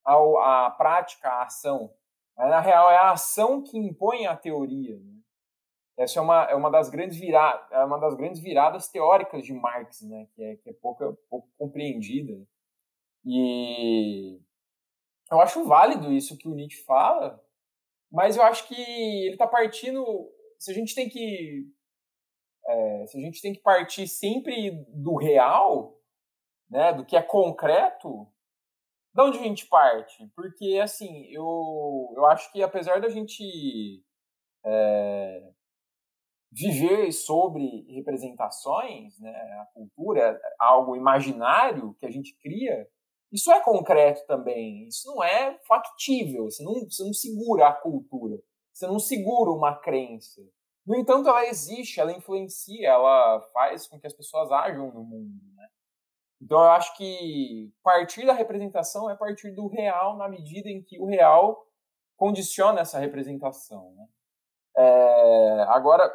ao, 0.04 0.38
à 0.38 0.70
prática, 0.70 1.28
à 1.28 1.42
ação. 1.44 1.92
Mas, 2.38 2.50
na 2.50 2.60
real, 2.60 2.88
é 2.88 2.96
a 2.96 3.10
ação 3.10 3.62
que 3.62 3.76
impõe 3.76 4.26
a 4.26 4.36
teoria. 4.36 4.96
Né? 4.96 5.18
Essa 5.98 6.20
é 6.20 6.22
uma, 6.22 6.44
é 6.44 6.54
uma 6.54 6.70
das 6.70 6.88
grandes 6.88 7.18
viradas, 7.18 7.72
é 7.72 7.84
uma 7.84 7.98
das 7.98 8.14
grandes 8.14 8.40
viradas 8.40 8.88
teóricas 8.88 9.44
de 9.44 9.52
Marx, 9.52 10.02
né? 10.02 10.28
Que 10.36 10.44
é, 10.44 10.56
que 10.56 10.70
é 10.70 10.72
pouco, 10.74 11.18
pouco 11.28 11.50
compreendida. 11.58 12.40
E 13.24 14.40
eu 15.30 15.40
acho 15.40 15.64
válido 15.64 16.12
isso 16.12 16.38
que 16.38 16.46
o 16.46 16.54
Nietzsche 16.54 16.84
fala, 16.84 17.44
mas 18.10 18.36
eu 18.36 18.44
acho 18.44 18.68
que 18.68 18.80
ele 18.80 19.32
está 19.32 19.48
partindo. 19.48 20.32
Se 20.56 20.70
a 20.70 20.74
gente 20.74 20.94
tem 20.94 21.08
que 21.08 21.66
é, 22.68 23.06
se 23.06 23.18
a 23.18 23.20
gente 23.20 23.42
tem 23.42 23.52
que 23.52 23.60
partir 23.60 24.06
sempre 24.06 24.70
do 24.88 25.16
real, 25.16 26.00
né, 26.70 26.92
do 26.92 27.04
que 27.04 27.16
é 27.16 27.22
concreto, 27.22 28.30
de 29.18 29.22
onde 29.22 29.38
a 29.38 29.42
gente 29.42 29.66
parte? 29.66 30.30
Porque, 30.36 30.78
assim, 30.80 31.26
eu, 31.26 32.12
eu 32.14 32.24
acho 32.26 32.52
que 32.52 32.62
apesar 32.62 33.00
da 33.00 33.08
gente 33.08 34.04
é, 34.64 35.50
viver 36.52 37.10
sobre 37.10 37.84
representações, 37.92 39.18
né, 39.18 39.30
a 39.60 39.66
cultura, 39.74 40.40
algo 40.60 40.94
imaginário 40.94 41.96
que 41.98 42.06
a 42.06 42.10
gente 42.10 42.36
cria, 42.40 42.88
isso 43.32 43.50
é 43.50 43.60
concreto 43.60 44.24
também. 44.26 44.86
Isso 44.86 45.08
não 45.08 45.22
é 45.22 45.58
factível. 45.66 46.44
Você 46.44 46.62
não, 46.62 46.74
você 46.74 47.02
não 47.02 47.12
segura 47.12 47.68
a 47.68 47.72
cultura. 47.72 48.38
Você 48.72 48.86
não 48.86 49.00
segura 49.00 49.50
uma 49.50 49.74
crença. 49.74 50.40
No 50.86 50.96
entanto, 50.96 51.28
ela 51.28 51.44
existe, 51.44 52.00
ela 52.00 52.12
influencia, 52.12 52.88
ela 52.88 53.40
faz 53.52 53.88
com 53.88 53.98
que 53.98 54.06
as 54.06 54.14
pessoas 54.14 54.50
ajam 54.52 54.92
no 54.92 55.02
mundo. 55.02 55.47
Então 56.40 56.58
eu 56.58 56.70
acho 56.70 56.96
que 56.96 57.72
partir 57.82 58.24
da 58.24 58.32
representação 58.32 59.10
é 59.10 59.16
partir 59.16 59.50
do 59.50 59.66
real 59.66 60.16
na 60.16 60.28
medida 60.28 60.68
em 60.68 60.82
que 60.82 60.98
o 61.00 61.06
real 61.06 61.66
condiciona 62.16 62.80
essa 62.80 62.98
representação. 62.98 63.92
Né? 63.94 64.08
É, 64.76 65.62
agora, 65.68 66.12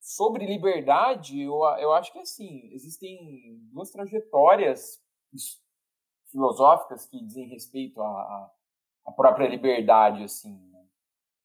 sobre 0.00 0.46
liberdade, 0.46 1.40
eu, 1.40 1.62
eu 1.78 1.92
acho 1.92 2.12
que 2.12 2.18
assim, 2.18 2.70
existem 2.72 3.58
duas 3.72 3.90
trajetórias 3.90 5.02
filosóficas 6.30 7.06
que 7.06 7.22
dizem 7.24 7.48
respeito 7.48 8.00
à, 8.02 8.50
à 9.06 9.12
própria 9.12 9.48
liberdade. 9.48 10.24
assim. 10.24 10.58
Né? 10.70 10.86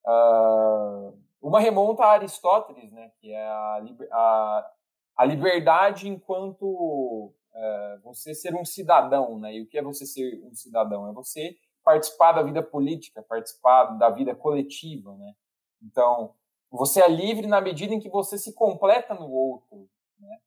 Uh, 0.05 1.19
uma 1.41 1.59
remonta 1.59 2.03
a 2.03 2.11
Aristóteles, 2.11 2.91
né, 2.91 3.11
que 3.19 3.31
é 3.31 3.45
a, 3.45 3.81
a, 4.11 4.71
a 5.17 5.25
liberdade 5.25 6.07
enquanto 6.07 7.33
é, 7.53 7.99
você 8.03 8.33
ser 8.33 8.55
um 8.55 8.65
cidadão, 8.65 9.39
né? 9.39 9.55
E 9.55 9.61
o 9.61 9.67
que 9.67 9.77
é 9.77 9.81
você 9.81 10.05
ser 10.05 10.41
um 10.43 10.53
cidadão? 10.53 11.07
É 11.09 11.13
você 11.13 11.55
participar 11.83 12.33
da 12.33 12.43
vida 12.43 12.61
política, 12.61 13.23
participar 13.23 13.97
da 13.97 14.09
vida 14.09 14.35
coletiva, 14.35 15.15
né? 15.15 15.33
Então, 15.81 16.35
você 16.71 17.01
é 17.01 17.07
livre 17.07 17.47
na 17.47 17.59
medida 17.59 17.93
em 17.93 17.99
que 17.99 18.09
você 18.09 18.37
se 18.37 18.53
completa 18.53 19.13
no 19.13 19.29
outro. 19.29 19.89
Né? 20.19 20.37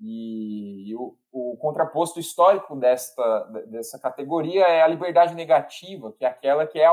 E, 0.00 0.90
e 0.90 0.96
o, 0.96 1.16
o, 1.30 1.56
contraposto 1.56 2.20
histórico 2.20 2.76
desta, 2.76 3.40
dessa 3.68 3.98
categoria 3.98 4.64
é 4.64 4.82
a 4.82 4.88
liberdade 4.88 5.34
negativa, 5.34 6.12
que 6.12 6.24
é 6.24 6.28
aquela 6.28 6.66
que 6.66 6.78
é 6.78 6.86
a, 6.86 6.92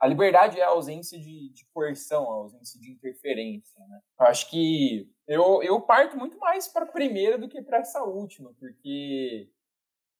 a 0.00 0.06
liberdade 0.06 0.58
é 0.58 0.64
a 0.64 0.70
ausência 0.70 1.18
de, 1.18 1.52
de 1.52 1.66
coerção, 1.72 2.24
a 2.24 2.34
ausência 2.34 2.80
de 2.80 2.90
interferência. 2.90 3.78
Né? 3.86 4.00
Eu 4.20 4.26
acho 4.26 4.50
que 4.50 5.08
eu, 5.28 5.62
eu 5.62 5.80
parto 5.80 6.16
muito 6.16 6.38
mais 6.38 6.66
para 6.66 6.84
a 6.84 6.92
primeira 6.92 7.38
do 7.38 7.48
que 7.48 7.62
para 7.62 7.78
essa 7.78 8.02
última, 8.02 8.52
porque 8.58 9.48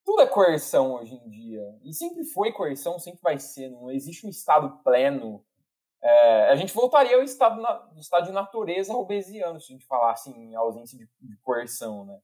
tudo 0.05 0.23
é 0.23 0.27
coerção 0.27 0.95
hoje 0.95 1.15
em 1.15 1.29
dia. 1.29 1.63
E 1.83 1.93
sempre 1.93 2.25
foi 2.25 2.53
coerção, 2.53 2.99
sempre 2.99 3.21
vai 3.23 3.39
ser. 3.39 3.71
Não 3.71 3.91
existe 3.91 4.27
um 4.27 4.31
Estado 4.31 4.81
pleno 4.85 5.45
é, 6.01 6.51
a 6.51 6.57
gente 6.57 6.73
voltaria 6.73 7.17
ao 7.17 7.23
estado, 7.23 7.61
na, 7.61 7.91
estado 7.97 8.27
de 8.27 8.33
natureza 8.33 8.93
robesiano, 8.93 9.61
se 9.61 9.73
a 9.73 9.77
gente 9.77 9.87
falasse 9.87 10.31
em 10.31 10.55
ausência 10.55 10.97
de, 10.97 11.09
de 11.21 11.37
coerção, 11.39 12.05
né? 12.05 12.19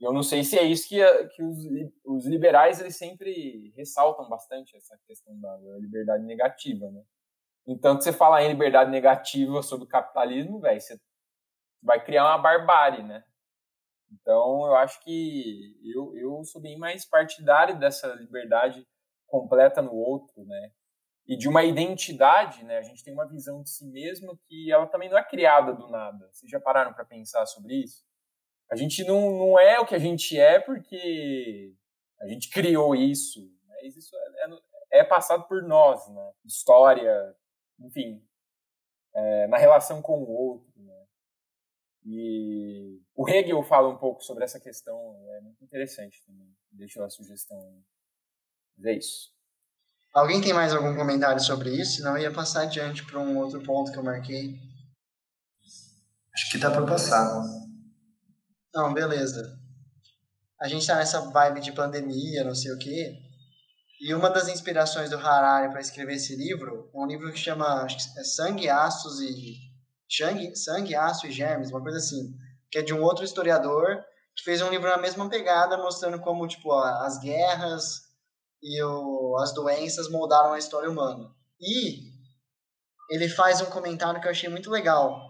Eu 0.00 0.12
não 0.12 0.22
sei 0.22 0.44
se 0.44 0.56
é 0.56 0.62
isso 0.62 0.88
que, 0.88 1.00
que 1.34 1.42
os, 1.42 1.58
os, 2.04 2.26
liberais 2.26 2.80
eles 2.80 2.96
sempre 2.96 3.72
ressaltam 3.76 4.28
bastante 4.28 4.76
essa 4.76 4.96
questão 5.04 5.36
da, 5.40 5.56
da 5.56 5.78
liberdade 5.78 6.24
negativa, 6.24 6.88
né? 6.88 7.02
Então, 7.66 7.96
você 7.96 8.12
falar 8.12 8.44
em 8.44 8.48
liberdade 8.48 8.90
negativa 8.90 9.60
sobre 9.62 9.84
o 9.84 9.88
capitalismo, 9.88 10.60
velho, 10.60 10.80
você 10.80 10.98
vai 11.82 12.04
criar 12.04 12.24
uma 12.24 12.38
barbárie, 12.38 13.02
né? 13.02 13.24
Então, 14.10 14.66
eu 14.66 14.74
acho 14.76 15.02
que 15.02 15.76
eu, 15.94 16.16
eu 16.16 16.44
sou 16.44 16.60
bem 16.60 16.78
mais 16.78 17.04
partidário 17.04 17.78
dessa 17.78 18.08
liberdade 18.14 18.86
completa 19.26 19.82
no 19.82 19.94
outro, 19.94 20.44
né? 20.44 20.72
e 21.28 21.36
de 21.36 21.46
uma 21.46 21.62
identidade, 21.62 22.64
né? 22.64 22.78
A 22.78 22.82
gente 22.82 23.04
tem 23.04 23.12
uma 23.12 23.28
visão 23.28 23.62
de 23.62 23.68
si 23.68 23.84
mesmo 23.84 24.38
que 24.48 24.72
ela 24.72 24.86
também 24.86 25.10
não 25.10 25.18
é 25.18 25.22
criada 25.22 25.74
do 25.74 25.86
nada. 25.88 26.26
Vocês 26.32 26.50
já 26.50 26.58
pararam 26.58 26.94
para 26.94 27.04
pensar 27.04 27.44
sobre 27.44 27.74
isso? 27.74 28.02
A 28.72 28.76
gente 28.76 29.04
não, 29.04 29.30
não 29.38 29.60
é 29.60 29.78
o 29.78 29.84
que 29.84 29.94
a 29.94 29.98
gente 29.98 30.40
é 30.40 30.58
porque 30.58 31.74
a 32.22 32.26
gente 32.26 32.48
criou 32.48 32.96
isso, 32.96 33.46
mas 33.66 33.94
isso 33.94 34.16
é, 34.16 34.44
é, 34.96 35.00
é 35.00 35.04
passado 35.04 35.46
por 35.46 35.62
nós, 35.62 36.08
né? 36.08 36.32
História, 36.46 37.36
enfim, 37.78 38.26
é, 39.14 39.46
na 39.48 39.58
relação 39.58 40.00
com 40.00 40.22
o 40.22 40.30
outro? 40.30 40.67
E 42.10 43.02
o 43.14 43.28
Hegel 43.28 43.62
fala 43.62 43.90
um 43.90 43.98
pouco 43.98 44.22
sobre 44.22 44.42
essa 44.42 44.58
questão, 44.58 44.96
é 45.36 45.40
muito 45.42 45.62
interessante 45.62 46.22
também. 46.24 46.48
Deixa 46.72 47.04
a 47.04 47.10
sugestão. 47.10 47.84
Mas 48.78 48.86
é 48.86 48.92
isso. 48.94 49.30
Alguém 50.14 50.40
tem 50.40 50.54
mais 50.54 50.72
algum 50.72 50.96
comentário 50.96 51.38
sobre 51.38 51.70
isso? 51.70 51.96
Senão 51.96 52.16
eu 52.16 52.22
ia 52.22 52.32
passar 52.32 52.62
adiante 52.62 53.04
para 53.04 53.20
um 53.20 53.36
outro 53.36 53.62
ponto 53.62 53.92
que 53.92 53.98
eu 53.98 54.02
marquei. 54.02 54.58
Acho 56.32 56.50
que 56.50 56.56
dá 56.56 56.70
para 56.70 56.86
passar. 56.86 57.30
Não, 58.74 58.94
beleza. 58.94 59.60
A 60.58 60.66
gente 60.66 60.80
está 60.80 60.96
nessa 60.96 61.20
vibe 61.30 61.60
de 61.60 61.72
pandemia, 61.72 62.42
não 62.42 62.54
sei 62.54 62.72
o 62.72 62.78
quê. 62.78 63.18
E 64.00 64.14
uma 64.14 64.30
das 64.30 64.48
inspirações 64.48 65.10
do 65.10 65.18
Harari 65.18 65.70
para 65.70 65.80
escrever 65.80 66.14
esse 66.14 66.34
livro 66.34 66.90
é 66.94 66.98
um 66.98 67.06
livro 67.06 67.30
que 67.30 67.38
chama 67.38 67.86
é 68.16 68.24
Sangue, 68.24 68.70
Aços 68.70 69.20
e 69.20 69.67
Sangue, 70.08 70.56
Sangue, 70.56 70.94
Aço 70.94 71.26
e 71.26 71.32
Germes, 71.32 71.70
uma 71.70 71.82
coisa 71.82 71.98
assim, 71.98 72.34
que 72.70 72.78
é 72.78 72.82
de 72.82 72.94
um 72.94 73.02
outro 73.02 73.24
historiador 73.24 74.02
que 74.34 74.44
fez 74.44 74.62
um 74.62 74.70
livro 74.70 74.88
na 74.88 74.98
mesma 74.98 75.28
pegada, 75.28 75.76
mostrando 75.76 76.20
como 76.20 76.46
tipo 76.46 76.72
as 76.72 77.18
guerras, 77.18 78.08
e 78.62 78.82
o, 78.82 79.36
as 79.38 79.52
doenças 79.52 80.10
moldaram 80.10 80.52
a 80.52 80.58
história 80.58 80.90
humana. 80.90 81.30
E 81.60 82.08
ele 83.10 83.28
faz 83.28 83.60
um 83.60 83.66
comentário 83.66 84.20
que 84.20 84.26
eu 84.26 84.30
achei 84.30 84.48
muito 84.48 84.70
legal, 84.70 85.20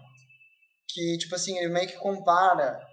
que 0.89 1.19
tipo 1.19 1.35
assim, 1.35 1.57
ele 1.59 1.73
meio 1.73 1.89
que 1.89 1.97
compara 1.97 2.87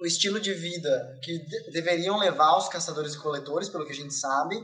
o 0.00 0.06
estilo 0.06 0.40
de 0.40 0.52
vida 0.52 1.18
que 1.22 1.38
de 1.38 1.70
deveriam 1.72 2.18
levar 2.18 2.56
os 2.56 2.68
caçadores 2.68 3.14
e 3.14 3.18
coletores, 3.18 3.68
pelo 3.68 3.86
que 3.86 3.92
a 3.92 3.96
gente 3.96 4.14
sabe, 4.14 4.56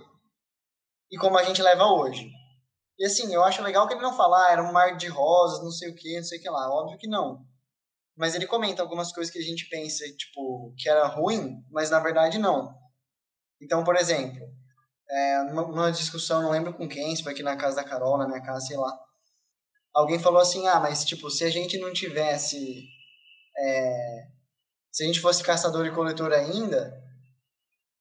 e 1.11 1.17
como 1.17 1.39
a 1.39 1.45
gente 1.45 1.63
leva 1.63 1.85
hoje. 1.85 2.31
E 2.99 3.07
assim, 3.07 3.33
eu 3.33 3.45
acho 3.45 3.63
legal 3.63 3.87
que 3.87 3.95
ele 3.95 4.03
não 4.03 4.17
fala, 4.17 4.47
ah, 4.47 4.53
era 4.53 4.63
um 4.63 4.73
mar 4.73 4.97
de 4.97 5.07
rosas, 5.07 5.63
não 5.63 5.71
sei 5.71 5.91
o 5.91 5.95
que, 5.95 6.17
não 6.17 6.25
sei 6.25 6.39
o 6.39 6.43
que 6.43 6.51
lá. 6.51 6.69
Óbvio 6.71 6.99
que 6.99 7.07
não. 7.07 7.47
Mas 8.17 8.35
ele 8.35 8.47
comenta 8.47 8.83
algumas 8.83 9.13
coisas 9.13 9.33
que 9.33 9.39
a 9.39 9.43
gente 9.43 9.69
pensa, 9.69 10.05
tipo, 10.17 10.75
que 10.77 10.89
era 10.89 11.07
ruim, 11.07 11.65
mas 11.71 11.91
na 11.91 12.01
verdade 12.01 12.39
não. 12.39 12.75
Então, 13.63 13.85
por 13.85 13.95
exemplo, 13.95 14.45
é, 15.09 15.43
numa, 15.45 15.93
discussão, 15.93 16.43
não 16.43 16.51
lembro 16.51 16.75
com 16.75 16.89
quem, 16.89 17.15
se 17.15 17.23
foi 17.23 17.33
aqui 17.33 17.43
na 17.43 17.57
casa 17.57 17.77
da 17.77 17.85
Carol, 17.85 18.19
na 18.19 18.27
minha 18.27 18.43
casa, 18.43 18.67
sei 18.67 18.77
lá. 18.77 18.93
Alguém 19.95 20.19
falou 20.19 20.41
assim, 20.41 20.67
ah, 20.67 20.81
mas 20.81 21.05
tipo, 21.05 21.31
se 21.31 21.45
a 21.45 21.51
gente 21.51 21.79
não 21.79 21.93
tivesse... 21.93 22.85
É, 23.57 24.27
se 24.91 25.05
a 25.05 25.07
gente 25.07 25.21
fosse 25.21 25.43
caçador 25.43 25.87
e 25.87 25.93
coletor 25.93 26.33
ainda, 26.33 26.93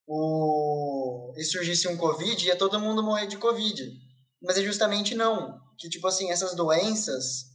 o, 0.08 1.34
e 1.38 1.44
surgisse 1.44 1.88
um 1.88 1.98
Covid, 1.98 2.44
ia 2.46 2.56
todo 2.56 2.80
mundo 2.80 3.04
morrer 3.04 3.28
de 3.28 3.38
Covid. 3.38 4.07
Mas 4.42 4.58
é 4.58 4.62
justamente 4.62 5.16
não. 5.16 5.60
Que, 5.78 5.90
tipo 5.90 6.08
assim, 6.08 6.32
essas 6.32 6.56
doenças, 6.56 7.46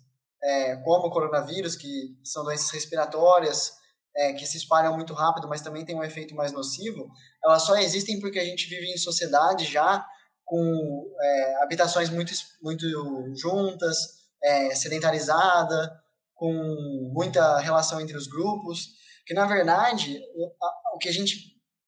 é, 0.43 0.76
como 0.76 1.07
o 1.07 1.11
coronavírus, 1.11 1.76
que 1.76 2.16
são 2.24 2.45
doenças 2.45 2.70
respiratórias, 2.70 3.72
é, 4.16 4.33
que 4.33 4.47
se 4.47 4.57
espalham 4.57 4.95
muito 4.95 5.14
rápido, 5.14 5.49
mas 5.49 5.61
também 5.61 5.85
tem 5.85 5.97
um 5.97 6.05
efeito 6.05 6.35
mais 6.35 6.53
nocivo, 6.53 7.09
elas 7.45 7.62
só 7.62 7.76
existem 7.76 8.20
porque 8.20 8.39
a 8.39 8.45
gente 8.45 8.68
vive 8.68 8.93
em 8.93 8.99
sociedade 8.99 9.64
já 9.64 10.05
com 10.45 11.14
é, 11.20 11.62
habitações 11.62 12.11
muito, 12.11 12.33
muito 12.61 12.85
juntas, 13.35 13.97
é, 14.43 14.74
sedentarizada, 14.74 15.91
com 16.35 16.53
muita 17.14 17.59
relação 17.61 18.01
entre 18.01 18.16
os 18.16 18.26
grupos, 18.26 18.89
que 19.24 19.33
na 19.33 19.47
verdade 19.47 20.20
o, 20.35 20.51
o 20.95 20.99
que 20.99 21.09
a 21.09 21.12
gente 21.12 21.37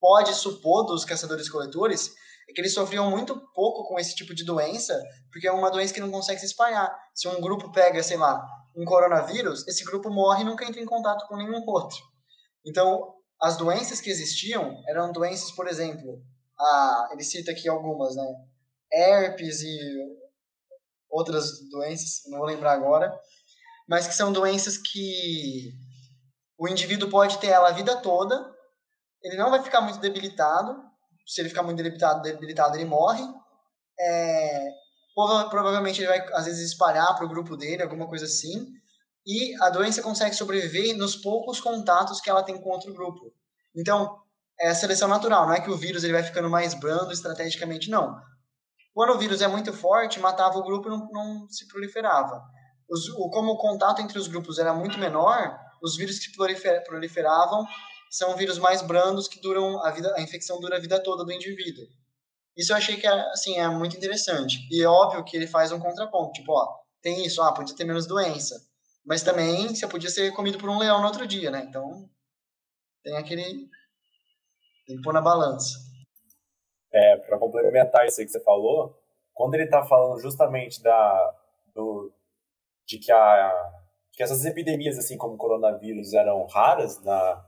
pode 0.00 0.34
supor 0.34 0.86
dos 0.86 1.04
caçadores-coletores 1.04 2.12
é 2.48 2.52
que 2.52 2.60
eles 2.60 2.74
sofriam 2.74 3.10
muito 3.10 3.40
pouco 3.52 3.86
com 3.88 3.98
esse 3.98 4.14
tipo 4.14 4.34
de 4.34 4.44
doença, 4.44 5.00
porque 5.32 5.46
é 5.46 5.52
uma 5.52 5.70
doença 5.70 5.94
que 5.94 6.00
não 6.00 6.10
consegue 6.10 6.40
se 6.40 6.46
espalhar. 6.46 6.94
Se 7.14 7.26
um 7.28 7.40
grupo 7.40 7.72
pega, 7.72 8.02
sei 8.02 8.16
lá, 8.16 8.44
um 8.76 8.84
coronavírus, 8.84 9.66
esse 9.66 9.84
grupo 9.84 10.10
morre 10.10 10.42
e 10.42 10.44
nunca 10.44 10.64
entra 10.64 10.80
em 10.80 10.86
contato 10.86 11.26
com 11.28 11.36
nenhum 11.36 11.62
outro. 11.66 11.98
Então, 12.66 13.14
as 13.40 13.56
doenças 13.56 14.00
que 14.00 14.10
existiam 14.10 14.82
eram 14.88 15.12
doenças, 15.12 15.50
por 15.52 15.68
exemplo, 15.68 16.22
a, 16.58 17.10
ele 17.12 17.22
cita 17.22 17.50
aqui 17.50 17.68
algumas, 17.68 18.16
né? 18.16 18.26
Herpes 18.92 19.62
e 19.62 19.78
outras 21.10 21.60
doenças, 21.70 22.22
não 22.28 22.38
vou 22.38 22.46
lembrar 22.46 22.72
agora, 22.72 23.12
mas 23.88 24.06
que 24.06 24.14
são 24.14 24.32
doenças 24.32 24.76
que 24.76 25.72
o 26.58 26.68
indivíduo 26.68 27.10
pode 27.10 27.38
ter 27.38 27.48
ela 27.48 27.68
a 27.68 27.72
vida 27.72 27.96
toda, 27.96 28.52
ele 29.22 29.36
não 29.36 29.50
vai 29.50 29.62
ficar 29.62 29.80
muito 29.80 30.00
debilitado, 30.00 30.76
se 31.26 31.40
ele 31.40 31.48
ficar 31.48 31.62
muito 31.62 31.82
debilitado, 31.82 32.22
debilitado 32.22 32.76
ele 32.76 32.84
morre, 32.84 33.22
é, 33.98 34.68
provavelmente 35.14 36.00
ele 36.00 36.08
vai 36.08 36.20
às 36.34 36.46
vezes 36.46 36.70
espalhar 36.70 37.14
para 37.16 37.24
o 37.24 37.28
grupo 37.28 37.56
dele, 37.56 37.82
alguma 37.82 38.06
coisa 38.06 38.24
assim, 38.24 38.66
e 39.26 39.54
a 39.62 39.70
doença 39.70 40.02
consegue 40.02 40.34
sobreviver 40.34 40.96
nos 40.96 41.16
poucos 41.16 41.60
contatos 41.60 42.20
que 42.20 42.28
ela 42.28 42.42
tem 42.42 42.60
com 42.60 42.70
outro 42.70 42.92
grupo. 42.92 43.32
Então, 43.74 44.20
é 44.60 44.68
a 44.68 44.74
seleção 44.74 45.08
natural, 45.08 45.46
não 45.46 45.54
é 45.54 45.60
que 45.60 45.70
o 45.70 45.76
vírus 45.76 46.04
ele 46.04 46.12
vai 46.12 46.22
ficando 46.22 46.50
mais 46.50 46.74
brando 46.74 47.12
estrategicamente, 47.12 47.90
não. 47.90 48.16
Quando 48.92 49.14
o 49.14 49.18
vírus 49.18 49.40
é 49.40 49.48
muito 49.48 49.72
forte, 49.72 50.20
matava 50.20 50.58
o 50.58 50.62
grupo 50.62 50.88
e 50.88 50.90
não, 50.90 51.08
não 51.10 51.48
se 51.48 51.66
proliferava. 51.66 52.40
Os, 52.88 53.08
o, 53.08 53.28
como 53.30 53.52
o 53.52 53.58
contato 53.58 54.00
entre 54.00 54.18
os 54.18 54.28
grupos 54.28 54.58
era 54.58 54.72
muito 54.72 54.98
menor, 54.98 55.58
os 55.82 55.96
vírus 55.96 56.18
que 56.18 56.32
proliferavam 56.84 57.66
são 58.10 58.36
vírus 58.36 58.58
mais 58.58 58.82
brandos 58.82 59.28
que 59.28 59.40
duram 59.40 59.84
a 59.84 59.90
vida, 59.90 60.14
a 60.16 60.20
infecção 60.20 60.60
dura 60.60 60.76
a 60.76 60.80
vida 60.80 61.02
toda 61.02 61.24
do 61.24 61.32
indivíduo. 61.32 61.84
Isso 62.56 62.72
eu 62.72 62.76
achei 62.76 62.96
que 62.96 63.06
é, 63.06 63.10
assim, 63.30 63.58
é 63.58 63.68
muito 63.68 63.96
interessante. 63.96 64.58
E 64.70 64.82
é 64.82 64.86
óbvio 64.86 65.24
que 65.24 65.36
ele 65.36 65.46
faz 65.46 65.72
um 65.72 65.80
contraponto, 65.80 66.32
tipo, 66.32 66.52
ó, 66.52 66.76
tem 67.02 67.24
isso, 67.24 67.42
ah, 67.42 67.52
podia 67.52 67.74
ter 67.74 67.84
menos 67.84 68.06
doença 68.06 68.54
mas 69.04 69.22
também 69.22 69.68
você 69.68 69.86
podia 69.86 70.08
ser 70.08 70.32
comido 70.32 70.58
por 70.58 70.70
um 70.70 70.78
leão 70.78 71.00
no 71.00 71.06
outro 71.06 71.26
dia, 71.26 71.50
né? 71.50 71.64
Então, 71.68 72.08
tem 73.02 73.16
aquele. 73.16 73.68
Tem 74.86 74.96
que 74.96 75.02
pôr 75.02 75.12
na 75.12 75.20
balança. 75.20 75.78
É, 76.92 77.16
para 77.18 77.38
complementar 77.38 78.06
isso 78.06 78.20
aí 78.20 78.26
que 78.26 78.32
você 78.32 78.40
falou, 78.40 78.96
quando 79.34 79.54
ele 79.54 79.64
está 79.64 79.84
falando 79.84 80.20
justamente 80.20 80.82
da, 80.82 81.34
do, 81.74 82.12
de 82.86 82.98
que, 82.98 83.10
a, 83.10 83.72
que 84.12 84.22
essas 84.22 84.44
epidemias, 84.44 84.96
assim 84.96 85.18
como 85.18 85.34
o 85.34 85.38
coronavírus, 85.38 86.14
eram 86.14 86.46
raras 86.46 87.02
na, 87.02 87.44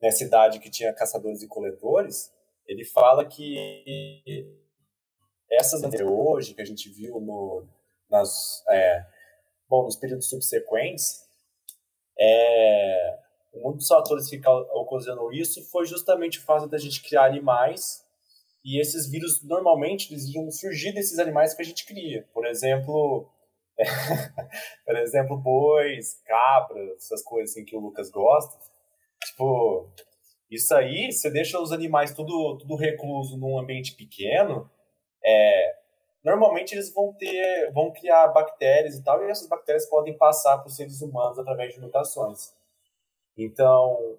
na 0.00 0.10
cidade 0.10 0.58
que 0.58 0.70
tinha 0.70 0.92
caçadores 0.92 1.42
e 1.42 1.48
coletores, 1.48 2.32
ele 2.66 2.84
fala 2.84 3.24
que 3.24 4.46
essas 5.50 5.82
hoje 6.02 6.54
que 6.54 6.62
a 6.62 6.64
gente 6.64 6.88
viu 6.88 7.20
no, 7.20 7.66
nas, 8.08 8.64
é, 8.68 9.04
bom, 9.68 9.84
nos 9.84 9.96
períodos 9.96 10.28
subsequentes, 10.28 11.26
é, 12.18 13.18
um 13.54 13.72
dos 13.72 13.88
fatores 13.88 14.28
que 14.28 14.40
ocasionou 14.46 15.32
isso 15.32 15.62
foi 15.70 15.86
justamente 15.86 16.38
o 16.38 16.42
fato 16.42 16.68
da 16.68 16.78
gente 16.78 17.02
criar 17.02 17.26
animais 17.26 18.04
e 18.64 18.80
esses 18.80 19.10
vírus 19.10 19.42
normalmente 19.42 20.12
eles 20.12 20.28
iam 20.28 20.50
surgir 20.50 20.92
desses 20.92 21.18
animais 21.18 21.54
que 21.54 21.62
a 21.62 21.64
gente 21.64 21.84
cria. 21.84 22.28
Por 22.32 22.46
exemplo, 22.46 23.28
Por 24.84 24.96
exemplo, 24.96 25.36
bois, 25.36 26.20
cabras, 26.26 26.96
essas 26.96 27.22
coisas 27.22 27.50
assim 27.50 27.64
que 27.64 27.76
o 27.76 27.80
Lucas 27.80 28.10
gosta. 28.10 28.58
Tipo, 29.40 29.88
isso 30.50 30.74
aí, 30.74 31.10
você 31.10 31.30
deixa 31.30 31.58
os 31.58 31.72
animais 31.72 32.12
tudo, 32.12 32.58
tudo 32.58 32.76
recluso 32.76 33.38
num 33.38 33.58
ambiente 33.58 33.94
pequeno, 33.94 34.70
é, 35.24 35.78
normalmente 36.22 36.74
eles 36.74 36.92
vão 36.92 37.14
ter, 37.14 37.72
vão 37.72 37.90
criar 37.90 38.28
bactérias 38.28 38.96
e 38.96 39.02
tal, 39.02 39.22
e 39.22 39.30
essas 39.30 39.48
bactérias 39.48 39.88
podem 39.88 40.16
passar 40.18 40.58
para 40.58 40.66
os 40.66 40.76
seres 40.76 41.00
humanos 41.00 41.38
através 41.38 41.72
de 41.72 41.80
mutações. 41.80 42.54
Então, 43.34 44.18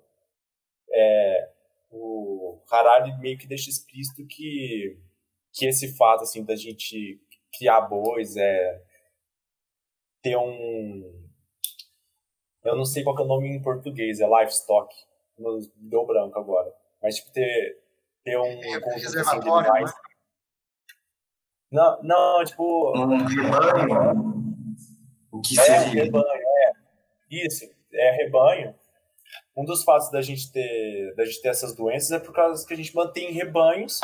é, 0.91 1.49
o 1.91 2.59
Harari 2.71 3.15
meio 3.19 3.37
que 3.37 3.45
deixa 3.45 3.69
explícito 3.69 4.25
que, 4.25 4.97
que 5.53 5.67
esse 5.67 5.95
fato 5.95 6.23
assim 6.23 6.43
da 6.43 6.55
gente 6.55 7.21
criar 7.55 7.81
bois 7.81 8.35
é 8.37 8.81
ter 10.23 10.35
um 10.37 11.21
eu 12.63 12.75
não 12.75 12.85
sei 12.85 13.03
qual 13.03 13.17
é 13.17 13.21
o 13.21 13.25
nome 13.25 13.49
em 13.49 13.61
português, 13.61 14.19
é 14.19 14.27
livestock. 14.27 14.93
Deu 15.75 16.05
branco 16.05 16.39
agora. 16.39 16.73
Mas 17.01 17.15
tipo 17.15 17.31
ter 17.31 17.81
ter 18.23 18.37
um 18.37 18.45
é, 18.45 18.79
conjunto 18.79 19.19
assim, 19.19 19.39
de 19.39 19.49
animais. 19.49 19.91
Né? 19.91 20.01
Não, 21.71 22.03
não, 22.03 22.43
tipo. 22.43 22.93
Um 22.97 23.25
rebanho. 23.25 24.31
O 25.31 25.41
que 25.41 25.59
é, 25.59 25.63
seria? 25.63 26.03
rebanho, 26.03 26.25
é. 26.27 26.71
Isso, 27.29 27.65
é 27.93 28.11
rebanho. 28.23 28.75
Um 29.55 29.63
dos 29.63 29.83
fatos 29.83 30.11
da 30.11 30.21
gente 30.21 30.51
ter, 30.51 31.13
da 31.15 31.25
gente 31.25 31.41
ter 31.41 31.49
essas 31.49 31.75
doenças 31.75 32.11
é 32.11 32.19
por 32.19 32.33
causa 32.33 32.65
que 32.65 32.73
a 32.73 32.77
gente 32.77 32.95
mantém 32.95 33.31
rebanhos 33.31 34.01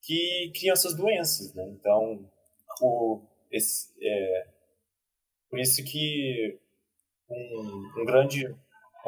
que 0.00 0.52
criam 0.54 0.72
essas 0.72 0.94
doenças, 0.94 1.54
né? 1.54 1.64
Então, 1.68 2.28
o, 2.80 3.20
esse, 3.50 3.92
é, 4.00 4.46
por 5.50 5.58
isso 5.58 5.82
que 5.84 6.58
um, 7.28 7.90
um, 7.98 8.04
grande 8.04 8.54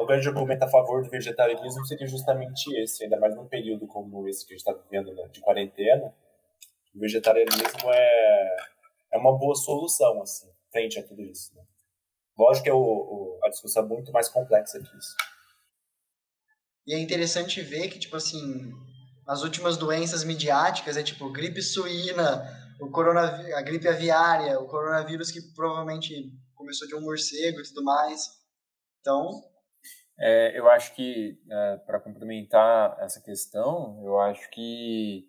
um 0.02 0.06
grande 0.06 0.28
argumento 0.28 0.62
a 0.62 0.68
favor 0.68 1.02
do 1.02 1.10
vegetarianismo 1.10 1.86
seria 1.86 2.06
justamente 2.06 2.70
esse, 2.78 3.04
ainda 3.04 3.18
mais 3.18 3.34
num 3.34 3.48
período 3.48 3.86
como 3.86 4.28
esse 4.28 4.46
que 4.46 4.52
a 4.52 4.56
gente 4.56 4.66
está 4.66 4.72
vivendo 4.72 5.14
né, 5.14 5.26
de 5.28 5.40
quarentena, 5.40 6.14
o 6.94 7.00
vegetarianismo 7.00 7.90
é, 7.90 8.56
é 9.12 9.18
uma 9.18 9.36
boa 9.38 9.54
solução, 9.54 10.20
assim, 10.20 10.50
frente 10.70 10.98
a 10.98 11.02
tudo 11.02 11.22
isso. 11.22 11.54
Né? 11.54 11.62
Lógico 12.38 12.64
que 12.64 12.70
é 12.70 12.74
o, 12.74 12.78
o, 12.78 13.38
a 13.42 13.48
discussão 13.48 13.84
é 13.84 13.86
muito 13.86 14.12
mais 14.12 14.28
complexa 14.28 14.78
que 14.78 14.96
isso. 14.96 15.16
E 16.86 16.94
é 16.94 16.98
interessante 16.98 17.62
ver 17.62 17.88
que, 17.88 17.98
tipo 17.98 18.16
assim, 18.16 18.72
as 19.26 19.42
últimas 19.42 19.76
doenças 19.76 20.24
midiáticas 20.24 20.96
é 20.96 21.02
tipo 21.02 21.32
gripe 21.32 21.62
suína, 21.62 22.44
o 22.80 22.90
coronavírus, 22.90 23.54
a 23.54 23.62
gripe 23.62 23.88
aviária, 23.88 24.60
o 24.60 24.66
coronavírus 24.66 25.30
que 25.30 25.40
provavelmente 25.54 26.30
começou 26.54 26.86
de 26.86 26.94
um 26.94 27.00
morcego 27.00 27.60
e 27.60 27.62
tudo 27.62 27.82
mais. 27.82 28.28
Então. 29.00 29.55
É, 30.18 30.58
eu 30.58 30.68
acho 30.70 30.94
que, 30.94 31.38
é, 31.50 31.76
para 31.78 32.00
complementar 32.00 32.96
essa 33.00 33.20
questão, 33.20 34.02
eu 34.04 34.18
acho 34.18 34.48
que 34.50 35.28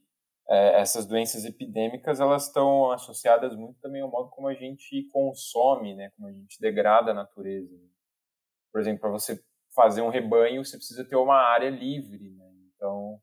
é, 0.49 0.79
essas 0.79 1.05
doenças 1.05 1.43
epidêmicas 1.43 2.19
elas 2.21 2.47
estão 2.47 2.91
associadas 2.91 3.55
muito 3.55 3.79
também 3.81 4.01
ao 4.01 4.09
modo 4.09 4.29
como 4.29 4.47
a 4.47 4.53
gente 4.53 5.03
consome, 5.11 5.93
né, 5.93 6.09
como 6.15 6.27
a 6.27 6.31
gente 6.31 6.59
degrada 6.61 7.11
a 7.11 7.13
natureza. 7.13 7.75
Por 8.71 8.79
exemplo, 8.79 9.01
para 9.01 9.09
você 9.09 9.43
fazer 9.75 10.01
um 10.01 10.09
rebanho, 10.09 10.63
você 10.63 10.77
precisa 10.77 11.03
ter 11.03 11.15
uma 11.15 11.35
área 11.35 11.69
livre, 11.69 12.31
né? 12.31 12.51
Então, 12.75 13.21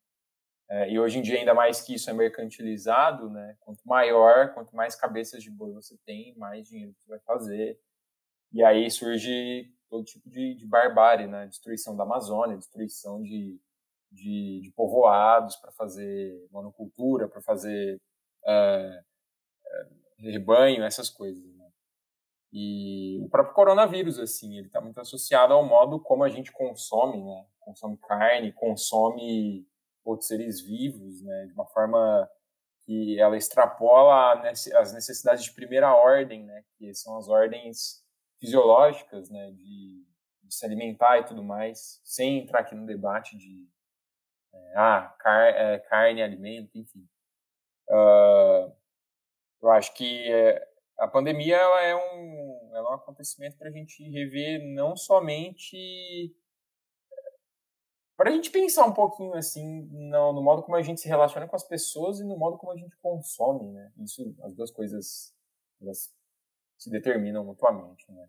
é, 0.70 0.90
e 0.90 0.98
hoje 0.98 1.18
em 1.18 1.22
dia 1.22 1.38
ainda 1.38 1.54
mais 1.54 1.80
que 1.80 1.94
isso 1.94 2.08
é 2.10 2.12
mercantilizado, 2.12 3.30
né? 3.30 3.56
Quanto 3.60 3.80
maior, 3.84 4.54
quanto 4.54 4.74
mais 4.74 4.94
cabeças 4.94 5.42
de 5.42 5.50
boi 5.50 5.72
você 5.72 5.96
tem, 6.04 6.36
mais 6.36 6.68
dinheiro 6.68 6.94
você 6.94 7.08
vai 7.08 7.20
fazer. 7.20 7.78
E 8.52 8.62
aí 8.62 8.90
surge 8.90 9.72
todo 9.94 10.04
tipo 10.04 10.28
de, 10.28 10.54
de 10.54 10.66
barbárie, 10.66 11.26
né? 11.26 11.46
Destruição 11.46 11.96
da 11.96 12.04
Amazônia, 12.04 12.56
destruição 12.56 13.22
de 13.22 13.60
de, 14.14 14.60
de 14.62 14.70
povoados 14.70 15.56
para 15.56 15.72
fazer 15.72 16.46
monocultura, 16.50 17.28
para 17.28 17.42
fazer 17.42 18.00
é, 18.46 19.02
é, 19.66 20.30
rebanho, 20.30 20.84
essas 20.84 21.10
coisas. 21.10 21.44
Né? 21.56 21.68
E 22.52 23.20
o 23.24 23.28
próprio 23.28 23.54
coronavírus, 23.54 24.18
assim, 24.18 24.56
ele 24.56 24.68
está 24.68 24.80
muito 24.80 25.00
associado 25.00 25.52
ao 25.52 25.66
modo 25.66 26.00
como 26.00 26.22
a 26.22 26.28
gente 26.28 26.52
consome, 26.52 27.22
né? 27.22 27.46
Consome 27.58 27.96
carne, 27.98 28.52
consome 28.52 29.66
outros 30.04 30.28
seres 30.28 30.60
vivos, 30.60 31.22
né? 31.22 31.46
De 31.46 31.52
uma 31.52 31.66
forma 31.66 32.30
que 32.84 33.18
ela 33.18 33.36
extrapola 33.36 34.40
as 34.78 34.92
necessidades 34.92 35.44
de 35.44 35.54
primeira 35.54 35.94
ordem, 35.96 36.44
né? 36.44 36.62
Que 36.76 36.94
são 36.94 37.16
as 37.16 37.28
ordens 37.28 38.03
fisiológicas, 38.44 39.30
né? 39.30 39.50
De, 39.52 40.04
de 40.42 40.54
se 40.54 40.66
alimentar 40.66 41.18
e 41.18 41.24
tudo 41.24 41.42
mais, 41.42 42.00
sem 42.04 42.38
entrar 42.38 42.60
aqui 42.60 42.74
no 42.74 42.86
debate 42.86 43.36
de 43.36 43.66
é, 44.52 44.74
ah, 44.76 45.16
car 45.18 45.48
é, 45.48 45.78
carne, 45.78 46.22
alimento, 46.22 46.76
enfim. 46.78 47.08
Uh, 47.88 48.72
eu 49.62 49.70
acho 49.70 49.94
que 49.94 50.30
é, 50.30 50.62
a 50.98 51.08
pandemia 51.08 51.56
ela 51.56 51.82
é, 51.82 51.94
um, 51.94 52.70
ela 52.74 52.88
é 52.88 52.92
um 52.92 52.94
acontecimento 52.94 53.56
para 53.56 53.68
a 53.68 53.72
gente 53.72 54.02
rever 54.10 54.62
não 54.74 54.96
somente 54.96 56.34
para 58.16 58.30
a 58.30 58.32
gente 58.32 58.50
pensar 58.50 58.86
um 58.86 58.94
pouquinho 58.94 59.34
assim 59.34 59.82
no, 59.90 60.32
no, 60.32 60.42
modo 60.42 60.62
como 60.62 60.76
a 60.76 60.82
gente 60.82 61.00
se 61.00 61.08
relaciona 61.08 61.48
com 61.48 61.56
as 61.56 61.66
pessoas 61.66 62.20
e 62.20 62.24
no 62.24 62.38
modo 62.38 62.56
como 62.56 62.72
a 62.72 62.76
gente 62.76 62.96
consome, 62.98 63.72
né? 63.72 63.92
Isso, 63.98 64.34
as 64.42 64.54
duas 64.54 64.70
coisas 64.70 65.34
elas 65.82 66.14
se 66.78 66.90
determinam 66.90 67.44
mutuamente, 67.44 68.10
né? 68.12 68.28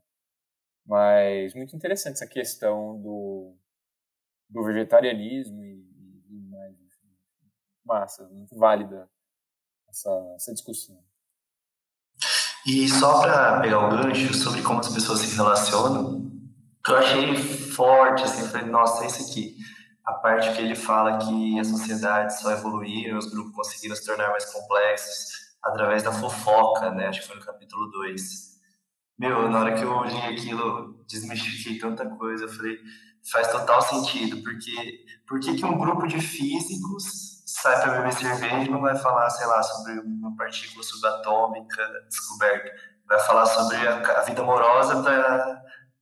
Mas 0.86 1.54
muito 1.54 1.76
interessante 1.76 2.16
essa 2.16 2.28
questão 2.28 3.02
do, 3.02 3.56
do 4.50 4.64
vegetarianismo 4.64 5.64
e 5.64 5.86
massa, 7.86 8.28
muito 8.30 8.58
válida 8.58 9.08
essa, 9.88 10.10
essa 10.36 10.54
discussão. 10.54 10.98
E 12.66 12.90
só 12.90 13.22
para 13.22 13.62
pegar 13.62 13.86
o 13.86 13.90
gancho 13.90 14.34
sobre 14.34 14.64
como 14.64 14.80
as 14.80 14.92
pessoas 14.92 15.20
se 15.20 15.36
relacionam, 15.36 16.32
que 16.84 16.92
eu 16.92 16.98
achei 16.98 17.36
forte, 17.36 18.24
assim, 18.24 18.48
falei, 18.48 18.68
nossa, 18.68 19.06
isso 19.06 19.30
aqui. 19.30 19.56
A 20.04 20.14
parte 20.14 20.52
que 20.54 20.62
ele 20.62 20.76
fala 20.76 21.18
que 21.20 21.60
a 21.60 21.64
sociedade 21.64 22.40
só 22.40 22.52
evoluiu, 22.52 23.18
os 23.18 23.30
grupos 23.30 23.54
conseguiram 23.54 23.96
se 23.96 24.06
tornar 24.06 24.30
mais 24.30 24.46
complexos 24.46 25.56
através 25.64 26.04
da 26.04 26.12
fofoca, 26.12 26.92
né? 26.92 27.08
Acho 27.08 27.22
que 27.22 27.28
foi 27.28 27.38
no 27.38 27.46
capítulo 27.46 27.90
2. 27.90 28.55
Meu, 29.18 29.50
na 29.50 29.60
hora 29.60 29.76
que 29.76 29.84
eu 29.84 30.04
li 30.04 30.22
aquilo, 30.22 31.04
desmistifiquei 31.08 31.78
tanta 31.78 32.06
coisa, 32.06 32.46
eu 32.46 32.50
falei, 32.50 32.78
faz 33.32 33.48
total 33.50 33.82
sentido, 33.82 34.42
porque 34.44 35.06
por 35.28 35.40
que, 35.40 35.56
que 35.56 35.66
um 35.66 35.78
grupo 35.78 36.06
de 36.06 36.20
físicos 36.20 37.36
sai 37.46 37.82
para 37.82 37.98
beber 37.98 38.14
cerveja 38.14 38.64
e 38.64 38.70
não 38.70 38.82
vai 38.82 38.96
falar, 38.96 39.30
sei 39.30 39.48
lá, 39.48 39.64
sobre 39.64 40.00
uma 40.00 40.36
partícula 40.36 40.84
subatômica 40.84 41.84
descoberta. 42.08 42.72
Vai 43.08 43.20
falar 43.20 43.46
sobre 43.46 43.78
a, 43.78 44.20
a 44.20 44.22
vida 44.24 44.42
amorosa 44.42 45.02
da, 45.02 45.56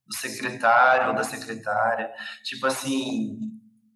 do 0.05 0.15
secretário 0.15 1.09
ou 1.09 1.15
da 1.15 1.23
secretária. 1.23 2.11
Tipo 2.43 2.65
assim, 2.65 3.37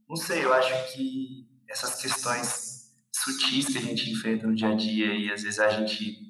não 0.07 0.15
sei, 0.15 0.45
eu 0.45 0.53
acho 0.53 0.93
que 0.93 1.47
essas 1.69 2.01
questões 2.01 2.91
sutis 3.13 3.67
que 3.67 3.77
a 3.77 3.81
gente 3.81 4.11
enfrenta 4.11 4.47
no 4.47 4.55
dia 4.55 4.69
a 4.69 4.75
dia 4.75 5.13
e 5.13 5.31
às 5.31 5.41
vezes 5.41 5.59
a 5.59 5.69
gente 5.69 6.26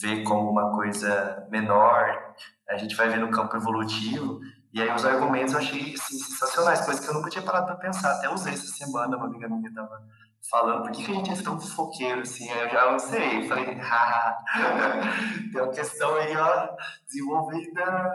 vê 0.00 0.22
como 0.22 0.50
uma 0.50 0.70
coisa 0.74 1.46
menor, 1.50 2.34
a 2.68 2.76
gente 2.76 2.94
vai 2.94 3.08
ver 3.08 3.18
no 3.18 3.30
campo 3.30 3.56
evolutivo. 3.56 4.40
E 4.72 4.82
aí 4.82 4.94
os 4.94 5.04
argumentos 5.04 5.54
eu 5.54 5.60
achei 5.60 5.94
assim, 5.94 6.18
sensacionais, 6.18 6.84
coisas 6.84 7.04
que 7.04 7.10
eu 7.10 7.14
nunca 7.14 7.30
tinha 7.30 7.42
parado 7.42 7.66
para 7.66 7.76
pensar. 7.76 8.12
Até 8.12 8.28
usei 8.28 8.52
essa 8.52 8.66
semana, 8.66 9.16
uma 9.16 9.26
amiga 9.26 9.48
minha 9.48 9.68
estava 9.68 10.02
falando 10.50 10.82
por 10.82 10.92
que, 10.92 11.04
que 11.04 11.10
a 11.10 11.14
gente 11.14 11.32
é 11.32 11.42
tão 11.42 11.58
fofoqueiro 11.58 12.20
assim. 12.20 12.48
Eu 12.50 12.68
já 12.68 12.90
não 12.90 12.98
sei, 12.98 13.48
falei, 13.48 13.74
haha, 13.74 14.36
tem 15.52 15.62
uma 15.62 15.72
questão 15.72 16.14
aí, 16.16 16.36
ó, 16.36 16.68
desenvolvida 17.06 18.12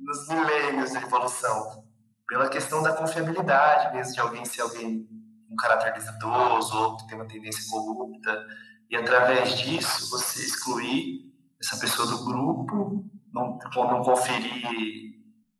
nos 0.00 0.28
milênios 0.28 0.90
de 0.92 0.98
evolução. 0.98 1.84
Pela 2.28 2.48
questão 2.48 2.82
da 2.82 2.92
confiabilidade 2.92 3.94
mesmo, 3.94 4.12
de 4.12 4.20
alguém 4.20 4.44
ser 4.44 4.60
alguém 4.60 5.08
um 5.50 5.56
caráter 5.56 5.94
duvidoso 5.94 6.76
ou 6.76 6.96
que 6.96 7.08
tem 7.08 7.16
uma 7.16 7.26
tendência 7.26 7.68
corrupta. 7.70 8.46
E 8.90 8.96
através 8.96 9.58
disso, 9.58 10.10
você 10.10 10.42
excluir 10.42 11.28
essa 11.60 11.76
pessoa 11.78 12.08
do 12.08 12.24
grupo, 12.24 13.04
não, 13.32 13.58
não 13.74 14.02
conferir, 14.02 15.14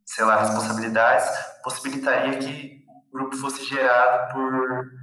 sei 0.05 0.25
lá, 0.25 0.41
responsabilidades, 0.41 1.29
possibilitaria 1.63 2.39
que 2.39 2.85
o 3.11 3.13
grupo 3.13 3.37
fosse 3.37 3.65
gerado 3.65 4.33
por 4.33 4.99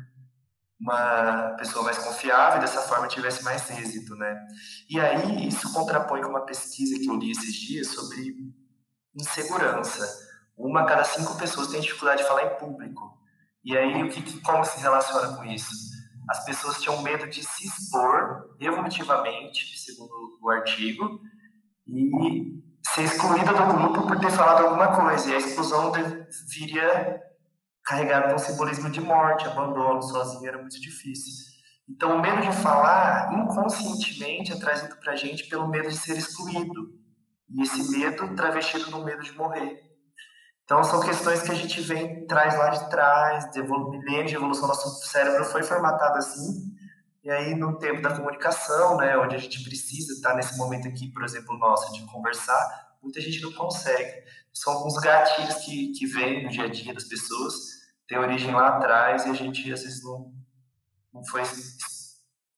uma 0.79 1.55
pessoa 1.57 1.85
mais 1.85 1.97
confiável 1.97 2.57
e 2.57 2.61
dessa 2.61 2.81
forma 2.81 3.07
tivesse 3.07 3.43
mais 3.43 3.69
êxito, 3.69 4.15
né? 4.15 4.45
E 4.89 4.99
aí 4.99 5.47
isso 5.47 5.71
contrapõe 5.73 6.21
com 6.21 6.29
uma 6.29 6.45
pesquisa 6.45 6.99
que 6.99 7.07
eu 7.07 7.15
li 7.15 7.31
esses 7.31 7.53
dias 7.53 7.87
sobre 7.87 8.35
insegurança. 9.15 10.25
Uma 10.57 10.81
a 10.81 10.85
cada 10.85 11.03
cinco 11.03 11.37
pessoas 11.37 11.67
tem 11.67 11.81
dificuldade 11.81 12.21
de 12.21 12.27
falar 12.27 12.45
em 12.45 12.57
público. 12.57 13.17
E 13.63 13.75
aí 13.77 14.03
o 14.03 14.09
que, 14.09 14.41
como 14.41 14.63
se 14.63 14.79
relaciona 14.79 15.35
com 15.35 15.43
isso? 15.45 15.94
As 16.29 16.43
pessoas 16.45 16.81
tinham 16.81 17.01
medo 17.01 17.27
de 17.29 17.43
se 17.43 17.67
expor 17.67 18.55
evolutivamente, 18.59 19.77
segundo 19.77 20.39
o 20.41 20.49
artigo, 20.49 21.19
e 21.87 22.63
ser 22.83 23.03
excluída 23.03 23.53
do 23.53 23.73
grupo 23.73 24.07
por 24.07 24.19
ter 24.19 24.31
falado 24.31 24.65
alguma 24.65 24.95
coisa. 24.95 25.29
E 25.29 25.35
a 25.35 25.37
exclusão 25.37 25.91
viria 26.49 27.21
carregada 27.83 28.29
de 28.29 28.33
um 28.33 28.37
simbolismo 28.39 28.89
de 28.89 28.99
morte, 29.01 29.45
abandono, 29.45 30.01
sozinho 30.01 30.47
era 30.47 30.57
muito 30.57 30.79
difícil. 30.81 31.55
Então, 31.87 32.17
o 32.17 32.21
medo 32.21 32.41
de 32.41 32.51
falar, 32.51 33.31
inconscientemente, 33.31 34.51
é 34.51 34.59
trazido 34.59 34.95
para 34.97 35.13
a 35.13 35.15
gente 35.15 35.47
pelo 35.47 35.67
medo 35.67 35.87
de 35.87 35.97
ser 35.97 36.17
excluído. 36.17 36.95
E 37.47 37.61
esse 37.61 37.91
medo 37.91 38.35
travestido 38.35 38.89
no 38.89 39.05
medo 39.05 39.21
de 39.21 39.31
morrer. 39.33 39.84
Então, 40.65 40.83
são 40.83 40.99
questões 40.99 41.43
que 41.43 41.51
a 41.51 41.55
gente 41.55 41.79
vem, 41.79 42.25
traz 42.25 42.57
lá 42.57 42.69
de 42.69 42.89
trás, 42.89 43.51
de 43.51 43.61
milênios 43.61 44.31
de 44.31 44.35
evolução, 44.35 44.67
nosso 44.67 45.05
cérebro 45.07 45.45
foi 45.45 45.61
formatado 45.61 46.17
assim. 46.17 46.75
E 47.23 47.29
aí, 47.29 47.53
no 47.53 47.77
tempo 47.77 48.01
da 48.01 48.15
comunicação, 48.15 48.97
né, 48.97 49.15
onde 49.15 49.35
a 49.35 49.37
gente 49.37 49.63
precisa 49.63 50.13
estar 50.13 50.33
nesse 50.33 50.57
momento 50.57 50.87
aqui, 50.87 51.11
por 51.11 51.23
exemplo, 51.23 51.55
nosso, 51.57 51.93
de 51.93 52.03
conversar, 52.07 52.97
muita 53.01 53.21
gente 53.21 53.41
não 53.41 53.53
consegue. 53.53 54.23
São 54.51 54.73
alguns 54.73 54.97
gatilhos 54.97 55.55
que, 55.57 55.91
que 55.93 56.07
vêm 56.07 56.43
no 56.43 56.49
dia 56.49 56.63
a 56.63 56.67
dia 56.67 56.93
das 56.93 57.03
pessoas, 57.03 57.53
tem 58.07 58.17
origem 58.17 58.51
lá 58.51 58.69
atrás 58.69 59.25
e 59.25 59.29
a 59.29 59.33
gente, 59.33 59.71
às 59.71 59.83
vezes, 59.83 60.03
não, 60.03 60.33
não 61.13 61.23
foi 61.25 61.43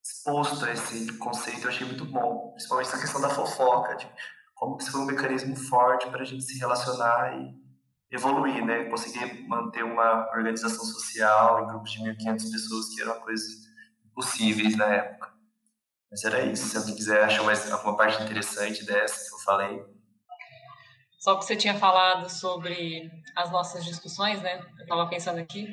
exposto 0.02 0.64
a 0.64 0.72
esse 0.72 1.12
conceito. 1.18 1.64
Eu 1.64 1.70
achei 1.70 1.86
muito 1.86 2.06
bom, 2.06 2.52
principalmente 2.52 2.88
essa 2.88 3.00
questão 3.00 3.20
da 3.20 3.30
fofoca, 3.30 3.96
de 3.98 4.10
como 4.56 4.78
isso 4.78 4.92
foi 4.92 5.02
um 5.02 5.06
mecanismo 5.06 5.56
forte 5.58 6.10
para 6.10 6.22
a 6.22 6.26
gente 6.26 6.44
se 6.44 6.58
relacionar 6.58 7.38
e 7.38 7.67
evoluir, 8.12 8.66
né? 8.66 8.86
Conseguir 8.86 9.48
manter 9.48 9.84
uma 9.84 10.30
organização 10.32 10.86
social 10.86 11.64
em 11.64 11.68
grupos 11.68 11.92
de 11.92 12.00
1.500 12.00 12.52
pessoas, 12.52 12.90
que 12.90 13.02
era 13.02 13.14
uma 13.14 13.22
coisa 13.22 13.46
impossíveis 14.06 14.76
na 14.76 14.86
época. 14.86 15.34
Mas 16.10 16.24
era 16.24 16.42
isso. 16.46 16.68
Se 16.68 16.78
alguém 16.78 16.96
quiser 16.96 17.24
achar 17.24 17.44
mais 17.44 17.70
alguma 17.72 17.98
parte 17.98 18.22
interessante 18.24 18.86
dessa 18.86 19.30
que 19.30 19.36
eu 19.36 19.40
falei. 19.40 19.86
Só 21.20 21.36
que 21.36 21.46
você 21.46 21.56
tinha 21.56 21.78
falado 21.78 22.30
sobre 22.30 23.12
as 23.36 23.52
nossas 23.52 23.84
discussões, 23.84 24.42
né? 24.42 24.60
Eu 24.78 24.84
estava 24.84 25.08
pensando 25.08 25.40
aqui. 25.40 25.68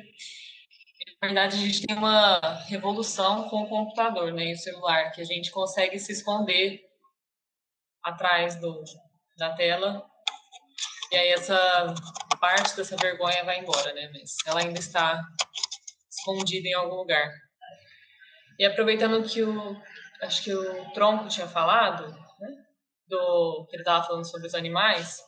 Na 1.23 1.29
verdade, 1.29 1.57
a 1.57 1.59
gente 1.59 1.87
tem 1.87 1.97
uma 1.97 2.39
revolução 2.67 3.49
com 3.49 3.63
o 3.63 3.69
computador 3.69 4.33
né, 4.33 4.51
e 4.51 4.53
o 4.53 4.59
celular, 4.59 5.11
que 5.13 5.23
a 5.23 5.25
gente 5.25 5.51
consegue 5.51 5.99
se 5.99 6.13
esconder 6.13 6.83
atrás 8.03 8.61
do, 8.61 8.83
da 9.39 9.55
tela. 9.55 10.05
E 11.11 11.17
aí 11.17 11.29
essa 11.31 11.95
parte 12.45 12.77
dessa 12.77 12.95
vergonha 12.97 13.43
vai 13.43 13.59
embora, 13.59 13.95
né? 13.95 14.11
Mas 14.13 14.35
ela 14.47 14.61
ainda 14.61 14.79
está 14.79 15.19
escondida 16.11 16.69
em 16.69 16.75
algum 16.75 16.97
lugar. 16.97 17.27
E 18.59 18.67
aproveitando 18.67 19.27
que 19.27 19.43
o 19.43 19.77
acho 20.21 20.45
que 20.45 20.55
o 20.55 20.91
Tronco 20.93 21.27
tinha 21.27 21.49
falado, 21.49 22.07
né, 22.07 22.49
do 23.09 23.67
que 23.69 23.77
ele 23.77 23.83
estava 23.83 24.07
falando 24.07 24.31
sobre 24.31 24.47
os 24.47 24.55
animais, 24.55 25.21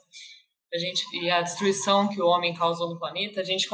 a 0.72 0.78
gente 0.78 1.02
e 1.16 1.30
a 1.30 1.40
destruição 1.40 2.06
que 2.08 2.20
o 2.20 2.26
homem 2.26 2.54
causou 2.54 2.90
no 2.90 2.98
planeta, 2.98 3.40
a 3.40 3.44
gente 3.44 3.66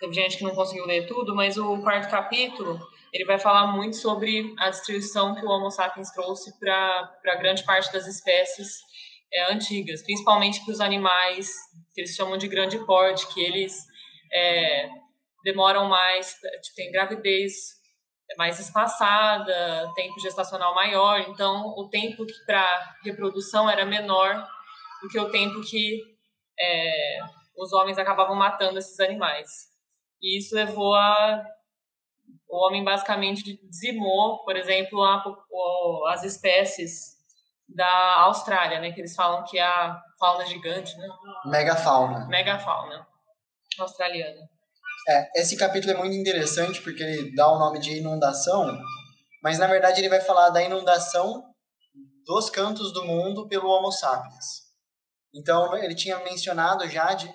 teve 0.00 0.14
gente 0.14 0.38
que 0.38 0.44
não 0.44 0.54
conseguiu 0.54 0.86
ler 0.86 1.06
tudo, 1.06 1.34
mas 1.34 1.58
o 1.58 1.78
quarto 1.82 2.10
capítulo 2.10 2.80
ele 3.12 3.26
vai 3.26 3.38
falar 3.38 3.66
muito 3.66 3.96
sobre 3.96 4.54
a 4.58 4.70
destruição 4.70 5.34
que 5.34 5.44
o 5.44 5.48
Homo 5.48 5.70
sapiens 5.70 6.10
trouxe 6.10 6.58
para 6.58 7.36
grande 7.38 7.62
parte 7.64 7.92
das 7.92 8.06
espécies 8.06 8.78
é, 9.32 9.52
antigas, 9.52 10.02
principalmente 10.02 10.64
para 10.64 10.72
os 10.72 10.80
animais 10.80 11.50
que 11.94 12.00
eles 12.00 12.14
chamam 12.14 12.38
de 12.38 12.48
grande 12.48 12.78
porte, 12.84 13.26
que 13.32 13.40
eles 13.40 13.76
é, 14.32 14.88
demoram 15.44 15.88
mais, 15.88 16.34
tipo, 16.62 16.76
tem 16.76 16.92
gravidez 16.92 17.80
mais 18.38 18.58
espaçada, 18.58 19.92
tempo 19.94 20.18
gestacional 20.20 20.74
maior, 20.74 21.20
então 21.20 21.74
o 21.76 21.88
tempo 21.90 22.24
para 22.46 22.96
reprodução 23.04 23.68
era 23.68 23.84
menor 23.84 24.46
do 25.02 25.08
que 25.08 25.20
o 25.20 25.30
tempo 25.30 25.60
que 25.60 26.00
é, 26.58 27.18
os 27.56 27.72
homens 27.72 27.98
acabavam 27.98 28.34
matando 28.34 28.78
esses 28.78 28.98
animais. 29.00 29.48
E 30.22 30.38
isso 30.38 30.54
levou 30.54 30.94
a 30.94 31.44
o 32.48 32.66
homem 32.66 32.84
basicamente 32.84 33.58
dizimou, 33.66 34.44
por 34.44 34.56
exemplo, 34.56 35.02
a, 35.02 35.24
as 36.12 36.22
espécies 36.22 37.11
da 37.74 38.20
Austrália, 38.20 38.80
né, 38.80 38.92
que 38.92 39.00
eles 39.00 39.14
falam 39.14 39.44
que 39.44 39.58
é 39.58 39.62
a 39.62 40.00
fauna 40.18 40.44
gigante, 40.46 40.96
né? 40.96 41.08
Megafauna. 41.46 42.26
Megafauna 42.26 43.06
australiana. 43.78 44.48
É, 45.08 45.40
esse 45.40 45.56
capítulo 45.56 45.92
é 45.92 45.96
muito 45.96 46.16
interessante 46.16 46.80
porque 46.80 47.02
ele 47.02 47.34
dá 47.34 47.48
o 47.50 47.58
nome 47.58 47.80
de 47.80 47.98
inundação, 47.98 48.78
mas 49.42 49.58
na 49.58 49.66
verdade 49.66 50.00
ele 50.00 50.08
vai 50.08 50.20
falar 50.20 50.50
da 50.50 50.62
inundação 50.62 51.44
dos 52.24 52.48
cantos 52.48 52.92
do 52.92 53.04
mundo 53.04 53.48
pelo 53.48 53.68
Homo 53.68 53.90
sapiens. 53.90 54.62
Então 55.34 55.76
ele 55.76 55.94
tinha 55.94 56.18
mencionado 56.20 56.88
já 56.88 57.14
de, 57.14 57.34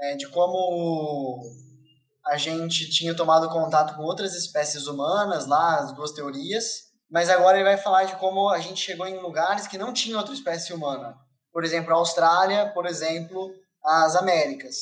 é, 0.00 0.16
de 0.16 0.28
como 0.28 1.40
a 2.26 2.36
gente 2.36 2.90
tinha 2.90 3.16
tomado 3.16 3.48
contato 3.48 3.96
com 3.96 4.02
outras 4.02 4.34
espécies 4.34 4.86
humanas 4.86 5.46
lá, 5.46 5.78
as 5.78 5.92
duas 5.94 6.12
teorias, 6.12 6.89
mas 7.10 7.28
agora 7.28 7.56
ele 7.56 7.64
vai 7.64 7.76
falar 7.76 8.04
de 8.04 8.16
como 8.16 8.48
a 8.48 8.60
gente 8.60 8.80
chegou 8.80 9.06
em 9.06 9.18
lugares 9.18 9.66
que 9.66 9.76
não 9.76 9.92
tinha 9.92 10.16
outra 10.16 10.32
espécie 10.32 10.72
humana. 10.72 11.16
Por 11.52 11.64
exemplo, 11.64 11.92
a 11.92 11.96
Austrália, 11.96 12.70
por 12.72 12.86
exemplo, 12.86 13.52
as 13.84 14.14
Américas. 14.14 14.76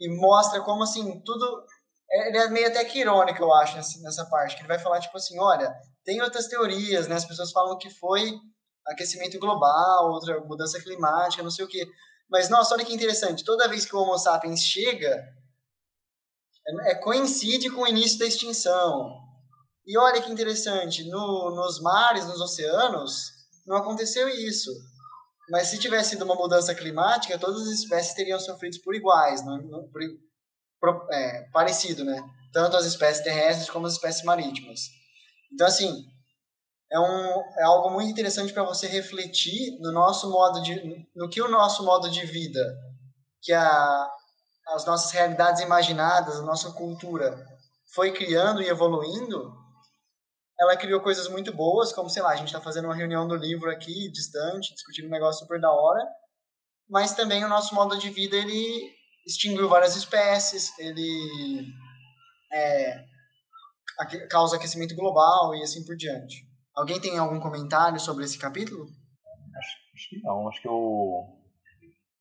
E 0.00 0.08
mostra 0.08 0.60
como 0.62 0.82
assim 0.82 1.22
tudo 1.24 1.64
é, 2.10 2.28
ele 2.28 2.38
é 2.38 2.48
meio 2.48 2.66
até 2.68 2.84
que 2.84 3.00
irônico 3.00 3.42
eu 3.42 3.52
acho 3.52 3.76
nessa 4.02 4.26
parte 4.26 4.54
que 4.54 4.60
ele 4.60 4.68
vai 4.68 4.78
falar 4.78 5.00
tipo 5.00 5.16
assim 5.16 5.38
olha 5.40 5.74
tem 6.04 6.20
outras 6.22 6.46
teorias 6.46 7.08
né 7.08 7.16
as 7.16 7.24
pessoas 7.24 7.50
falam 7.50 7.78
que 7.78 7.90
foi 7.90 8.38
aquecimento 8.86 9.38
global 9.40 10.12
outra 10.12 10.38
mudança 10.40 10.80
climática 10.80 11.42
não 11.42 11.50
sei 11.50 11.64
o 11.64 11.68
que 11.68 11.84
mas 12.30 12.48
nossa 12.48 12.74
olha 12.74 12.84
que 12.84 12.94
interessante 12.94 13.44
toda 13.44 13.66
vez 13.66 13.84
que 13.86 13.96
o 13.96 13.98
Homo 13.98 14.16
sapiens 14.18 14.60
chega 14.60 15.20
é, 16.68 16.92
é 16.92 16.94
coincide 16.94 17.70
com 17.70 17.82
o 17.82 17.88
início 17.88 18.18
da 18.18 18.26
extinção 18.26 19.25
e 19.86 19.96
olha 19.98 20.20
que 20.20 20.32
interessante 20.32 21.08
no, 21.08 21.54
nos 21.54 21.80
mares 21.80 22.26
nos 22.26 22.40
oceanos 22.40 23.32
não 23.66 23.76
aconteceu 23.76 24.28
isso 24.28 24.70
mas 25.48 25.68
se 25.68 25.78
tivesse 25.78 26.10
sido 26.10 26.24
uma 26.24 26.34
mudança 26.34 26.74
climática, 26.74 27.38
todas 27.38 27.62
as 27.62 27.78
espécies 27.78 28.14
teriam 28.14 28.38
sofrido 28.38 28.78
por 28.82 28.94
iguais, 28.94 29.44
não, 29.44 29.58
não 29.58 29.88
por, 29.88 30.02
por, 30.80 31.08
é, 31.12 31.48
parecido, 31.52 32.04
né? 32.04 32.20
Tanto 32.52 32.76
as 32.76 32.84
espécies 32.84 33.22
terrestres 33.22 33.70
como 33.70 33.86
as 33.86 33.92
espécies 33.92 34.24
marítimas. 34.24 34.80
Então, 35.52 35.66
assim, 35.66 36.04
é, 36.90 36.98
um, 36.98 37.42
é 37.58 37.62
algo 37.62 37.90
muito 37.90 38.10
interessante 38.10 38.52
para 38.52 38.64
você 38.64 38.88
refletir 38.88 39.78
no 39.80 39.92
nosso 39.92 40.30
modo 40.30 40.60
de, 40.62 41.06
no 41.14 41.28
que 41.28 41.40
o 41.40 41.48
nosso 41.48 41.84
modo 41.84 42.10
de 42.10 42.26
vida, 42.26 42.60
que 43.40 43.52
a, 43.52 44.10
as 44.68 44.84
nossas 44.84 45.12
realidades 45.12 45.62
imaginadas, 45.62 46.40
a 46.40 46.42
nossa 46.42 46.72
cultura 46.72 47.46
foi 47.94 48.12
criando 48.12 48.60
e 48.60 48.68
evoluindo 48.68 49.54
ela 50.58 50.76
criou 50.76 51.00
coisas 51.00 51.28
muito 51.28 51.52
boas, 51.54 51.92
como, 51.92 52.08
sei 52.08 52.22
lá, 52.22 52.30
a 52.30 52.36
gente 52.36 52.48
está 52.48 52.60
fazendo 52.60 52.86
uma 52.86 52.94
reunião 52.94 53.28
do 53.28 53.36
livro 53.36 53.70
aqui, 53.70 54.10
distante, 54.10 54.74
discutindo 54.74 55.06
um 55.06 55.10
negócio 55.10 55.40
super 55.40 55.60
da 55.60 55.70
hora, 55.70 56.02
mas 56.88 57.14
também 57.14 57.44
o 57.44 57.48
nosso 57.48 57.74
modo 57.74 57.98
de 57.98 58.10
vida, 58.10 58.36
ele 58.36 58.90
extinguiu 59.26 59.68
várias 59.68 59.96
espécies, 59.96 60.76
ele 60.78 61.66
é, 62.52 63.04
causa 64.30 64.56
aquecimento 64.56 64.94
global 64.94 65.54
e 65.54 65.62
assim 65.62 65.84
por 65.84 65.96
diante. 65.96 66.46
Alguém 66.74 67.00
tem 67.00 67.18
algum 67.18 67.40
comentário 67.40 67.98
sobre 67.98 68.24
esse 68.24 68.38
capítulo? 68.38 68.84
Acho, 68.84 69.76
acho 69.94 70.08
que 70.10 70.22
não, 70.22 70.48
acho 70.48 70.62
que 70.62 70.68
o 70.68 71.36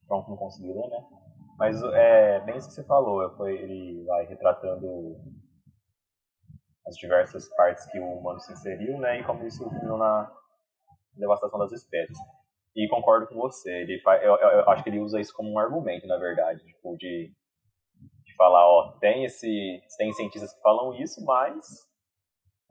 Pronto 0.08 0.30
não 0.30 0.38
conseguiu 0.38 0.76
ler, 0.76 0.90
né? 0.90 1.04
Mas 1.58 1.82
é 1.94 2.40
bem 2.42 2.58
isso 2.58 2.68
que 2.68 2.74
você 2.74 2.84
falou, 2.84 3.36
foi 3.38 3.54
ele 3.54 4.04
vai 4.06 4.26
retratando 4.26 5.18
as 6.88 6.96
diversas 6.96 7.48
partes 7.56 7.86
que 7.92 8.00
o 8.00 8.20
humano 8.20 8.40
se 8.40 8.54
inseriu, 8.54 8.98
né, 9.00 9.20
e 9.20 9.24
como 9.24 9.46
isso 9.46 9.64
culminou 9.64 9.98
na 9.98 10.32
devastação 11.14 11.60
das 11.60 11.72
espécies. 11.72 12.18
E 12.76 12.88
concordo 12.90 13.28
com 13.28 13.36
você, 13.36 13.72
ele 13.72 14.00
faz, 14.02 14.22
eu, 14.22 14.36
eu, 14.36 14.50
eu, 14.50 14.70
acho 14.70 14.84
que 14.84 14.90
ele 14.90 15.00
usa 15.00 15.20
isso 15.20 15.34
como 15.34 15.52
um 15.52 15.60
argumento, 15.60 16.06
na 16.08 16.18
verdade, 16.18 16.64
tipo, 16.66 16.96
de, 16.98 17.32
de 18.24 18.36
falar, 18.36 18.68
ó, 18.68 18.92
tem 19.00 19.24
esse, 19.24 19.82
tem 19.98 20.12
cientistas 20.12 20.54
que 20.54 20.62
falam 20.62 20.94
isso, 20.94 21.24
mas 21.24 21.66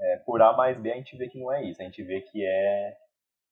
é, 0.00 0.16
por 0.18 0.42
A 0.42 0.52
mais 0.52 0.78
B 0.78 0.92
a 0.92 0.96
gente 0.96 1.16
vê 1.16 1.28
que 1.28 1.38
não 1.38 1.50
é 1.52 1.64
isso, 1.64 1.80
a 1.80 1.84
gente 1.84 2.02
vê 2.02 2.20
que 2.20 2.44
é, 2.44 2.96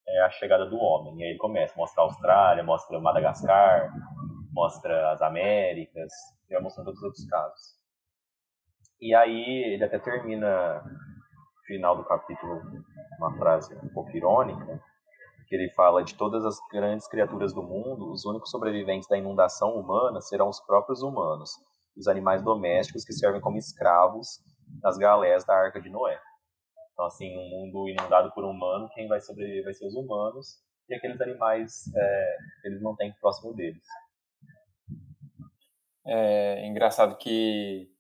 é 0.09 0.23
a 0.23 0.31
chegada 0.31 0.67
do 0.67 0.77
homem. 0.77 1.19
E 1.19 1.25
aí 1.25 1.31
ele 1.31 1.39
começa 1.39 1.75
a 1.75 1.79
mostrar 1.79 2.03
a 2.03 2.07
Austrália, 2.07 2.63
mostra 2.63 3.01
Madagascar, 3.01 3.91
mostra 4.53 5.13
as 5.13 5.23
Américas, 5.23 6.13
vai 6.51 6.61
mostrando 6.61 6.87
todos 6.87 7.01
os 7.01 7.07
outros 7.07 7.27
casos. 7.27 7.82
E 9.03 9.17
aí 9.17 9.75
ele 9.75 9.83
até 9.83 9.99
termina 9.99 10.81
final 11.67 11.97
do 11.97 12.05
capítulo 12.05 12.63
uma 13.19 13.37
frase 13.37 13.75
um 13.75 13.89
pouco 13.89 14.17
irônica, 14.17 14.81
que 15.49 15.57
ele 15.57 15.69
fala 15.71 16.05
de 16.05 16.15
todas 16.15 16.45
as 16.45 16.57
grandes 16.71 17.09
criaturas 17.09 17.53
do 17.53 17.65
mundo, 17.65 18.13
os 18.13 18.25
únicos 18.25 18.49
sobreviventes 18.49 19.09
da 19.09 19.19
inundação 19.19 19.75
humana 19.75 20.21
serão 20.21 20.49
os 20.49 20.61
próprios 20.61 21.03
humanos, 21.03 21.51
os 21.97 22.07
animais 22.07 22.45
domésticos 22.45 23.05
que 23.05 23.13
servem 23.13 23.41
como 23.41 23.59
escravos 23.59 24.39
nas 24.81 24.97
galés 24.97 25.45
da 25.45 25.53
Arca 25.53 25.81
de 25.81 25.91
Noé. 25.91 26.21
Então, 26.93 27.05
assim, 27.07 27.37
um 27.37 27.51
mundo 27.51 27.89
inundado 27.89 28.31
por 28.33 28.45
humano, 28.45 28.89
quem 28.95 29.09
vai 29.09 29.21
sobreviver 29.21 29.65
vai 29.65 29.75
ser 29.75 29.85
os 29.89 29.97
humanos, 29.97 30.63
que 30.87 30.95
aqueles 30.95 31.21
animais 31.21 31.93
é, 31.93 32.37
eles 32.67 32.81
não 32.81 32.95
têm 32.95 33.13
próximo 33.21 33.53
deles. 33.53 33.85
É 36.07 36.69
engraçado 36.69 37.17
que 37.17 37.92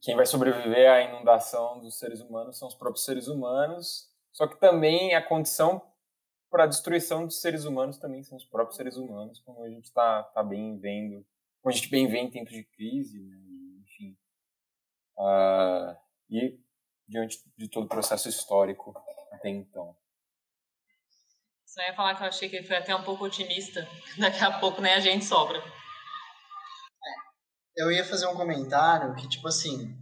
quem 0.00 0.16
vai 0.16 0.26
sobreviver 0.26 0.90
à 0.90 1.02
inundação 1.02 1.80
dos 1.80 1.98
seres 1.98 2.20
humanos 2.20 2.58
são 2.58 2.68
os 2.68 2.74
próprios 2.74 3.04
seres 3.04 3.28
humanos, 3.28 4.10
só 4.32 4.46
que 4.46 4.58
também 4.58 5.14
a 5.14 5.22
condição 5.22 5.82
para 6.50 6.64
a 6.64 6.66
destruição 6.66 7.26
dos 7.26 7.40
seres 7.40 7.64
humanos 7.64 7.98
também 7.98 8.22
são 8.22 8.36
os 8.36 8.44
próprios 8.44 8.76
seres 8.76 8.96
humanos, 8.96 9.40
como 9.40 9.62
a 9.62 9.68
gente 9.68 9.84
está 9.84 10.22
tá 10.22 10.42
bem 10.42 10.78
vendo, 10.78 11.26
como 11.60 11.72
a 11.72 11.76
gente 11.76 11.88
bem 11.88 12.06
vê 12.06 12.18
em 12.18 12.30
tempos 12.30 12.52
de 12.52 12.64
crise, 12.64 13.20
né? 13.20 13.36
enfim. 13.82 14.16
Uh, 15.18 15.96
e 16.30 16.58
diante 17.08 17.38
de 17.56 17.68
todo 17.68 17.84
o 17.84 17.88
processo 17.88 18.28
histórico 18.28 18.94
até 19.32 19.48
então. 19.48 19.96
Só 21.64 21.82
ia 21.82 21.94
falar 21.94 22.14
que 22.14 22.22
eu 22.22 22.28
achei 22.28 22.48
que 22.48 22.56
ele 22.56 22.66
foi 22.66 22.76
até 22.76 22.94
um 22.96 23.02
pouco 23.02 23.24
otimista. 23.24 23.86
Daqui 24.18 24.42
a 24.42 24.58
pouco 24.58 24.80
nem 24.80 24.94
a 24.94 25.00
gente 25.00 25.24
sobra. 25.24 25.62
Eu 27.76 27.92
ia 27.92 28.04
fazer 28.04 28.26
um 28.26 28.34
comentário 28.34 29.14
que, 29.14 29.28
tipo 29.28 29.46
assim. 29.46 29.94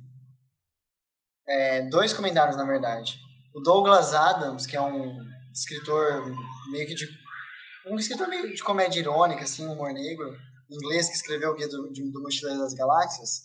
É, 1.46 1.82
dois 1.88 2.12
comentários, 2.12 2.56
na 2.56 2.64
verdade. 2.64 3.18
O 3.54 3.60
Douglas 3.60 4.14
Adams, 4.14 4.66
que 4.66 4.76
é 4.76 4.80
um 4.80 5.18
escritor 5.52 6.24
meio 6.70 6.86
que 6.86 6.94
de. 6.94 7.08
Um 7.86 7.98
escritor 7.98 8.28
meio 8.28 8.54
de 8.54 8.62
comédia 8.62 9.00
irônica, 9.00 9.42
assim, 9.42 9.66
humor 9.66 9.92
negro, 9.92 10.36
inglês, 10.70 11.08
que 11.08 11.16
escreveu 11.16 11.50
o 11.50 11.54
Guia 11.54 11.68
do, 11.68 11.90
do 11.90 12.22
Mochileiro 12.22 12.60
das 12.60 12.72
Galáxias. 12.72 13.42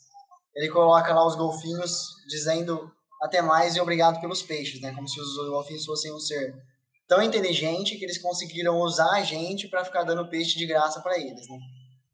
Ele 0.56 0.70
coloca 0.70 1.14
lá 1.14 1.26
os 1.26 1.36
golfinhos 1.36 2.16
dizendo 2.28 2.92
até 3.22 3.42
mais 3.42 3.76
e 3.76 3.82
obrigado 3.82 4.22
pelos 4.22 4.42
peixes, 4.42 4.80
né? 4.80 4.94
Como 4.94 5.08
se 5.08 5.20
os 5.20 5.36
golfinhos 5.50 5.86
fossem 5.86 6.14
um 6.14 6.20
ser 6.20 6.56
tão 7.08 7.22
inteligente 7.22 7.98
que 7.98 8.06
eles 8.06 8.18
conseguiram 8.18 8.80
usar 8.80 9.12
a 9.12 9.24
gente 9.24 9.68
para 9.68 9.84
ficar 9.84 10.04
dando 10.04 10.30
peixe 10.30 10.58
de 10.58 10.66
graça 10.66 11.02
para 11.02 11.18
eles, 11.20 11.48
né? 11.50 11.58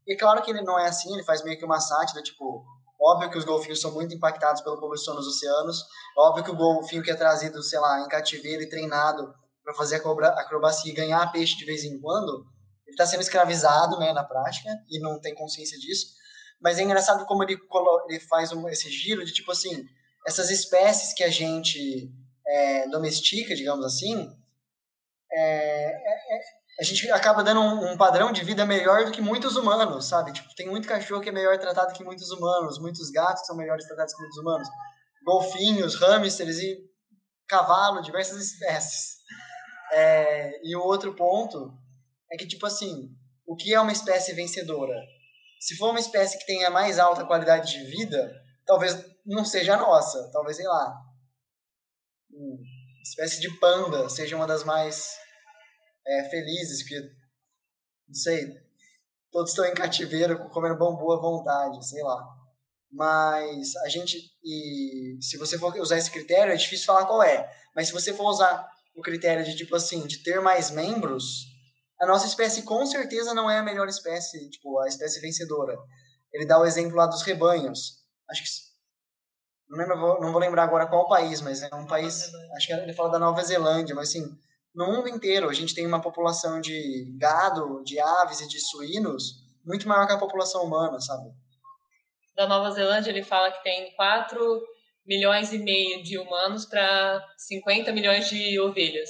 E 0.07 0.15
claro 0.15 0.41
que 0.41 0.51
ele 0.51 0.61
não 0.61 0.79
é 0.79 0.87
assim, 0.87 1.13
ele 1.13 1.23
faz 1.23 1.43
meio 1.43 1.57
que 1.57 1.65
uma 1.65 1.79
sátira, 1.79 2.21
tipo, 2.21 2.63
óbvio 3.01 3.29
que 3.29 3.37
os 3.37 3.45
golfinhos 3.45 3.81
são 3.81 3.91
muito 3.91 4.13
impactados 4.13 4.61
pela 4.61 4.79
poluição 4.79 5.15
nos 5.15 5.27
oceanos, 5.27 5.83
óbvio 6.17 6.43
que 6.43 6.51
o 6.51 6.55
golfinho 6.55 7.03
que 7.03 7.11
é 7.11 7.15
trazido, 7.15 7.61
sei 7.63 7.79
lá, 7.79 8.01
em 8.01 8.07
cativeiro 8.07 8.61
e 8.61 8.69
treinado 8.69 9.33
para 9.63 9.73
fazer 9.73 9.95
acrobacia 9.95 10.91
e 10.91 10.95
ganhar 10.95 11.31
peixe 11.31 11.57
de 11.57 11.65
vez 11.65 11.83
em 11.83 11.99
quando, 11.99 12.45
ele 12.85 12.93
está 12.93 13.05
sendo 13.05 13.21
escravizado, 13.21 13.97
né, 13.97 14.13
na 14.13 14.23
prática, 14.23 14.69
e 14.89 14.99
não 14.99 15.19
tem 15.19 15.33
consciência 15.33 15.77
disso. 15.79 16.13
Mas 16.61 16.77
é 16.77 16.83
engraçado 16.83 17.25
como 17.25 17.43
ele, 17.43 17.57
ele 18.07 18.19
faz 18.19 18.51
um, 18.51 18.69
esse 18.69 18.89
giro 18.89 19.25
de, 19.25 19.33
tipo 19.33 19.51
assim, 19.51 19.85
essas 20.25 20.51
espécies 20.51 21.13
que 21.13 21.23
a 21.23 21.29
gente 21.29 22.11
é, 22.47 22.87
domestica, 22.89 23.55
digamos 23.55 23.83
assim, 23.85 24.29
é, 25.31 25.85
é, 25.87 26.37
é 26.37 26.41
a 26.80 26.84
gente 26.84 27.09
acaba 27.11 27.43
dando 27.43 27.61
um, 27.61 27.91
um, 27.91 27.97
padrão 27.97 28.32
de 28.32 28.43
vida 28.43 28.65
melhor 28.65 29.05
do 29.05 29.11
que 29.11 29.21
muitos 29.21 29.55
humanos, 29.55 30.07
sabe? 30.07 30.34
Tipo, 30.34 30.53
tem 30.55 30.67
muito 30.67 30.88
cachorro 30.88 31.21
que 31.21 31.30
é 31.30 31.32
melhor 31.32 31.57
tratado 31.57 31.93
que 31.93 32.03
muitos 32.03 32.30
humanos, 32.32 32.80
muitos 32.80 33.09
gatos 33.09 33.45
são 33.45 33.55
melhores 33.55 33.86
tratados 33.86 34.13
que 34.13 34.19
muitos 34.19 34.38
humanos, 34.38 34.67
golfinhos, 35.26 35.95
hamsters 35.95 36.57
e 36.57 36.78
cavalo, 37.47 38.01
diversas 38.01 38.43
espécies. 38.43 39.15
É, 39.93 40.67
e 40.67 40.76
o 40.76 40.82
outro 40.82 41.15
ponto 41.15 41.73
é 42.30 42.36
que, 42.36 42.47
tipo 42.47 42.65
assim, 42.65 43.09
o 43.47 43.55
que 43.55 43.73
é 43.73 43.80
uma 43.80 43.93
espécie 43.93 44.34
vencedora? 44.34 44.95
Se 45.59 45.78
for 45.78 45.91
uma 45.91 45.99
espécie 45.99 46.38
que 46.38 46.45
tenha 46.45 46.69
mais 46.69 46.99
alta 46.99 47.26
qualidade 47.26 47.71
de 47.71 47.86
vida, 47.86 48.34
talvez 48.65 49.05
não 49.26 49.45
seja 49.45 49.76
a 49.76 49.78
nossa, 49.78 50.30
talvez, 50.34 50.57
sei 50.57 50.67
lá, 50.67 50.93
uma 52.30 53.01
espécie 53.03 53.39
de 53.39 53.49
panda 53.59 54.09
seja 54.09 54.36
uma 54.36 54.45
das 54.45 54.63
mais 54.63 55.17
é, 56.07 56.29
felizes, 56.29 56.81
porque, 56.81 56.99
não 58.07 58.15
sei, 58.15 58.57
todos 59.31 59.51
estão 59.51 59.65
em 59.65 59.73
cativeiro, 59.73 60.49
comendo 60.49 60.77
bambu 60.77 61.11
à 61.11 61.17
vontade, 61.19 61.87
sei 61.87 62.03
lá. 62.03 62.23
Mas 62.91 63.75
a 63.77 63.89
gente, 63.89 64.17
e 64.43 65.17
se 65.21 65.37
você 65.37 65.57
for 65.57 65.75
usar 65.77 65.97
esse 65.97 66.11
critério, 66.11 66.53
é 66.53 66.55
difícil 66.55 66.85
falar 66.85 67.05
qual 67.05 67.21
é. 67.21 67.49
Mas 67.75 67.87
se 67.87 67.93
você 67.93 68.13
for 68.13 68.29
usar 68.29 68.69
o 68.95 69.01
critério 69.01 69.43
de, 69.43 69.55
tipo 69.55 69.75
assim, 69.75 70.07
de 70.07 70.19
ter 70.23 70.39
mais 70.39 70.71
membros, 70.71 71.45
a 71.99 72.05
nossa 72.05 72.25
espécie 72.25 72.61
com 72.63 72.85
certeza 72.85 73.33
não 73.33 73.49
é 73.49 73.59
a 73.59 73.63
melhor 73.63 73.87
espécie, 73.87 74.49
tipo, 74.49 74.79
a 74.79 74.87
espécie 74.87 75.19
vencedora. 75.19 75.77
Ele 76.31 76.45
dá 76.45 76.59
o 76.59 76.65
exemplo 76.65 76.95
lá 76.95 77.05
dos 77.05 77.21
rebanhos. 77.21 78.03
Acho 78.29 78.43
que 78.43 78.49
não 79.69 79.77
lembro, 79.77 80.21
não 80.21 80.31
vou 80.31 80.39
lembrar 80.39 80.63
agora 80.63 80.87
qual 80.87 81.07
país, 81.07 81.41
mas 81.41 81.61
é 81.61 81.73
um 81.75 81.87
país, 81.87 82.29
acho 82.55 82.67
que 82.67 82.73
ele 82.73 82.93
fala 82.93 83.11
da 83.11 83.19
Nova 83.19 83.43
Zelândia, 83.43 83.95
mas 83.95 84.09
assim, 84.09 84.37
no 84.76 84.88
mundo 84.88 85.09
inteiro 85.09 85.49
a 85.49 85.53
gente 85.53 85.73
tem 85.73 85.86
uma 85.86 86.01
população 86.01 86.59
de 86.59 87.15
gado, 87.17 87.84
de 87.84 87.99
aves 87.99 88.41
e 88.41 88.47
de 88.47 88.59
suínos 88.59 89.43
muito 89.65 89.88
maior 89.88 90.05
que 90.05 90.13
a 90.13 90.19
população 90.19 90.63
humana, 90.63 90.99
sabe? 90.99 91.30
Da 92.36 92.47
Nova 92.47 92.69
Zelândia 92.71 93.09
ele 93.09 93.23
fala 93.23 93.51
que 93.51 93.63
tem 93.63 93.95
4 93.95 94.61
milhões 95.05 95.53
e 95.53 95.57
meio 95.57 96.03
de 96.03 96.17
humanos 96.17 96.65
para 96.65 97.23
50 97.38 97.91
milhões 97.91 98.30
de 98.30 98.59
ovelhas. 98.59 99.09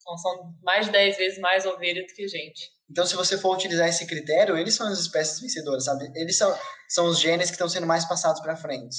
Então 0.00 0.16
são 0.16 0.54
mais 0.62 0.86
de 0.86 0.92
10 0.92 1.16
vezes 1.16 1.38
mais 1.38 1.66
ovelhas 1.66 2.06
do 2.06 2.14
que 2.14 2.26
gente. 2.28 2.70
Então, 2.90 3.06
se 3.06 3.16
você 3.16 3.38
for 3.38 3.54
utilizar 3.54 3.88
esse 3.88 4.06
critério, 4.06 4.56
eles 4.56 4.74
são 4.74 4.86
as 4.86 4.98
espécies 4.98 5.40
vencedoras, 5.40 5.86
sabe? 5.86 6.12
Eles 6.14 6.36
são, 6.36 6.54
são 6.90 7.06
os 7.06 7.18
genes 7.18 7.46
que 7.46 7.54
estão 7.54 7.68
sendo 7.68 7.86
mais 7.86 8.04
passados 8.04 8.42
para 8.42 8.54
frente. 8.54 8.96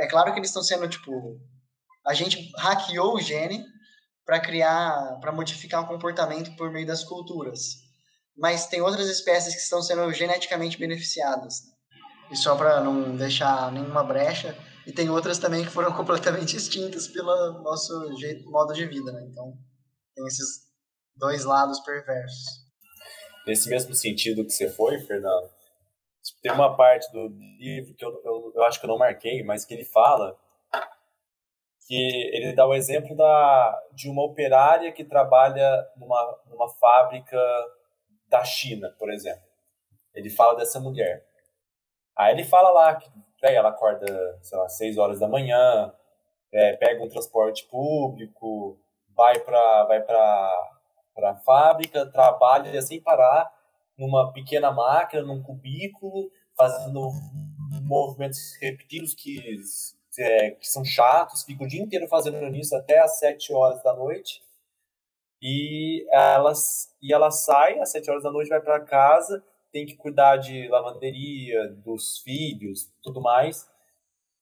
É 0.00 0.08
claro 0.08 0.32
que 0.32 0.40
eles 0.40 0.50
estão 0.50 0.62
sendo, 0.62 0.88
tipo... 0.88 1.38
A 2.04 2.14
gente 2.14 2.50
hackeou 2.56 3.14
o 3.14 3.20
gene 3.20 3.64
para 4.28 4.40
criar, 4.40 5.18
para 5.22 5.32
modificar 5.32 5.82
o 5.82 5.86
comportamento 5.86 6.54
por 6.54 6.70
meio 6.70 6.86
das 6.86 7.02
culturas. 7.02 7.78
Mas 8.36 8.66
tem 8.66 8.82
outras 8.82 9.08
espécies 9.08 9.54
que 9.54 9.62
estão 9.62 9.80
sendo 9.80 10.12
geneticamente 10.12 10.78
beneficiadas. 10.78 11.62
E 12.30 12.36
só 12.36 12.54
para 12.54 12.82
não 12.82 13.16
deixar 13.16 13.72
nenhuma 13.72 14.04
brecha, 14.04 14.54
e 14.86 14.92
tem 14.92 15.08
outras 15.08 15.38
também 15.38 15.64
que 15.64 15.70
foram 15.70 15.90
completamente 15.96 16.54
extintas 16.58 17.08
pelo 17.08 17.62
nosso 17.62 18.14
jeito, 18.18 18.50
modo 18.50 18.74
de 18.74 18.84
vida, 18.84 19.10
né? 19.10 19.26
Então, 19.32 19.54
tem 20.14 20.26
esses 20.26 20.68
dois 21.16 21.46
lados 21.46 21.80
perversos. 21.80 22.44
Nesse 23.46 23.70
mesmo 23.70 23.94
sentido 23.94 24.44
que 24.44 24.50
você 24.50 24.68
foi, 24.68 25.00
Fernando, 25.00 25.48
tem 26.42 26.52
uma 26.52 26.76
parte 26.76 27.10
do 27.12 27.28
livro 27.58 27.94
que 27.94 28.04
eu, 28.04 28.10
eu, 28.22 28.52
eu 28.56 28.62
acho 28.64 28.78
que 28.78 28.84
eu 28.84 28.90
não 28.90 28.98
marquei, 28.98 29.42
mas 29.42 29.64
que 29.64 29.72
ele 29.72 29.86
fala 29.86 30.38
que 31.88 32.30
ele 32.34 32.52
dá 32.52 32.66
o 32.66 32.74
exemplo 32.74 33.16
da, 33.16 33.82
de 33.94 34.10
uma 34.10 34.22
operária 34.22 34.92
que 34.92 35.02
trabalha 35.02 35.88
numa, 35.96 36.38
numa 36.50 36.68
fábrica 36.68 37.38
da 38.28 38.44
China, 38.44 38.94
por 38.98 39.10
exemplo. 39.10 39.42
Ele 40.14 40.28
fala 40.28 40.54
dessa 40.54 40.78
mulher. 40.78 41.24
Aí 42.14 42.34
ele 42.34 42.44
fala 42.44 42.68
lá 42.70 42.94
que 42.94 43.08
véio, 43.40 43.56
ela 43.56 43.70
acorda, 43.70 44.06
sei 44.42 44.58
lá, 44.58 44.68
6 44.68 44.98
horas 44.98 45.18
da 45.18 45.26
manhã, 45.26 45.90
é, 46.52 46.76
pega 46.76 47.02
um 47.02 47.08
transporte 47.08 47.66
público, 47.70 48.78
vai 49.16 49.38
para 49.40 49.84
vai 49.84 50.02
para 50.02 51.30
a 51.30 51.36
fábrica, 51.36 52.04
trabalha 52.04 52.82
sem 52.82 53.00
parar 53.00 53.50
numa 53.96 54.30
pequena 54.30 54.70
máquina, 54.70 55.22
num 55.22 55.42
cubículo, 55.42 56.30
fazendo 56.54 57.10
movimentos 57.82 58.58
repetidos 58.60 59.14
que 59.14 59.40
é, 60.18 60.50
que 60.52 60.66
são 60.66 60.84
chatos, 60.84 61.44
fica 61.44 61.64
o 61.64 61.68
dia 61.68 61.82
inteiro 61.82 62.08
fazendo 62.08 62.54
isso 62.56 62.74
até 62.74 62.98
às 62.98 63.18
7 63.18 63.52
horas 63.52 63.82
da 63.82 63.94
noite. 63.94 64.42
E 65.40 66.06
ela, 66.10 66.52
e 67.00 67.12
ela 67.12 67.30
sai 67.30 67.78
às 67.78 67.90
7 67.92 68.10
horas 68.10 68.22
da 68.22 68.30
noite, 68.30 68.48
vai 68.48 68.60
para 68.60 68.80
casa, 68.80 69.44
tem 69.70 69.86
que 69.86 69.94
cuidar 69.94 70.36
de 70.36 70.68
lavanderia, 70.68 71.68
dos 71.68 72.18
filhos, 72.20 72.92
tudo 73.02 73.20
mais. 73.20 73.68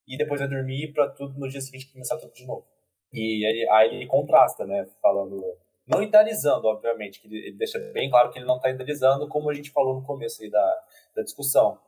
E 0.07 0.17
depois 0.17 0.39
vai 0.39 0.49
dormir 0.49 0.93
para 0.93 1.09
tudo 1.09 1.37
no 1.39 1.49
dia 1.49 1.61
seguinte 1.61 1.91
começar 1.91 2.17
tudo 2.17 2.33
de 2.33 2.45
novo. 2.45 2.65
E 3.13 3.45
aí, 3.69 3.95
ele 3.95 4.07
contrasta, 4.07 4.65
né? 4.65 4.87
Falando. 5.01 5.43
Não 5.85 6.03
idealizando, 6.03 6.67
obviamente, 6.67 7.21
que 7.21 7.27
ele, 7.27 7.51
deixa 7.53 7.79
bem 7.93 8.09
claro 8.09 8.29
que 8.29 8.39
ele 8.39 8.45
não 8.45 8.57
está 8.57 8.69
idealizando, 8.69 9.27
como 9.27 9.49
a 9.49 9.53
gente 9.53 9.71
falou 9.71 9.95
no 9.95 10.05
começo 10.05 10.49
da, 10.49 10.83
da 11.15 11.23
discussão 11.23 11.79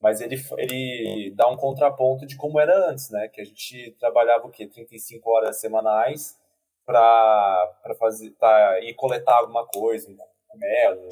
mas 0.00 0.20
ele, 0.20 0.36
ele 0.56 1.32
dá 1.36 1.48
um 1.48 1.56
contraponto 1.56 2.26
de 2.26 2.36
como 2.36 2.58
era 2.58 2.90
antes, 2.90 3.10
né? 3.10 3.28
Que 3.28 3.40
a 3.40 3.44
gente 3.44 3.92
trabalhava 3.98 4.46
o 4.46 4.50
quê? 4.50 4.66
35 4.66 5.30
horas 5.30 5.60
semanais 5.60 6.38
para 6.84 7.94
fazer 7.98 8.30
pra 8.32 8.80
ir 8.82 8.94
coletar 8.94 9.36
alguma 9.38 9.66
coisa, 9.66 10.10
um 10.10 10.16
cogumelo, 10.16 11.08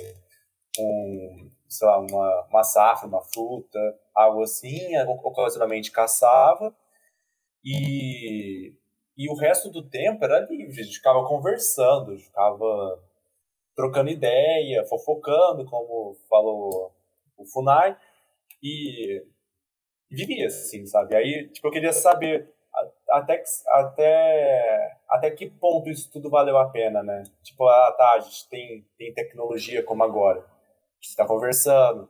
um, 0.78 1.50
sei 1.68 1.86
lá, 1.86 1.98
uma, 1.98 2.46
uma 2.50 2.64
safra, 2.64 3.06
uma 3.06 3.22
fruta, 3.22 3.78
algo 4.14 4.42
assim, 4.42 4.96
ocasionalmente 5.22 5.92
caçava 5.92 6.74
e, 7.64 8.72
e 9.16 9.28
o 9.30 9.34
resto 9.34 9.70
do 9.70 9.82
tempo 9.82 10.24
era 10.24 10.40
livre, 10.40 10.80
a 10.80 10.84
gente 10.84 10.96
ficava 10.96 11.26
conversando, 11.26 12.18
ficava 12.18 13.02
trocando 13.76 14.10
ideia, 14.10 14.84
fofocando, 14.86 15.64
como 15.66 16.16
falou 16.28 16.92
o 17.36 17.46
Funai, 17.46 17.96
e 18.62 19.24
vivia, 20.10 20.46
assim, 20.46 20.86
sabe? 20.86 21.16
Aí, 21.16 21.48
tipo, 21.48 21.66
eu 21.68 21.72
queria 21.72 21.92
saber, 21.92 22.52
até, 23.10 23.42
até, 23.68 24.98
até 25.08 25.30
que 25.30 25.50
ponto 25.50 25.88
isso 25.90 26.10
tudo 26.10 26.30
valeu 26.30 26.58
a 26.58 26.68
pena, 26.70 27.02
né? 27.02 27.24
Tipo, 27.42 27.66
ah, 27.66 27.94
tá, 27.96 28.12
a 28.14 28.20
gente 28.20 28.48
tem, 28.48 28.86
tem 28.96 29.12
tecnologia 29.12 29.82
como 29.82 30.02
agora. 30.02 30.40
A 30.40 31.00
gente 31.00 31.10
está 31.10 31.26
conversando, 31.26 32.08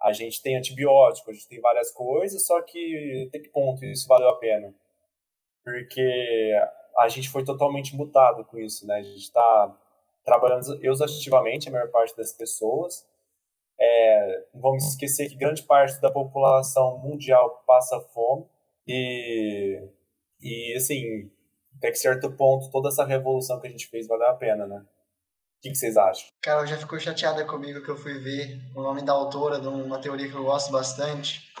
a 0.00 0.12
gente 0.12 0.42
tem 0.42 0.56
antibiótico, 0.56 1.30
a 1.30 1.34
gente 1.34 1.48
tem 1.48 1.60
várias 1.60 1.90
coisas, 1.90 2.46
só 2.46 2.60
que 2.62 3.26
até 3.28 3.38
que 3.38 3.48
ponto 3.48 3.84
isso 3.84 4.08
valeu 4.08 4.28
a 4.30 4.38
pena? 4.38 4.74
Porque 5.64 6.52
a 6.96 7.08
gente 7.08 7.28
foi 7.28 7.44
totalmente 7.44 7.94
mutado 7.94 8.44
com 8.44 8.58
isso, 8.58 8.86
né? 8.86 8.96
A 8.96 9.02
gente 9.02 9.18
está 9.18 9.76
trabalhando 10.24 10.78
exaustivamente, 10.84 11.68
a 11.68 11.72
maior 11.72 11.90
parte 11.90 12.16
das 12.16 12.32
pessoas. 12.32 13.06
É, 13.92 14.46
vamos 14.54 14.84
esquecer 14.86 15.28
que 15.28 15.36
grande 15.36 15.62
parte 15.62 16.00
da 16.00 16.10
população 16.10 16.98
mundial 16.98 17.64
passa 17.66 18.00
fome 18.12 18.46
e, 18.86 19.82
e 20.40 20.74
assim, 20.76 21.30
até 21.76 21.90
que 21.90 21.96
certo 21.96 22.30
ponto, 22.32 22.70
toda 22.70 22.88
essa 22.88 23.04
revolução 23.04 23.60
que 23.60 23.66
a 23.66 23.70
gente 23.70 23.88
fez 23.88 24.06
valeu 24.06 24.28
a 24.28 24.34
pena, 24.34 24.66
né? 24.66 24.78
O 24.78 25.62
que, 25.62 25.70
que 25.70 25.74
vocês 25.74 25.96
acham? 25.96 26.28
Carol 26.42 26.66
já 26.66 26.78
ficou 26.78 26.98
chateada 26.98 27.44
comigo 27.44 27.82
que 27.82 27.90
eu 27.90 27.96
fui 27.96 28.18
ver 28.18 28.58
o 28.74 28.82
nome 28.82 29.02
da 29.02 29.12
autora 29.12 29.60
de 29.60 29.68
uma 29.68 30.00
teoria 30.00 30.28
que 30.28 30.34
eu 30.34 30.44
gosto 30.44 30.72
bastante. 30.72 31.52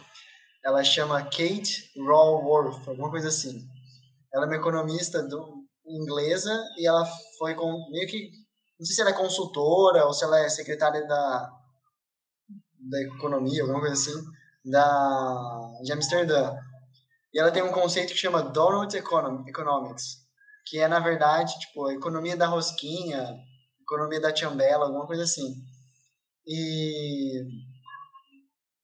Ela 0.64 0.82
chama 0.84 1.22
Kate 1.24 1.90
Raworth, 1.96 2.88
alguma 2.88 3.10
coisa 3.10 3.28
assim. 3.28 3.66
Ela 4.32 4.44
é 4.44 4.48
uma 4.48 4.56
economista 4.56 5.22
do, 5.22 5.60
inglesa 5.90 6.56
e 6.78 6.86
ela 6.86 7.04
foi 7.38 7.54
com 7.54 7.90
meio 7.90 8.08
que 8.08 8.30
não 8.78 8.86
sei 8.86 8.94
se 8.94 9.00
ela 9.00 9.10
é 9.10 9.14
consultora 9.14 10.06
ou 10.06 10.12
se 10.12 10.24
ela 10.24 10.38
é 10.40 10.48
secretária 10.48 11.06
da 11.06 11.59
da 12.88 13.00
economia, 13.02 13.62
alguma 13.62 13.80
coisa 13.80 13.94
assim, 13.94 14.24
da 14.64 15.80
de 15.82 15.92
Amsterdã. 15.92 16.54
E 17.32 17.38
ela 17.38 17.50
tem 17.50 17.62
um 17.62 17.72
conceito 17.72 18.12
que 18.12 18.18
chama 18.18 18.42
Donut 18.42 18.96
Economics, 18.96 20.18
que 20.66 20.78
é 20.78 20.88
na 20.88 21.00
verdade, 21.00 21.58
tipo, 21.60 21.86
a 21.86 21.94
economia 21.94 22.36
da 22.36 22.46
rosquinha, 22.46 23.36
economia 23.80 24.20
da 24.20 24.34
chambela, 24.34 24.86
alguma 24.86 25.06
coisa 25.06 25.22
assim. 25.22 25.54
E 26.46 27.44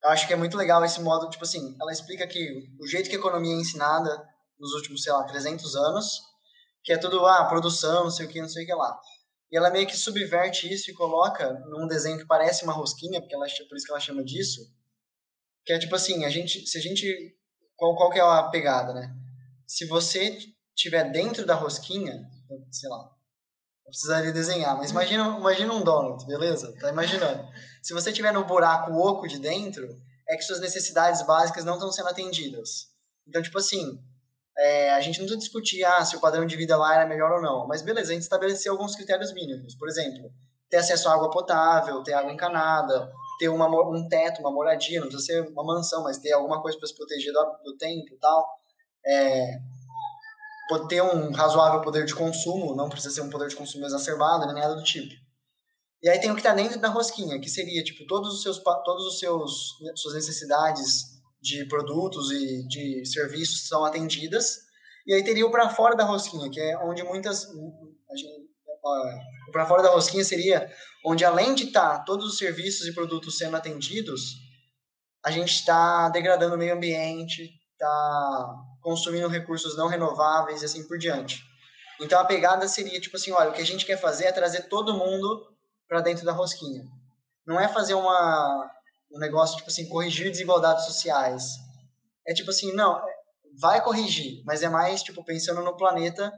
eu 0.02 0.10
acho 0.10 0.26
que 0.26 0.32
é 0.32 0.36
muito 0.36 0.56
legal 0.56 0.84
esse 0.84 1.00
modo, 1.00 1.28
tipo 1.28 1.44
assim, 1.44 1.76
ela 1.80 1.92
explica 1.92 2.26
que 2.26 2.68
o 2.80 2.86
jeito 2.86 3.08
que 3.08 3.16
a 3.16 3.18
economia 3.18 3.52
é 3.52 3.58
ensinada 3.58 4.24
nos 4.58 4.72
últimos, 4.74 5.02
sei 5.02 5.12
lá, 5.12 5.24
300 5.24 5.74
anos, 5.74 6.20
que 6.84 6.92
é 6.92 6.98
tudo, 6.98 7.26
ah, 7.26 7.44
produção, 7.46 8.04
não 8.04 8.10
sei 8.10 8.26
o 8.26 8.28
que, 8.28 8.40
não 8.40 8.48
sei 8.48 8.62
o 8.62 8.66
que 8.66 8.74
lá. 8.74 8.96
E 9.50 9.56
ela 9.56 9.70
meio 9.70 9.86
que 9.86 9.96
subverte 9.96 10.72
isso 10.72 10.90
e 10.90 10.94
coloca 10.94 11.52
num 11.68 11.86
desenho 11.86 12.18
que 12.18 12.26
parece 12.26 12.64
uma 12.64 12.72
rosquinha, 12.72 13.20
porque 13.20 13.34
ela, 13.34 13.46
por 13.68 13.76
isso 13.76 13.86
que 13.86 13.92
ela 13.92 14.00
chama 14.00 14.24
disso, 14.24 14.60
que 15.64 15.72
é 15.72 15.78
tipo 15.78 15.94
assim, 15.94 16.24
a 16.24 16.30
gente, 16.30 16.66
se 16.66 16.78
a 16.78 16.80
gente, 16.80 17.36
qual, 17.76 17.94
qual 17.96 18.10
que 18.10 18.18
é 18.18 18.22
a 18.22 18.44
pegada, 18.44 18.92
né? 18.92 19.14
Se 19.66 19.84
você 19.86 20.38
tiver 20.74 21.10
dentro 21.10 21.46
da 21.46 21.54
rosquinha, 21.54 22.28
sei 22.70 22.88
lá, 22.88 23.10
eu 23.84 23.90
precisaria 23.90 24.32
desenhar, 24.32 24.76
mas 24.76 24.90
imagina, 24.90 25.38
imagina 25.38 25.72
um 25.72 25.82
donut, 25.82 26.26
beleza? 26.26 26.72
Tá 26.80 26.90
imaginando. 26.90 27.48
Se 27.82 27.94
você 27.94 28.12
tiver 28.12 28.32
no 28.32 28.44
buraco 28.44 28.92
oco 28.92 29.28
de 29.28 29.38
dentro, 29.38 29.86
é 30.28 30.36
que 30.36 30.42
suas 30.42 30.60
necessidades 30.60 31.22
básicas 31.22 31.64
não 31.64 31.74
estão 31.74 31.92
sendo 31.92 32.08
atendidas. 32.08 32.88
Então, 33.26 33.40
tipo 33.40 33.58
assim, 33.58 34.00
é, 34.58 34.90
a 34.90 35.00
gente 35.00 35.18
não 35.18 35.26
precisa 35.26 35.38
discutir 35.38 35.84
ah, 35.84 36.04
se 36.04 36.16
o 36.16 36.20
padrão 36.20 36.46
de 36.46 36.56
vida 36.56 36.76
lá 36.76 36.94
era 36.94 37.06
melhor 37.06 37.32
ou 37.32 37.42
não, 37.42 37.66
mas 37.66 37.82
beleza, 37.82 38.10
a 38.10 38.14
gente 38.14 38.22
estabeleceu 38.22 38.72
alguns 38.72 38.96
critérios 38.96 39.32
mínimos. 39.32 39.74
Por 39.74 39.88
exemplo, 39.88 40.32
ter 40.70 40.78
acesso 40.78 41.08
à 41.08 41.14
água 41.14 41.30
potável, 41.30 42.02
ter 42.02 42.14
água 42.14 42.32
encanada, 42.32 43.10
ter 43.38 43.48
uma, 43.48 43.68
um 43.68 44.08
teto, 44.08 44.40
uma 44.40 44.50
moradia, 44.50 45.00
não 45.00 45.08
precisa 45.08 45.26
ser 45.26 45.48
uma 45.50 45.64
mansão, 45.64 46.02
mas 46.02 46.18
ter 46.18 46.32
alguma 46.32 46.62
coisa 46.62 46.78
para 46.78 46.88
se 46.88 46.96
proteger 46.96 47.32
do, 47.32 47.44
do 47.64 47.76
tempo 47.76 48.14
e 48.14 48.18
tal. 48.18 48.46
É, 49.06 49.58
ter 50.88 51.02
um 51.02 51.30
razoável 51.32 51.80
poder 51.82 52.04
de 52.06 52.14
consumo, 52.14 52.74
não 52.74 52.88
precisa 52.88 53.14
ser 53.14 53.20
um 53.20 53.30
poder 53.30 53.48
de 53.48 53.56
consumo 53.56 53.84
exacerbado, 53.84 54.46
nem 54.46 54.54
nada 54.54 54.74
do 54.74 54.82
tipo. 54.82 55.14
E 56.02 56.08
aí 56.08 56.18
tem 56.18 56.30
o 56.30 56.34
que 56.34 56.40
está 56.40 56.54
dentro 56.54 56.80
da 56.80 56.88
rosquinha, 56.88 57.40
que 57.40 57.48
seria 57.48 57.84
tipo 57.84 58.06
todos 58.06 58.34
os 58.34 58.42
seus 58.42 58.58
todos 58.58 59.06
os 59.06 59.18
seus 59.18 59.76
suas 59.96 60.14
necessidades 60.14 61.15
de 61.46 61.64
produtos 61.66 62.32
e 62.32 62.66
de 62.66 63.06
serviços 63.06 63.68
são 63.68 63.84
atendidas. 63.84 64.66
E 65.06 65.14
aí 65.14 65.22
teria 65.22 65.46
o 65.46 65.50
para 65.50 65.68
fora 65.70 65.94
da 65.94 66.04
rosquinha, 66.04 66.50
que 66.50 66.60
é 66.60 66.76
onde 66.78 67.02
muitas 67.04 67.44
o 67.44 67.94
para 69.52 69.66
fora 69.66 69.82
da 69.82 69.90
rosquinha 69.90 70.24
seria 70.24 70.68
onde 71.04 71.24
além 71.24 71.54
de 71.54 71.64
estar 71.64 71.98
tá 71.98 72.04
todos 72.04 72.26
os 72.26 72.38
serviços 72.38 72.86
e 72.86 72.92
produtos 72.92 73.38
sendo 73.38 73.56
atendidos, 73.56 74.34
a 75.24 75.30
gente 75.30 75.52
está 75.52 76.08
degradando 76.08 76.56
o 76.56 76.58
meio 76.58 76.74
ambiente, 76.74 77.48
está 77.72 78.54
consumindo 78.80 79.28
recursos 79.28 79.76
não 79.76 79.86
renováveis 79.86 80.62
e 80.62 80.64
assim 80.64 80.86
por 80.86 80.98
diante. 80.98 81.40
Então 82.00 82.18
a 82.18 82.24
pegada 82.24 82.66
seria 82.66 83.00
tipo 83.00 83.16
assim, 83.16 83.30
olha, 83.30 83.50
o 83.50 83.52
que 83.52 83.62
a 83.62 83.66
gente 83.66 83.86
quer 83.86 83.96
fazer 83.96 84.24
é 84.24 84.32
trazer 84.32 84.62
todo 84.62 84.94
mundo 84.94 85.46
para 85.88 86.00
dentro 86.00 86.24
da 86.24 86.32
rosquinha. 86.32 86.82
Não 87.46 87.60
é 87.60 87.68
fazer 87.68 87.94
uma 87.94 88.70
um 89.10 89.18
negócio 89.18 89.56
tipo 89.56 89.68
assim, 89.68 89.88
corrigir 89.88 90.30
desigualdades 90.30 90.84
sociais. 90.84 91.44
É 92.26 92.34
tipo 92.34 92.50
assim, 92.50 92.72
não, 92.74 93.00
vai 93.60 93.82
corrigir, 93.82 94.42
mas 94.44 94.62
é 94.62 94.68
mais 94.68 95.02
tipo 95.02 95.24
pensando 95.24 95.62
no 95.62 95.76
planeta, 95.76 96.32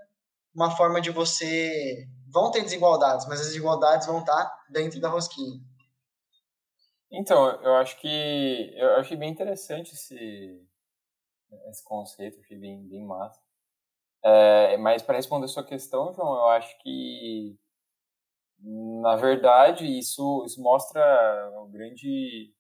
uma 0.55 0.77
forma 0.77 1.01
de 1.01 1.11
você 1.11 2.07
vão 2.33 2.51
ter 2.51 2.63
desigualdades, 2.63 3.27
mas 3.27 3.41
as 3.41 3.47
desigualdades 3.49 4.07
vão 4.07 4.21
estar 4.21 4.51
dentro 4.71 5.01
da 5.01 5.09
rosquinha. 5.09 5.59
Então, 7.11 7.49
eu 7.63 7.75
acho 7.77 7.99
que 8.01 8.73
eu 8.77 8.97
achei 8.97 9.17
bem 9.17 9.31
interessante 9.31 9.95
esse 9.95 10.69
esse 11.71 11.83
conceito, 11.85 12.41
achei 12.41 12.59
bem, 12.59 12.87
bem 12.87 13.05
massa. 13.05 13.41
É, 14.23 14.77
mas 14.77 15.03
para 15.03 15.17
responder 15.17 15.47
a 15.47 15.49
sua 15.49 15.65
questão, 15.65 16.13
João, 16.13 16.35
eu 16.35 16.49
acho 16.49 16.77
que, 16.81 17.57
na 18.61 19.17
verdade, 19.17 19.87
isso, 19.87 20.45
isso 20.45 20.61
mostra 20.61 21.01
o 21.57 21.69
grande, 21.69 22.53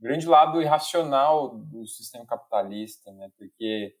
grande 0.00 0.26
lado 0.26 0.60
irracional 0.62 1.56
do 1.56 1.86
sistema 1.86 2.26
capitalista, 2.26 3.12
né? 3.12 3.30
Porque, 3.36 3.94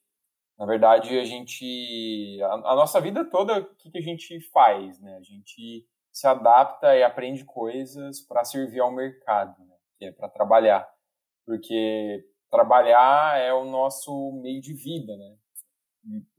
na 0.58 0.66
verdade, 0.66 1.18
a 1.18 1.24
gente. 1.24 2.38
A, 2.42 2.72
a 2.72 2.76
nossa 2.76 3.00
vida 3.00 3.24
toda, 3.24 3.60
o 3.60 3.74
que, 3.76 3.90
que 3.90 3.98
a 3.98 4.02
gente 4.02 4.40
faz, 4.50 5.00
né? 5.00 5.16
A 5.16 5.22
gente 5.22 5.86
se 6.12 6.26
adapta 6.26 6.96
e 6.96 7.02
aprende 7.02 7.44
coisas 7.44 8.20
para 8.20 8.44
servir 8.44 8.80
ao 8.80 8.92
mercado, 8.92 9.56
né? 9.64 9.76
que 9.98 10.06
é 10.06 10.12
para 10.12 10.28
trabalhar. 10.28 10.88
Porque 11.46 12.24
trabalhar 12.50 13.38
é 13.40 13.52
o 13.52 13.64
nosso 13.64 14.32
meio 14.42 14.60
de 14.60 14.74
vida, 14.74 15.16
né? 15.16 15.36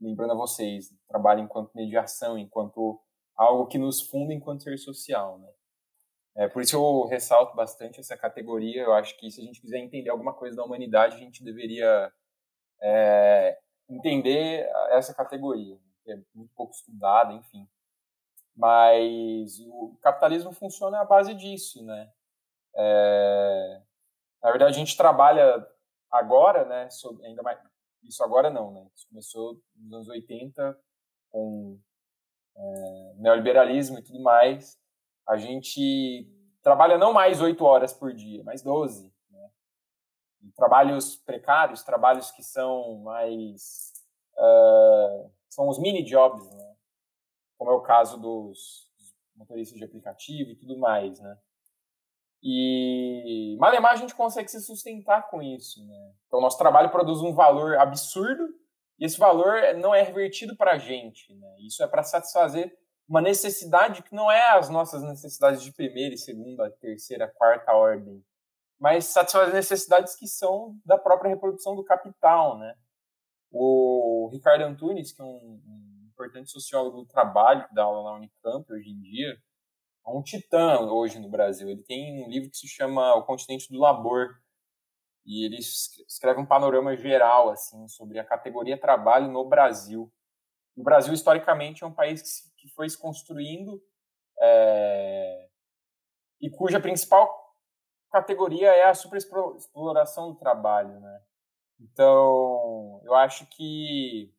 Lembrando 0.00 0.32
a 0.32 0.36
vocês, 0.36 0.92
trabalho 1.08 1.40
enquanto 1.40 1.74
mediação, 1.74 2.36
enquanto 2.36 3.00
algo 3.36 3.66
que 3.66 3.78
nos 3.78 4.02
funda 4.02 4.34
enquanto 4.34 4.62
ser 4.62 4.76
social, 4.78 5.38
né? 5.38 5.48
É, 6.36 6.48
por 6.48 6.62
isso 6.62 6.76
eu 6.76 7.06
ressalto 7.06 7.56
bastante 7.56 8.00
essa 8.00 8.16
categoria. 8.16 8.82
Eu 8.82 8.94
acho 8.94 9.16
que 9.18 9.30
se 9.30 9.40
a 9.40 9.44
gente 9.44 9.60
quiser 9.60 9.78
entender 9.78 10.10
alguma 10.10 10.32
coisa 10.32 10.56
da 10.56 10.64
humanidade, 10.64 11.16
a 11.16 11.18
gente 11.18 11.42
deveria 11.42 12.12
é, 12.80 13.58
entender 13.88 14.68
essa 14.90 15.14
categoria, 15.14 15.78
que 16.04 16.12
é 16.12 16.16
muito 16.34 16.52
pouco 16.54 16.72
estudada, 16.74 17.32
enfim. 17.32 17.68
Mas 18.56 19.58
o 19.60 19.96
capitalismo 20.02 20.52
funciona 20.52 21.00
à 21.00 21.04
base 21.04 21.34
disso, 21.34 21.84
né? 21.84 22.10
É, 22.74 23.82
na 24.42 24.50
verdade, 24.50 24.74
a 24.74 24.78
gente 24.78 24.96
trabalha 24.96 25.66
agora, 26.10 26.64
né, 26.64 26.90
sobre, 26.90 27.24
ainda 27.26 27.42
mais, 27.42 27.58
isso 28.02 28.22
agora 28.24 28.50
não, 28.50 28.72
né, 28.72 28.86
isso 28.94 29.06
começou 29.08 29.60
nos 29.76 29.92
anos 29.92 30.08
80 30.08 30.78
com 31.30 31.78
é, 32.56 33.14
neoliberalismo 33.16 33.98
e 33.98 34.02
tudo 34.02 34.20
mais, 34.20 34.78
a 35.28 35.36
gente 35.36 36.28
trabalha 36.62 36.98
não 36.98 37.12
mais 37.12 37.40
oito 37.40 37.64
horas 37.64 37.92
por 37.92 38.12
dia, 38.12 38.42
mas 38.44 38.62
12, 38.62 39.12
né, 39.30 39.50
trabalhos 40.56 41.16
precários, 41.16 41.82
trabalhos 41.82 42.30
que 42.30 42.42
são 42.42 42.98
mais, 42.98 43.92
uh, 44.36 45.30
são 45.48 45.68
os 45.68 45.78
mini 45.78 46.04
jobs, 46.04 46.50
né, 46.50 46.76
como 47.56 47.70
é 47.70 47.74
o 47.74 47.82
caso 47.82 48.18
dos 48.18 48.90
motoristas 49.36 49.78
de 49.78 49.84
aplicativo 49.84 50.50
e 50.50 50.56
tudo 50.56 50.78
mais, 50.78 51.18
né, 51.20 51.38
e 52.42 53.56
Malemar 53.58 53.92
a 53.92 53.96
gente 53.96 54.14
consegue 54.14 54.50
se 54.50 54.60
sustentar 54.60 55.28
com 55.28 55.42
isso. 55.42 55.84
Né? 55.86 56.12
Então, 56.26 56.40
nosso 56.40 56.56
trabalho 56.56 56.90
produz 56.90 57.20
um 57.20 57.34
valor 57.34 57.76
absurdo 57.76 58.48
e 58.98 59.04
esse 59.04 59.18
valor 59.18 59.74
não 59.76 59.94
é 59.94 60.02
revertido 60.02 60.56
para 60.56 60.72
a 60.72 60.78
gente. 60.78 61.34
Né? 61.34 61.56
Isso 61.66 61.82
é 61.82 61.86
para 61.86 62.02
satisfazer 62.02 62.74
uma 63.10 63.20
necessidade 63.20 64.04
que 64.04 64.14
não 64.14 64.30
é 64.30 64.56
as 64.56 64.70
nossas 64.70 65.02
necessidades 65.02 65.64
de 65.64 65.72
primeira, 65.72 66.16
segunda, 66.16 66.70
terceira, 66.70 67.26
quarta 67.26 67.72
ordem, 67.72 68.24
mas 68.78 69.06
satisfazer 69.06 69.52
necessidades 69.52 70.14
que 70.14 70.28
são 70.28 70.78
da 70.84 70.96
própria 70.96 71.28
reprodução 71.28 71.74
do 71.74 71.82
capital. 71.82 72.56
Né? 72.56 72.72
O 73.50 74.30
Ricardo 74.32 74.62
Antunes, 74.62 75.10
que 75.10 75.20
é 75.20 75.24
um, 75.24 75.60
um 75.66 76.08
importante 76.12 76.52
sociólogo 76.52 76.98
do 76.98 77.06
trabalho, 77.06 77.66
que 77.66 77.74
dá 77.74 77.82
aula 77.82 78.04
na 78.04 78.16
Unicamp 78.16 78.72
hoje 78.72 78.90
em 78.90 79.00
dia, 79.00 79.36
é 80.06 80.10
um 80.10 80.22
titã 80.22 80.78
hoje 80.78 81.18
no 81.18 81.28
Brasil. 81.28 81.68
Ele 81.68 81.82
tem 81.82 82.24
um 82.24 82.28
livro 82.30 82.48
que 82.48 82.58
se 82.58 82.68
chama 82.68 83.16
O 83.16 83.24
Continente 83.24 83.68
do 83.72 83.80
Labor. 83.80 84.36
e 85.26 85.46
ele 85.46 85.56
escreve 85.56 86.40
um 86.40 86.46
panorama 86.46 86.96
geral 86.96 87.50
assim 87.50 87.88
sobre 87.88 88.20
a 88.20 88.24
categoria 88.24 88.80
trabalho 88.80 89.32
no 89.32 89.44
Brasil. 89.48 90.12
O 90.76 90.82
Brasil 90.84 91.12
historicamente 91.12 91.82
é 91.82 91.86
um 91.86 91.92
país 91.92 92.22
que, 92.22 92.28
se, 92.28 92.49
que 92.60 92.68
foi 92.68 92.88
se 92.88 92.98
construindo 92.98 93.82
é, 94.40 95.48
e 96.40 96.50
cuja 96.50 96.80
principal 96.80 97.28
categoria 98.10 98.70
é 98.70 98.84
a 98.84 98.94
superexploração 98.94 100.32
do 100.32 100.38
trabalho, 100.38 100.98
né? 101.00 101.20
Então, 101.80 103.00
eu 103.04 103.14
acho 103.14 103.46
que 103.46 104.32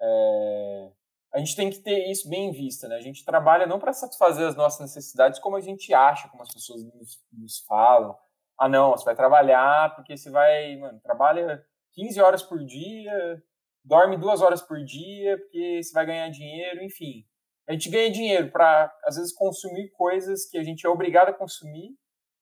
é, 0.00 0.92
a 1.34 1.38
gente 1.38 1.56
tem 1.56 1.70
que 1.70 1.78
ter 1.78 2.10
isso 2.10 2.28
bem 2.28 2.48
em 2.48 2.52
vista, 2.52 2.88
né? 2.88 2.96
A 2.96 3.00
gente 3.00 3.24
trabalha 3.24 3.66
não 3.66 3.78
para 3.78 3.92
satisfazer 3.92 4.46
as 4.46 4.56
nossas 4.56 4.80
necessidades 4.80 5.38
como 5.38 5.56
a 5.56 5.60
gente 5.60 5.92
acha, 5.92 6.28
como 6.28 6.42
as 6.42 6.52
pessoas 6.52 6.82
nos, 6.84 7.24
nos 7.32 7.58
falam. 7.66 8.16
Ah, 8.58 8.68
não, 8.68 8.92
você 8.92 9.04
vai 9.04 9.16
trabalhar 9.16 9.94
porque 9.96 10.16
você 10.16 10.30
vai, 10.30 10.76
mano, 10.76 11.00
trabalha 11.00 11.64
15 11.94 12.20
horas 12.20 12.42
por 12.42 12.64
dia, 12.64 13.42
dorme 13.84 14.16
duas 14.16 14.40
horas 14.40 14.62
por 14.62 14.82
dia 14.84 15.38
porque 15.38 15.82
você 15.82 15.92
vai 15.92 16.06
ganhar 16.06 16.28
dinheiro, 16.28 16.82
enfim. 16.82 17.26
A 17.68 17.72
gente 17.72 17.90
ganha 17.90 18.10
dinheiro 18.10 18.50
para, 18.50 18.92
às 19.04 19.16
vezes, 19.16 19.32
consumir 19.32 19.90
coisas 19.90 20.46
que 20.46 20.58
a 20.58 20.62
gente 20.62 20.86
é 20.86 20.88
obrigado 20.88 21.28
a 21.28 21.34
consumir, 21.34 21.96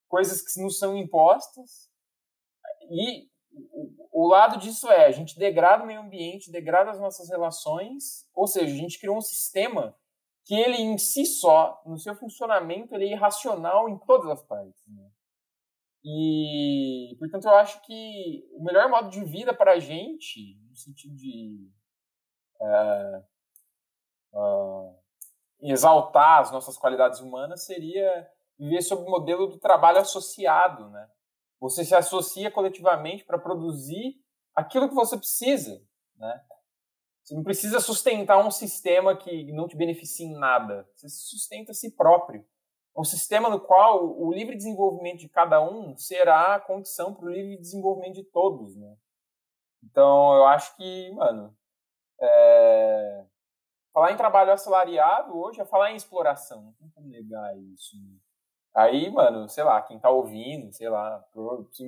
coisas 0.09 0.43
que 0.43 0.61
não 0.61 0.71
são 0.71 0.97
impostas, 0.97 1.91
e 2.91 3.29
o, 4.13 4.27
lado 4.27 4.59
disso 4.59 4.91
é, 4.91 5.07
a 5.07 5.11
gente 5.11 5.39
degrada 5.39 5.85
o 5.85 5.87
meio 5.87 6.01
ambiente, 6.01 6.51
degrada 6.51 6.91
as 6.91 7.01
nossas 7.01 7.29
relações, 7.29 8.29
ou 8.35 8.47
seja, 8.47 8.73
a 8.73 8.77
gente 8.77 8.99
criou 8.99 9.17
um 9.17 9.23
sistema 9.23 9.97
que 10.45 10.55
ele 10.55 10.83
em 10.83 10.99
si 10.99 11.25
só, 11.25 11.81
no 11.87 11.99
seu 11.99 12.15
funcionamento, 12.15 12.95
ele 12.95 13.07
é 13.07 13.13
irracional 13.13 13.89
em 13.89 13.99
todas 13.99 14.29
as 14.31 14.43
partes. 14.43 14.83
Né? 14.89 15.11
E, 16.05 17.15
portanto, 17.19 17.45
eu 17.45 17.55
acho 17.55 17.81
que 17.83 18.49
o 18.53 18.65
melhor 18.65 18.89
modo 18.89 19.11
de 19.11 19.25
vida 19.25 19.55
para 19.55 19.73
a 19.73 19.79
gente, 19.79 20.59
no 20.69 20.77
sentido 20.77 21.15
de 21.15 21.71
uh, 22.61 23.19
uh, 24.33 24.99
exaltar 25.63 26.41
as 26.41 26.51
nossas 26.51 26.77
qualidades 26.77 27.21
humanas, 27.21 27.65
seria 27.65 28.29
viver 28.59 28.83
sob 28.83 29.03
o 29.03 29.11
modelo 29.11 29.47
do 29.47 29.59
trabalho 29.59 29.99
associado, 29.99 30.89
né? 30.91 31.09
Você 31.61 31.85
se 31.85 31.95
associa 31.95 32.51
coletivamente 32.51 33.25
para 33.25 33.39
produzir 33.39 34.17
aquilo 34.55 34.89
que 34.89 34.95
você 34.95 35.17
precisa, 35.17 35.83
né? 36.17 36.43
Você 37.23 37.35
não 37.35 37.43
precisa 37.43 37.81
sustentar 37.81 38.45
um 38.45 38.51
sistema 38.51 39.17
que 39.17 39.53
não 39.53 39.69
te 39.69 39.77
beneficia 39.77 40.27
em 40.27 40.39
nada. 40.39 40.89
Você 40.95 41.09
sustenta 41.09 41.71
a 41.71 41.75
si 41.75 41.95
próprio. 41.95 42.45
É 42.97 43.01
um 43.01 43.05
sistema 43.05 43.49
no 43.49 43.61
qual 43.61 44.19
o 44.21 44.33
livre 44.33 44.57
desenvolvimento 44.57 45.21
de 45.21 45.29
cada 45.29 45.61
um 45.63 45.97
será 45.97 46.57
a 46.57 46.61
condição 46.61 47.15
para 47.15 47.27
o 47.27 47.31
livre 47.31 47.57
desenvolvimento 47.57 48.15
de 48.15 48.25
todos, 48.25 48.77
né? 48.77 48.97
Então, 49.85 50.35
eu 50.35 50.45
acho 50.47 50.77
que, 50.77 51.11
mano, 51.13 51.57
é... 52.21 53.25
falar 54.01 54.13
em 54.13 54.17
trabalho 54.17 54.53
assalariado 54.53 55.39
hoje 55.39 55.61
é 55.61 55.65
falar 55.67 55.93
em 55.93 55.97
exploração. 55.97 56.63
Não 56.63 56.73
tem 56.73 56.89
como 56.89 57.07
negar 57.09 57.55
isso. 57.59 57.97
Né? 57.97 58.17
Aí, 58.75 59.11
mano, 59.11 59.47
sei 59.47 59.63
lá, 59.63 59.83
quem 59.83 59.99
tá 59.99 60.09
ouvindo, 60.09 60.73
sei 60.73 60.89
lá, 60.89 61.23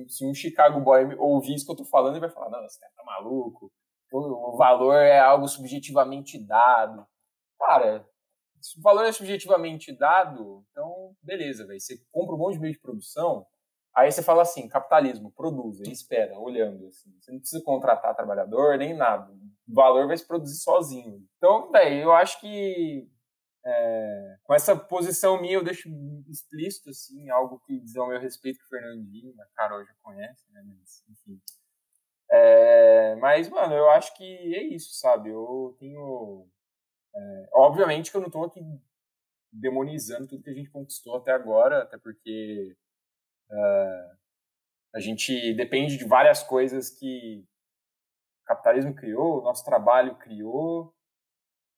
se 0.07 0.23
um 0.23 0.33
Chicago 0.33 0.79
Boy 0.79 1.15
ouvir 1.15 1.55
isso 1.55 1.65
que 1.65 1.71
eu 1.71 1.77
tô 1.77 1.85
falando, 1.85 2.13
ele 2.13 2.19
vai 2.19 2.29
falar, 2.29 2.51
não, 2.51 2.63
esse 2.65 2.79
cara 2.79 2.91
tá 2.95 3.03
maluco, 3.03 3.71
o 4.11 4.55
valor 4.55 4.95
é 4.95 5.19
algo 5.19 5.47
subjetivamente 5.47 6.37
dado. 6.37 7.03
Cara, 7.57 8.07
se 8.61 8.77
o 8.77 8.81
valor 8.83 9.05
é 9.05 9.11
subjetivamente 9.11 9.91
dado, 9.91 10.63
então, 10.69 11.15
beleza, 11.19 11.65
velho. 11.65 11.79
Você 11.79 11.97
compra 12.11 12.35
um 12.35 12.37
monte 12.37 12.55
de 12.55 12.59
meio 12.59 12.73
de 12.73 12.79
produção, 12.79 13.43
aí 13.95 14.11
você 14.11 14.21
fala 14.21 14.41
assim, 14.41 14.67
capitalismo, 14.67 15.31
produz, 15.31 15.79
espera, 15.81 16.37
olhando, 16.39 16.87
assim. 16.87 17.11
Você 17.19 17.31
não 17.31 17.39
precisa 17.39 17.63
contratar 17.63 18.15
trabalhador, 18.15 18.77
nem 18.77 18.95
nada. 18.95 19.31
O 19.67 19.73
valor 19.73 20.07
vai 20.07 20.17
se 20.17 20.27
produzir 20.27 20.59
sozinho. 20.61 21.25
Então, 21.37 21.71
velho, 21.71 22.01
eu 22.01 22.11
acho 22.11 22.39
que 22.39 23.09
é, 23.65 24.37
com 24.43 24.53
essa 24.53 24.75
posição 24.75 25.39
minha, 25.39 25.53
eu 25.53 25.63
deixo 25.63 25.89
explícito, 26.27 26.89
assim, 26.89 27.29
algo 27.29 27.59
que 27.59 27.79
diz 27.79 27.95
ao 27.95 28.09
meu 28.09 28.19
respeito 28.19 28.59
que 28.59 28.65
o 28.65 28.69
Fernandinho, 28.69 29.33
a 29.41 29.45
Carol 29.55 29.85
já 29.85 29.93
conhece, 30.01 30.51
né, 30.51 30.61
mas, 30.65 31.03
enfim. 31.09 31.41
É, 32.29 33.15
mas, 33.17 33.47
mano, 33.47 33.73
eu 33.73 33.89
acho 33.91 34.15
que 34.17 34.55
é 34.55 34.63
isso, 34.63 34.93
sabe? 34.95 35.29
Eu 35.29 35.75
tenho. 35.79 36.47
É, 37.15 37.49
obviamente 37.53 38.09
que 38.09 38.17
eu 38.17 38.21
não 38.21 38.29
tô 38.29 38.43
aqui 38.43 38.59
demonizando 39.51 40.27
tudo 40.27 40.43
que 40.43 40.49
a 40.49 40.53
gente 40.53 40.71
conquistou 40.71 41.15
até 41.15 41.31
agora, 41.31 41.83
até 41.83 41.97
porque 41.97 42.75
é, 43.51 44.11
a 44.95 44.99
gente 44.99 45.53
depende 45.53 45.97
de 45.97 46.05
várias 46.05 46.43
coisas 46.43 46.89
que 46.89 47.45
o 48.41 48.45
capitalismo 48.45 48.93
criou, 48.93 49.39
o 49.39 49.43
nosso 49.43 49.63
trabalho 49.63 50.15
criou, 50.17 50.93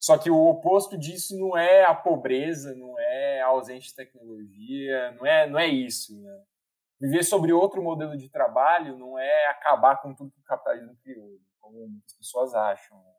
só 0.06 0.18
que 0.18 0.30
o 0.30 0.46
oposto 0.46 0.98
disso 0.98 1.36
não 1.38 1.58
é 1.58 1.84
a 1.84 1.96
pobreza, 1.96 2.76
não 2.76 3.00
é 3.00 3.42
a 3.42 3.48
ausência 3.48 3.90
de 3.90 3.96
tecnologia, 3.96 5.12
não 5.14 5.26
é, 5.26 5.50
não 5.50 5.60
é 5.60 5.68
isso. 5.68 6.22
Né? 6.22 6.44
Viver 7.00 7.24
sobre 7.24 7.52
outro 7.52 7.82
modelo 7.82 8.16
de 8.16 8.30
trabalho 8.30 8.98
não 8.98 9.18
é 9.18 9.48
acabar 9.48 10.02
com 10.02 10.14
tudo 10.14 10.32
que 10.32 10.42
o 10.42 10.44
capitalismo 10.44 10.96
criou, 10.98 11.40
como 11.60 11.88
muitas 11.88 12.14
pessoas 12.14 12.54
acham. 12.54 12.98
Né? 12.98 13.14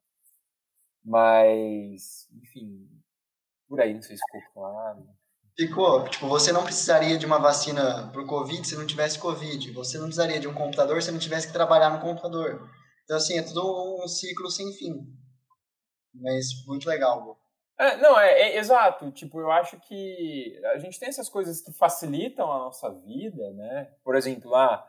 Mas, 1.05 2.29
enfim, 2.35 2.89
por 3.69 3.81
aí, 3.81 3.93
não 3.93 4.03
sei 4.03 4.17
se 4.17 4.23
ficou 4.25 4.53
claro. 4.53 5.09
Ficou. 5.59 6.07
Tipo, 6.07 6.29
você 6.29 6.53
não 6.53 6.65
precisaria 6.65 7.17
de 7.17 7.25
uma 7.25 7.39
vacina 7.39 8.09
para 8.13 8.21
o 8.21 8.27
Covid 8.27 8.67
se 8.67 8.77
não 8.77 8.87
tivesse 8.87 9.19
Covid. 9.19 9.73
Você 9.73 9.97
não 9.97 10.05
precisaria 10.05 10.39
de 10.39 10.47
um 10.47 10.53
computador 10.53 11.03
se 11.03 11.11
não 11.11 11.19
tivesse 11.19 11.47
que 11.47 11.53
trabalhar 11.53 11.89
no 11.89 12.01
computador. 12.01 12.69
Então, 13.05 13.17
assim, 13.17 13.39
é 13.39 13.43
tudo 13.43 14.05
um 14.05 14.07
ciclo 14.07 14.51
sem 14.51 14.71
fim. 14.75 15.07
Mas 16.15 16.47
muito 16.67 16.87
legal. 16.87 17.39
É, 17.79 17.97
não, 17.97 18.21
é, 18.21 18.33
é, 18.33 18.59
exato. 18.59 19.11
Tipo, 19.13 19.41
eu 19.41 19.51
acho 19.51 19.81
que 19.81 20.61
a 20.75 20.79
gente 20.79 21.01
tem 21.01 21.09
essas 21.09 21.29
coisas 21.29 21.63
que 21.63 21.73
facilitam 21.73 22.53
a 22.53 22.59
nossa 22.59 22.91
vida, 22.91 23.51
né? 23.53 23.91
Por 24.05 24.15
exemplo, 24.15 24.51
lá, 24.51 24.75
ah, 24.75 24.89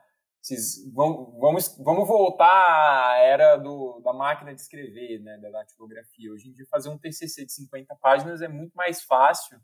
vamos, 0.94 1.40
vamos, 1.40 1.78
vamos 1.78 2.08
voltar 2.08 3.12
à 3.12 3.18
era 3.20 3.56
do, 3.56 4.02
da 4.04 4.12
máquina 4.12 4.54
de 4.54 4.60
escrever, 4.60 5.22
né? 5.22 5.38
Da 5.38 5.50
datilografia. 5.50 6.32
Hoje 6.32 6.50
em 6.50 6.52
dia, 6.52 6.66
fazer 6.70 6.90
um 6.90 6.98
TCC 6.98 7.46
de 7.46 7.54
50 7.54 7.96
páginas 7.96 8.42
é 8.42 8.50
muito 8.50 8.74
mais 8.74 9.02
fácil 9.02 9.58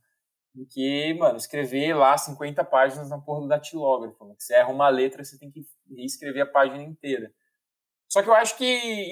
do 0.53 0.65
que, 0.65 1.13
mano, 1.15 1.37
escrever 1.37 1.95
lá 1.95 2.17
50 2.17 2.63
páginas 2.63 3.09
na 3.09 3.19
porra 3.19 3.41
do 3.41 3.47
datilógrafo. 3.47 4.35
Você 4.37 4.53
erra 4.53 4.69
uma 4.69 4.89
letra, 4.89 5.23
você 5.23 5.37
tem 5.37 5.49
que 5.49 5.65
reescrever 5.89 6.43
a 6.43 6.45
página 6.45 6.83
inteira. 6.83 7.33
Só 8.07 8.21
que 8.21 8.29
eu 8.29 8.35
acho 8.35 8.55
que 8.57 8.63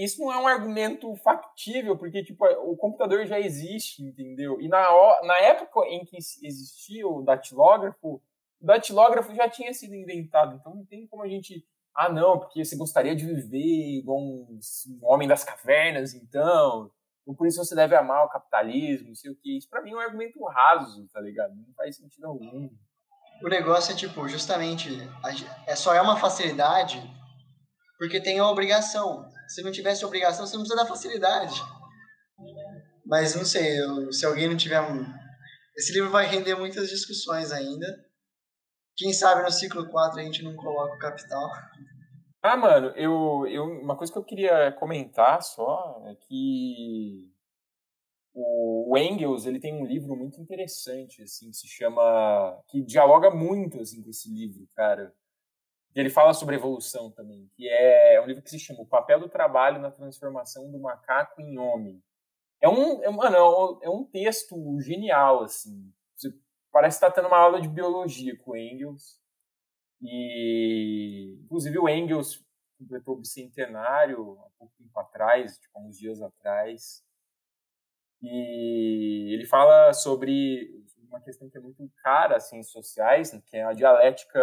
isso 0.04 0.22
não 0.22 0.32
é 0.32 0.38
um 0.38 0.48
argumento 0.48 1.16
factível, 1.16 1.98
porque 1.98 2.24
tipo, 2.24 2.46
o 2.46 2.78
computador 2.78 3.26
já 3.26 3.40
existe, 3.40 4.04
entendeu? 4.04 4.62
E 4.62 4.68
na, 4.68 4.80
na 5.24 5.38
época 5.40 5.88
em 5.88 6.06
que 6.06 6.18
existia 6.18 7.08
o 7.08 7.24
datilógrafo, 7.24 8.22
o 8.62 8.66
datilógrafo 8.66 9.34
já 9.34 9.50
tinha 9.50 9.74
sido 9.74 9.96
inventado. 9.96 10.56
Então 10.56 10.76
não 10.76 10.86
tem 10.86 11.08
como 11.08 11.24
a 11.24 11.28
gente. 11.28 11.66
Ah, 11.96 12.10
não, 12.10 12.38
porque 12.38 12.64
você 12.64 12.76
gostaria 12.76 13.16
de 13.16 13.26
viver 13.26 13.98
igual 13.98 14.20
um, 14.20 14.60
um 14.88 15.00
homem 15.02 15.28
das 15.28 15.44
cavernas, 15.44 16.14
então. 16.14 16.92
Então, 17.22 17.36
por 17.36 17.48
isso 17.48 17.64
você 17.64 17.76
deve 17.76 17.96
amar 17.96 18.26
o 18.26 18.30
capitalismo, 18.30 19.10
não 19.10 19.16
sei 19.16 19.32
o 19.32 19.36
que. 19.36 19.58
Isso 19.58 19.70
pra 19.70 19.82
mim 19.82 19.92
é 19.92 19.96
um 19.96 20.00
argumento 20.00 20.44
raso, 20.46 21.08
tá 21.14 21.22
ligado? 21.22 21.54
Não 21.56 21.74
faz 21.76 21.98
sentido 21.98 22.26
algum. 22.26 22.70
O 23.44 23.48
negócio 23.48 23.94
é, 23.94 23.96
tipo, 23.96 24.28
justamente, 24.28 24.90
é 25.68 25.76
só 25.76 25.94
é 25.94 26.02
uma 26.02 26.18
facilidade 26.18 27.02
porque 28.02 28.20
tem 28.20 28.40
a 28.40 28.50
obrigação. 28.50 29.30
Se 29.48 29.62
não 29.62 29.72
tivesse 29.72 30.04
obrigação, 30.04 30.48
você 30.48 30.58
não 30.58 30.64
precisa 30.64 30.84
da 30.84 30.90
facilidade. 30.90 31.62
Mas 33.06 33.36
não 33.36 33.46
sei, 33.46 33.80
eu, 33.80 34.12
se 34.12 34.26
alguém 34.26 34.50
não 34.50 34.58
tiver. 34.58 34.82
Esse 35.78 35.94
livro 35.94 36.10
vai 36.10 36.26
render 36.26 36.56
muitas 36.56 36.90
discussões 36.90 37.52
ainda. 37.52 37.86
Quem 38.98 39.14
sabe 39.14 39.44
no 39.44 39.52
ciclo 39.52 39.88
4 39.88 40.20
a 40.20 40.24
gente 40.24 40.42
não 40.42 40.56
coloca 40.56 40.96
o 40.96 40.98
capital. 40.98 41.48
Ah, 42.42 42.58
mano, 42.58 42.88
eu, 42.96 43.46
eu, 43.48 43.64
uma 43.66 43.96
coisa 43.96 44.12
que 44.12 44.18
eu 44.18 44.24
queria 44.24 44.72
comentar 44.74 45.42
só 45.44 46.02
é 46.08 46.16
que 46.16 47.30
o, 48.34 48.98
Engels 48.98 49.46
ele 49.46 49.60
tem 49.60 49.74
um 49.74 49.86
livro 49.86 50.16
muito 50.16 50.42
interessante, 50.42 51.22
assim, 51.22 51.52
que 51.52 51.58
se 51.58 51.68
chama. 51.68 52.62
que 52.68 52.82
dialoga 52.82 53.30
muito 53.30 53.80
assim, 53.80 54.02
com 54.02 54.10
esse 54.10 54.30
livro, 54.30 54.68
cara 54.76 55.14
ele 55.96 56.10
fala 56.10 56.34
sobre 56.34 56.56
evolução 56.56 57.12
também, 57.12 57.50
que 57.54 57.68
é 57.68 58.22
um 58.22 58.26
livro 58.26 58.42
que 58.42 58.50
se 58.50 58.60
chama 58.60 58.82
O 58.82 58.86
Papel 58.86 59.20
do 59.20 59.30
Trabalho 59.30 59.82
na 59.82 59.92
Transformação 59.92 60.72
do 60.72 60.80
Macaco 60.80 61.42
em 61.42 61.58
Homem. 61.58 62.02
É 62.62 62.70
um, 62.70 63.04
é, 63.04 63.10
mano, 63.10 63.36
é 63.82 63.90
um, 63.90 64.04
é 64.04 64.08
texto 64.12 64.80
genial, 64.80 65.44
assim. 65.44 65.92
Você 66.16 66.34
parece 66.72 66.98
estar 66.98 67.12
tendo 67.12 67.28
uma 67.28 67.38
aula 67.38 67.60
de 67.60 67.68
biologia 67.68 68.38
com 68.38 68.56
Engels. 68.56 69.20
E, 70.02 71.38
inclusive, 71.44 71.78
o 71.78 71.88
Engels 71.88 72.44
completou 72.78 73.16
o 73.16 73.20
bicentenário 73.20 74.40
há 74.40 74.50
pouco 74.58 74.74
tempo 74.78 75.00
atrás, 75.00 75.58
tipo, 75.60 75.80
uns 75.80 75.98
dias 75.98 76.22
atrás. 76.22 77.04
E 78.22 79.34
ele 79.34 79.46
fala 79.46 79.94
sobre 79.94 80.84
uma 81.08 81.22
questão 81.22 81.50
que 81.50 81.58
é 81.58 81.62
muito 81.62 81.88
cara, 82.04 82.38
assim, 82.38 82.64
sociais, 82.64 83.32
que 83.46 83.58
é 83.58 83.64
a 83.64 83.74
dialética 83.74 84.40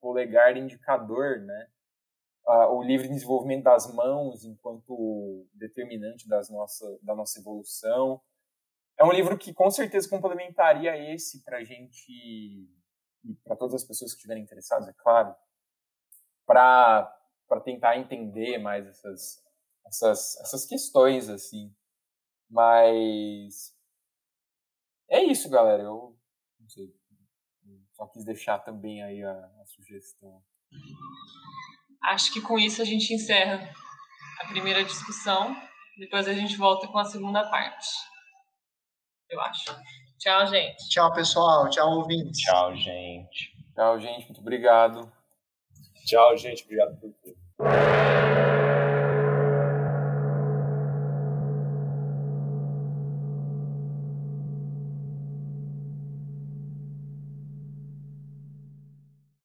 polegar 0.00 0.56
indicador, 0.56 1.40
né? 1.40 1.68
o 2.70 2.82
livre 2.82 3.08
desenvolvimento 3.08 3.64
das 3.64 3.92
mãos 3.92 4.44
enquanto 4.44 5.46
determinante 5.52 6.26
das 6.26 6.48
nossa, 6.48 6.98
da 7.02 7.14
nossa 7.14 7.38
evolução. 7.38 8.20
É 8.98 9.04
um 9.04 9.12
livro 9.12 9.36
que 9.36 9.52
com 9.52 9.70
certeza 9.70 10.08
complementaria 10.08 10.96
esse 11.12 11.44
para 11.44 11.58
a 11.58 11.64
gente, 11.64 12.66
e 13.24 13.34
para 13.34 13.56
todas 13.56 13.74
as 13.74 13.84
pessoas 13.84 14.12
que 14.12 14.18
estiverem 14.18 14.42
interessadas, 14.42 14.88
é 14.88 14.92
claro, 14.92 15.34
para 16.46 17.60
tentar 17.64 17.96
entender 17.96 18.58
mais 18.58 18.86
essas, 18.86 19.44
essas, 19.86 20.36
essas 20.40 20.66
questões, 20.66 21.28
assim. 21.28 21.74
Mas 22.50 23.74
é 25.10 25.22
isso, 25.22 25.50
galera. 25.50 25.82
Eu 25.82 26.18
não 26.58 26.68
sei. 26.68 26.94
Só 27.92 28.06
quis 28.06 28.24
deixar 28.24 28.58
também 28.60 29.02
aí 29.02 29.22
a, 29.22 29.32
a 29.32 29.66
sugestão. 29.66 30.42
Acho 32.02 32.32
que 32.32 32.40
com 32.40 32.58
isso 32.58 32.80
a 32.80 32.84
gente 32.84 33.12
encerra 33.12 33.72
a 34.40 34.46
primeira 34.48 34.84
discussão. 34.84 35.54
Depois 35.98 36.28
a 36.28 36.32
gente 36.32 36.56
volta 36.56 36.86
com 36.86 36.98
a 36.98 37.04
segunda 37.04 37.50
parte. 37.50 37.88
Eu 39.28 39.40
acho. 39.40 39.70
Tchau, 40.18 40.46
gente. 40.46 40.88
Tchau, 40.88 41.12
pessoal. 41.12 41.70
Tchau, 41.70 41.98
ouvintes. 41.98 42.40
Tchau, 42.40 42.74
gente. 42.74 43.52
Tchau, 43.74 44.00
gente. 44.00 44.24
Muito 44.26 44.40
obrigado. 44.40 45.10
Tchau, 46.04 46.36
gente. 46.36 46.64
Obrigado 46.64 46.96
por 46.96 47.12
tudo. 47.22 47.36